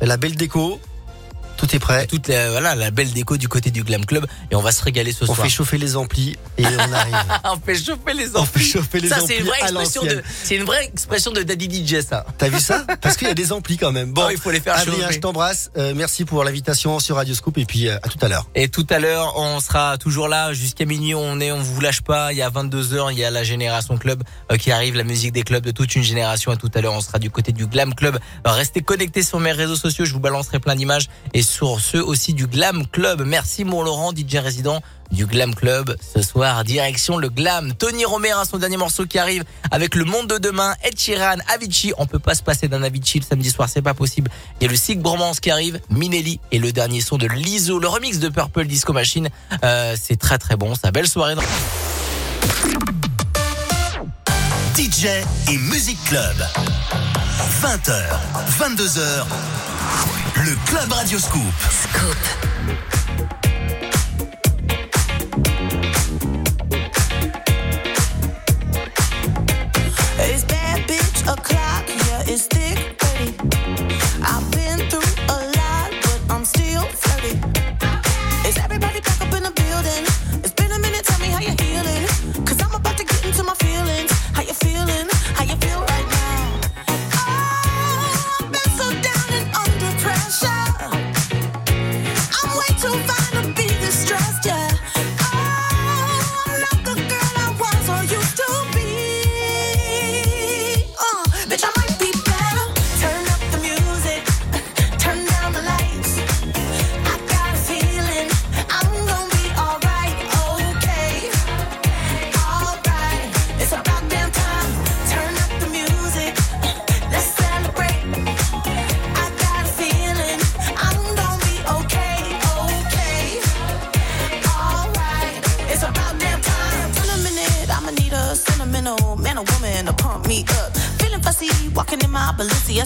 La 0.00 0.16
belle 0.16 0.36
déco, 0.36 0.80
tout 1.62 1.76
est 1.76 1.78
prêt. 1.78 2.06
Toute 2.08 2.26
la, 2.28 2.50
voilà, 2.50 2.74
la 2.74 2.90
belle 2.90 3.12
déco 3.12 3.36
du 3.36 3.46
côté 3.48 3.70
du 3.70 3.84
Glam 3.84 4.04
Club 4.04 4.26
et 4.50 4.56
on 4.56 4.60
va 4.62 4.72
se 4.72 4.82
régaler 4.82 5.12
ce 5.12 5.22
On 5.24 5.26
soir. 5.26 5.38
fait 5.38 5.48
chauffer 5.48 5.78
les 5.78 5.96
amplis 5.96 6.36
et 6.58 6.64
on 6.66 6.92
arrive. 6.92 7.14
on 7.44 7.56
fait 7.64 7.76
chauffer 7.76 8.14
les 8.14 8.28
On 8.30 8.32
fait 8.32 8.38
amplis. 8.38 8.64
chauffer 8.64 9.00
les 9.00 9.08
ça, 9.08 9.22
amplis 9.22 9.26
c'est 9.28 9.38
une 9.38 9.46
vraie 9.46 9.62
à 9.62 9.68
expression 9.68 10.02
de, 10.02 10.22
c'est 10.42 10.56
une 10.56 10.64
vraie 10.64 10.84
expression 10.86 11.30
de 11.30 11.42
Daddy 11.42 11.86
DJ, 11.86 12.00
ça. 12.00 12.26
T'as 12.36 12.48
vu 12.48 12.58
ça? 12.58 12.84
Parce 13.00 13.16
qu'il 13.16 13.28
y 13.28 13.30
a 13.30 13.34
des 13.34 13.52
amplis 13.52 13.76
quand 13.76 13.92
même. 13.92 14.12
Bon, 14.12 14.22
Oh, 14.26 14.30
il 14.32 14.38
faut 14.38 14.50
les 14.50 14.60
faire 14.60 14.76
Adrien, 14.76 15.02
chauffer. 15.02 15.14
je 15.14 15.20
t'embrasse. 15.20 15.70
Euh, 15.76 15.92
merci 15.96 16.24
pour 16.24 16.42
l'invitation 16.42 16.98
sur 16.98 17.16
Radio 17.16 17.34
Scoop 17.34 17.58
et 17.58 17.64
puis 17.64 17.88
euh, 17.88 17.96
à 18.02 18.08
tout 18.08 18.18
à 18.22 18.28
l'heure. 18.28 18.46
Et 18.56 18.68
tout 18.68 18.86
à 18.90 18.98
l'heure, 18.98 19.34
on 19.38 19.60
sera 19.60 19.98
toujours 19.98 20.26
là 20.28 20.52
jusqu'à 20.52 20.84
minuit. 20.84 21.14
On 21.14 21.38
est, 21.40 21.52
on 21.52 21.62
vous 21.62 21.80
lâche 21.80 22.00
pas. 22.00 22.32
Il 22.32 22.38
y 22.38 22.42
a 22.42 22.48
22 22.50 22.94
heures, 22.94 23.10
il 23.12 23.18
y 23.18 23.24
a 23.24 23.30
la 23.30 23.44
génération 23.44 23.96
club 23.98 24.22
euh, 24.50 24.56
qui 24.56 24.72
arrive, 24.72 24.96
la 24.96 25.04
musique 25.04 25.32
des 25.32 25.42
clubs 25.42 25.64
de 25.64 25.70
toute 25.70 25.94
une 25.94 26.02
génération. 26.02 26.52
Et 26.52 26.56
tout 26.56 26.70
à 26.74 26.80
l'heure, 26.80 26.94
on 26.94 27.00
sera 27.00 27.18
du 27.20 27.30
côté 27.30 27.52
du 27.52 27.66
Glam 27.66 27.94
Club. 27.94 28.18
Restez 28.44 28.80
connectés 28.82 29.22
sur 29.22 29.38
mes 29.40 29.52
réseaux 29.52 29.76
sociaux. 29.76 30.04
Je 30.04 30.12
vous 30.12 30.20
balancerai 30.20 30.58
plein 30.60 30.74
d'images 30.74 31.08
et 31.34 31.42
sur 31.52 31.80
ceux 31.80 32.02
aussi 32.02 32.32
du 32.32 32.46
Glam 32.46 32.86
Club. 32.86 33.24
Merci 33.26 33.64
mon 33.64 33.82
Laurent, 33.82 34.12
DJ 34.12 34.36
résident 34.36 34.80
du 35.10 35.26
Glam 35.26 35.54
Club. 35.54 35.94
Ce 36.00 36.22
soir, 36.22 36.64
direction 36.64 37.18
le 37.18 37.28
Glam. 37.28 37.74
Tony 37.74 38.06
Romer 38.06 38.32
a 38.32 38.46
son 38.46 38.56
dernier 38.56 38.78
morceau 38.78 39.04
qui 39.04 39.18
arrive 39.18 39.44
avec 39.70 39.94
le 39.94 40.04
monde 40.04 40.28
de 40.28 40.38
demain. 40.38 40.74
Ed 40.82 40.98
Sheeran, 40.98 41.36
Avicii. 41.54 41.92
On 41.98 42.06
peut 42.06 42.18
pas 42.18 42.34
se 42.34 42.42
passer 42.42 42.68
d'un 42.68 42.82
Avicii 42.82 43.20
le 43.20 43.26
samedi 43.26 43.50
soir, 43.50 43.68
c'est 43.68 43.82
pas 43.82 43.92
possible. 43.92 44.30
Il 44.60 44.64
y 44.64 44.66
a 44.66 44.70
le 44.70 44.76
Sig 44.76 44.98
Bromance 44.98 45.40
qui 45.40 45.50
arrive, 45.50 45.78
Minelli 45.90 46.40
et 46.52 46.58
le 46.58 46.72
dernier 46.72 47.02
son 47.02 47.18
de 47.18 47.26
Lizzo, 47.26 47.78
le 47.78 47.88
remix 47.88 48.18
de 48.18 48.30
Purple 48.30 48.64
Disco 48.64 48.94
Machine. 48.94 49.28
Euh, 49.62 49.94
c'est 50.00 50.16
très 50.16 50.38
très 50.38 50.56
bon. 50.56 50.74
Ça 50.74 50.90
belle 50.90 51.08
soirée. 51.08 51.34
DJ 54.74 55.06
et 55.50 55.58
Music 55.58 55.98
Club. 56.06 56.36
20h, 57.62 58.02
22h, 58.58 59.24
le 60.44 60.56
Club 60.66 60.92
Radio 60.92 61.18
Scoop. 61.18 61.42
Thirty. 73.22 73.91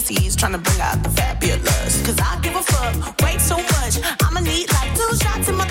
He's 0.05 0.35
trying 0.35 0.51
to 0.51 0.59
bring 0.59 0.79
out 0.79 1.01
the 1.01 1.09
fabulous. 1.09 2.05
Cause 2.05 2.17
I 2.19 2.39
give 2.41 2.55
a 2.55 2.61
fuck, 2.61 3.19
wait 3.23 3.41
so 3.41 3.57
much. 3.57 3.97
I'ma 4.21 4.41
need 4.41 4.71
like 4.71 4.95
two 4.95 5.15
shots 5.17 5.49
in 5.49 5.55
my 5.55 5.65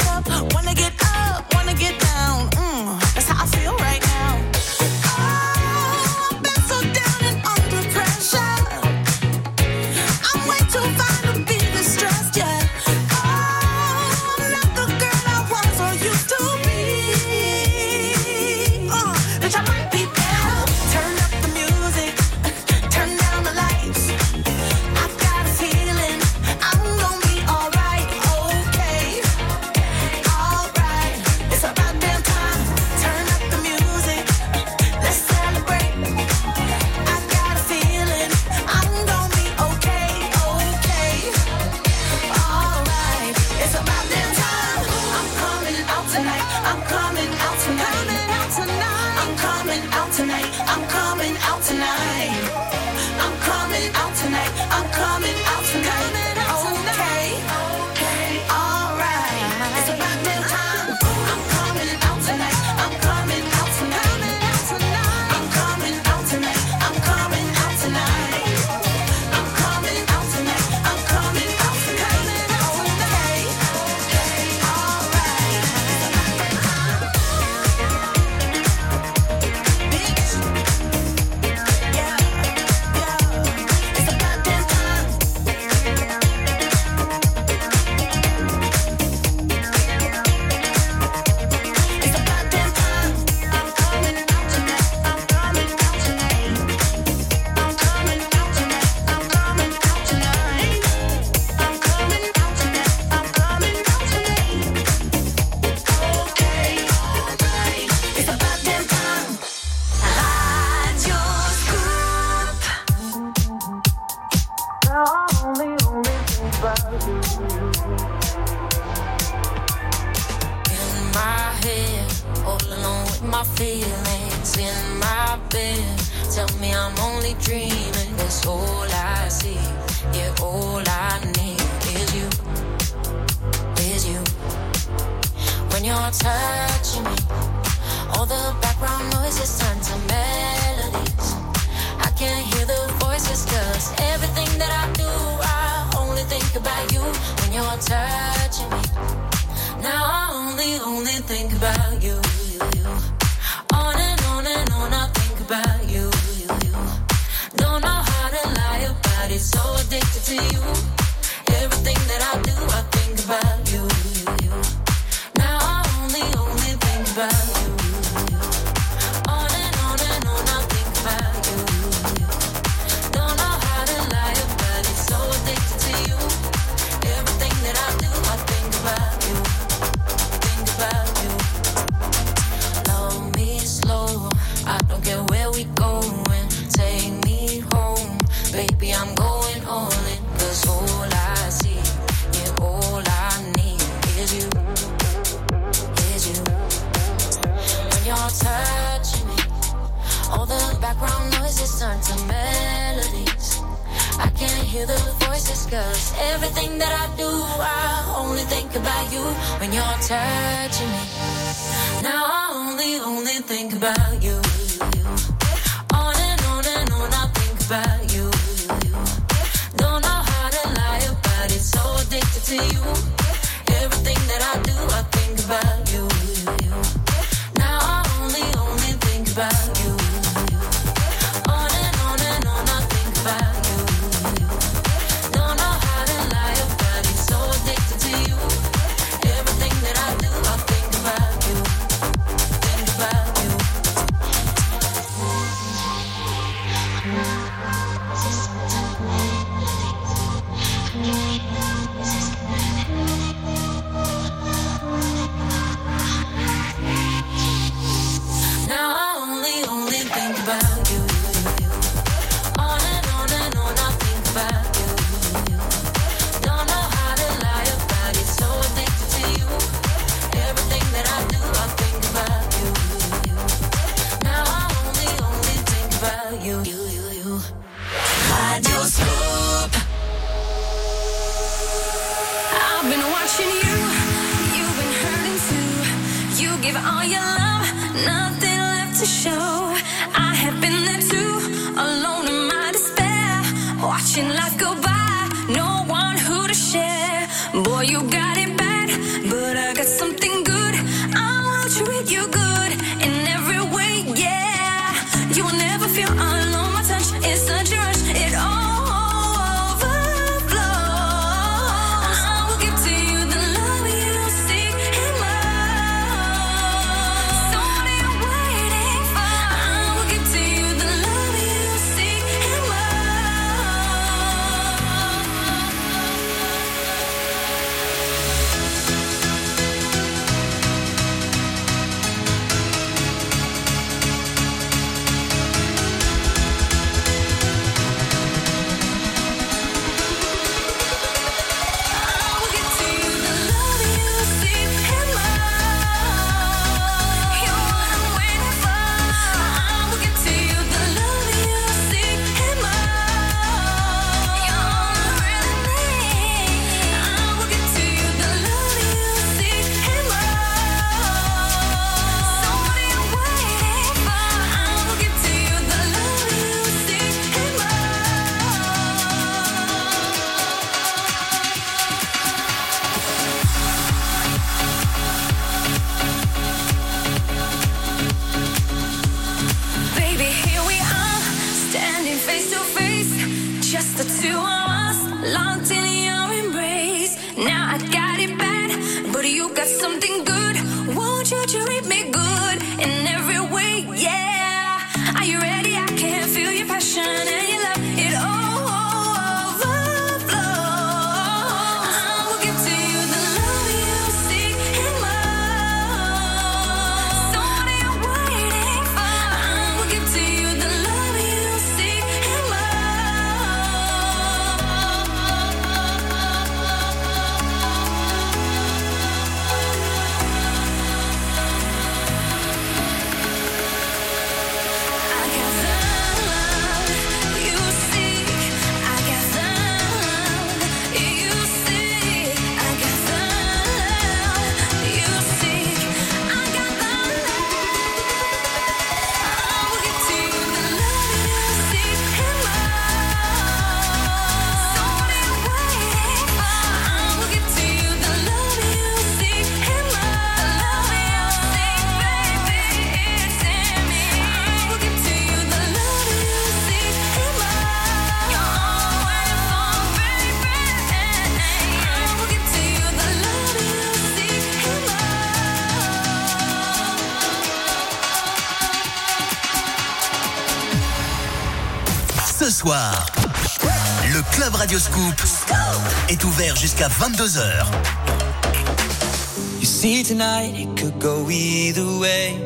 22h. 476.96 479.60
You 479.60 479.66
see 479.66 480.02
tonight 480.02 480.54
it 480.56 480.78
could 480.78 480.98
go 480.98 481.28
either 481.28 481.84
way. 482.00 482.40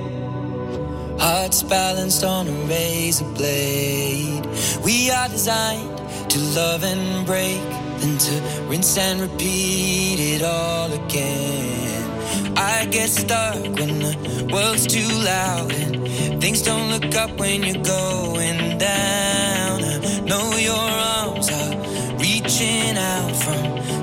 Hearts 1.20 1.62
balanced 1.62 2.24
on 2.24 2.48
a 2.48 2.52
razor 2.66 3.26
blade. 3.36 4.44
We 4.84 5.08
are 5.12 5.28
designed 5.28 5.96
to 6.30 6.38
love 6.56 6.82
and 6.82 7.24
break, 7.24 7.60
then 8.00 8.18
to 8.18 8.42
rinse 8.68 8.98
and 8.98 9.20
repeat 9.20 10.18
it 10.18 10.42
all 10.42 10.92
again. 10.94 12.10
I 12.58 12.86
get 12.86 13.08
stuck 13.08 13.54
when 13.54 14.00
the 14.00 14.50
world's 14.52 14.88
too 14.88 15.06
loud 15.22 15.72
and 15.72 16.42
things 16.42 16.62
don't 16.62 16.90
look 16.90 17.14
up 17.14 17.30
when 17.38 17.62
you're 17.62 17.84
going 17.84 18.78
down. 18.78 19.84
I 19.84 20.20
know 20.26 20.56
you're 20.56 20.89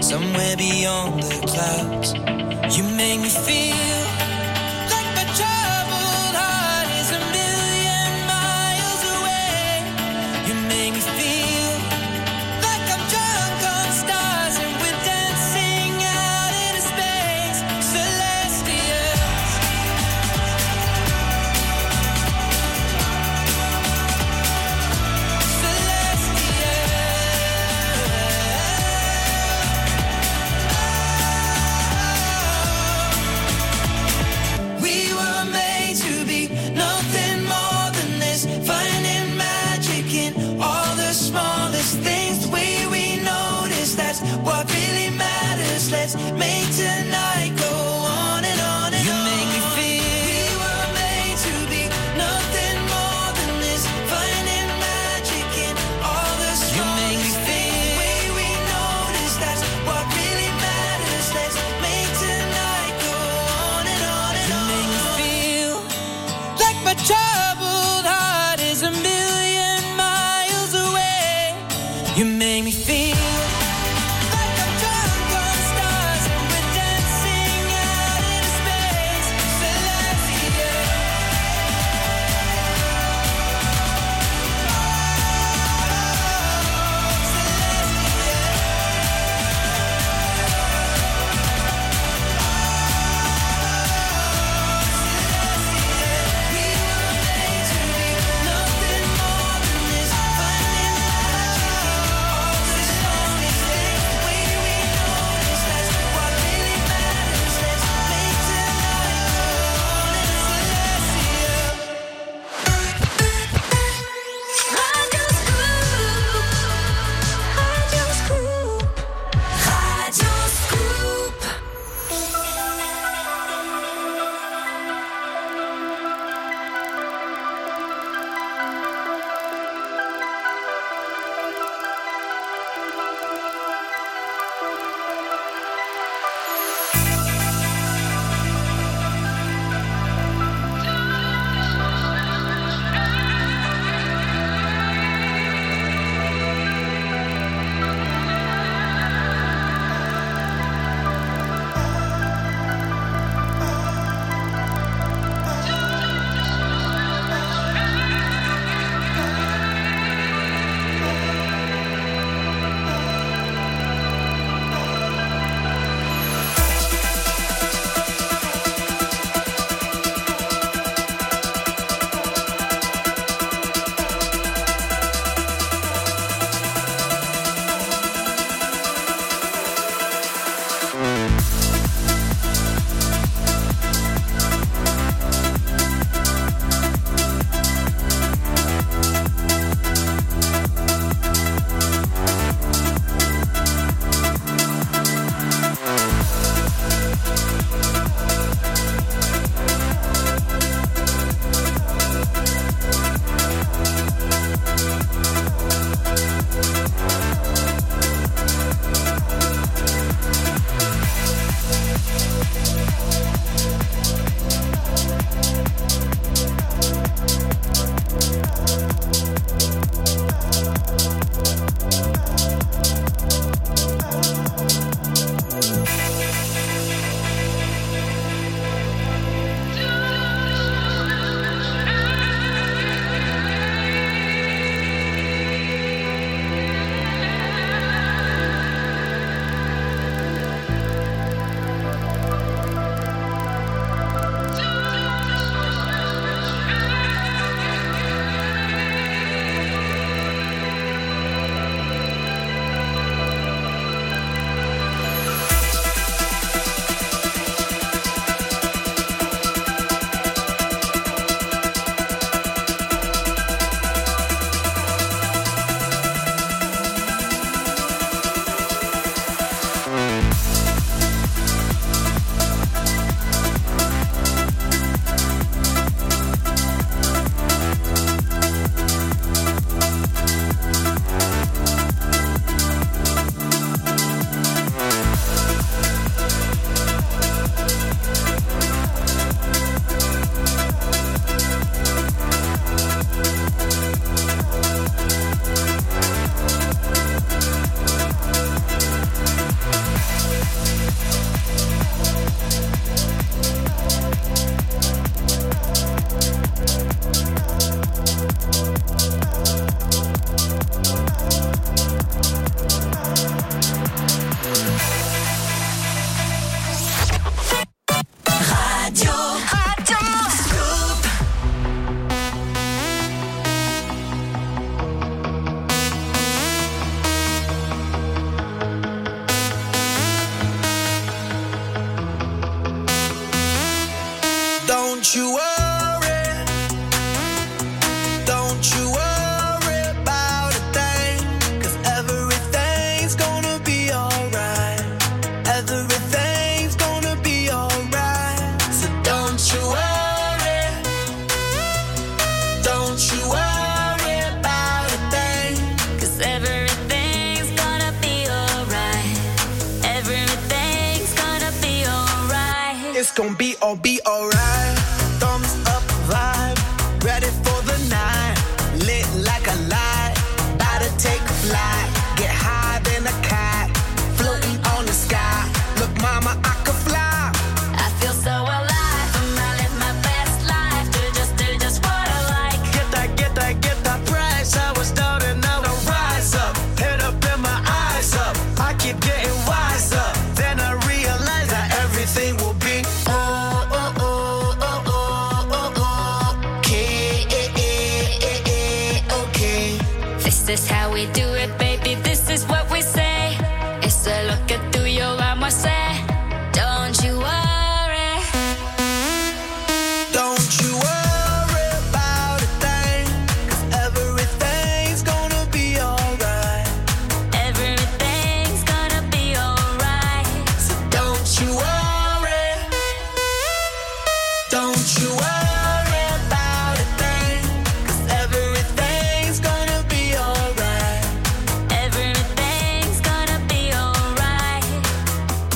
somewhere 0.07 0.55
beyond 0.55 1.21
the 1.21 1.36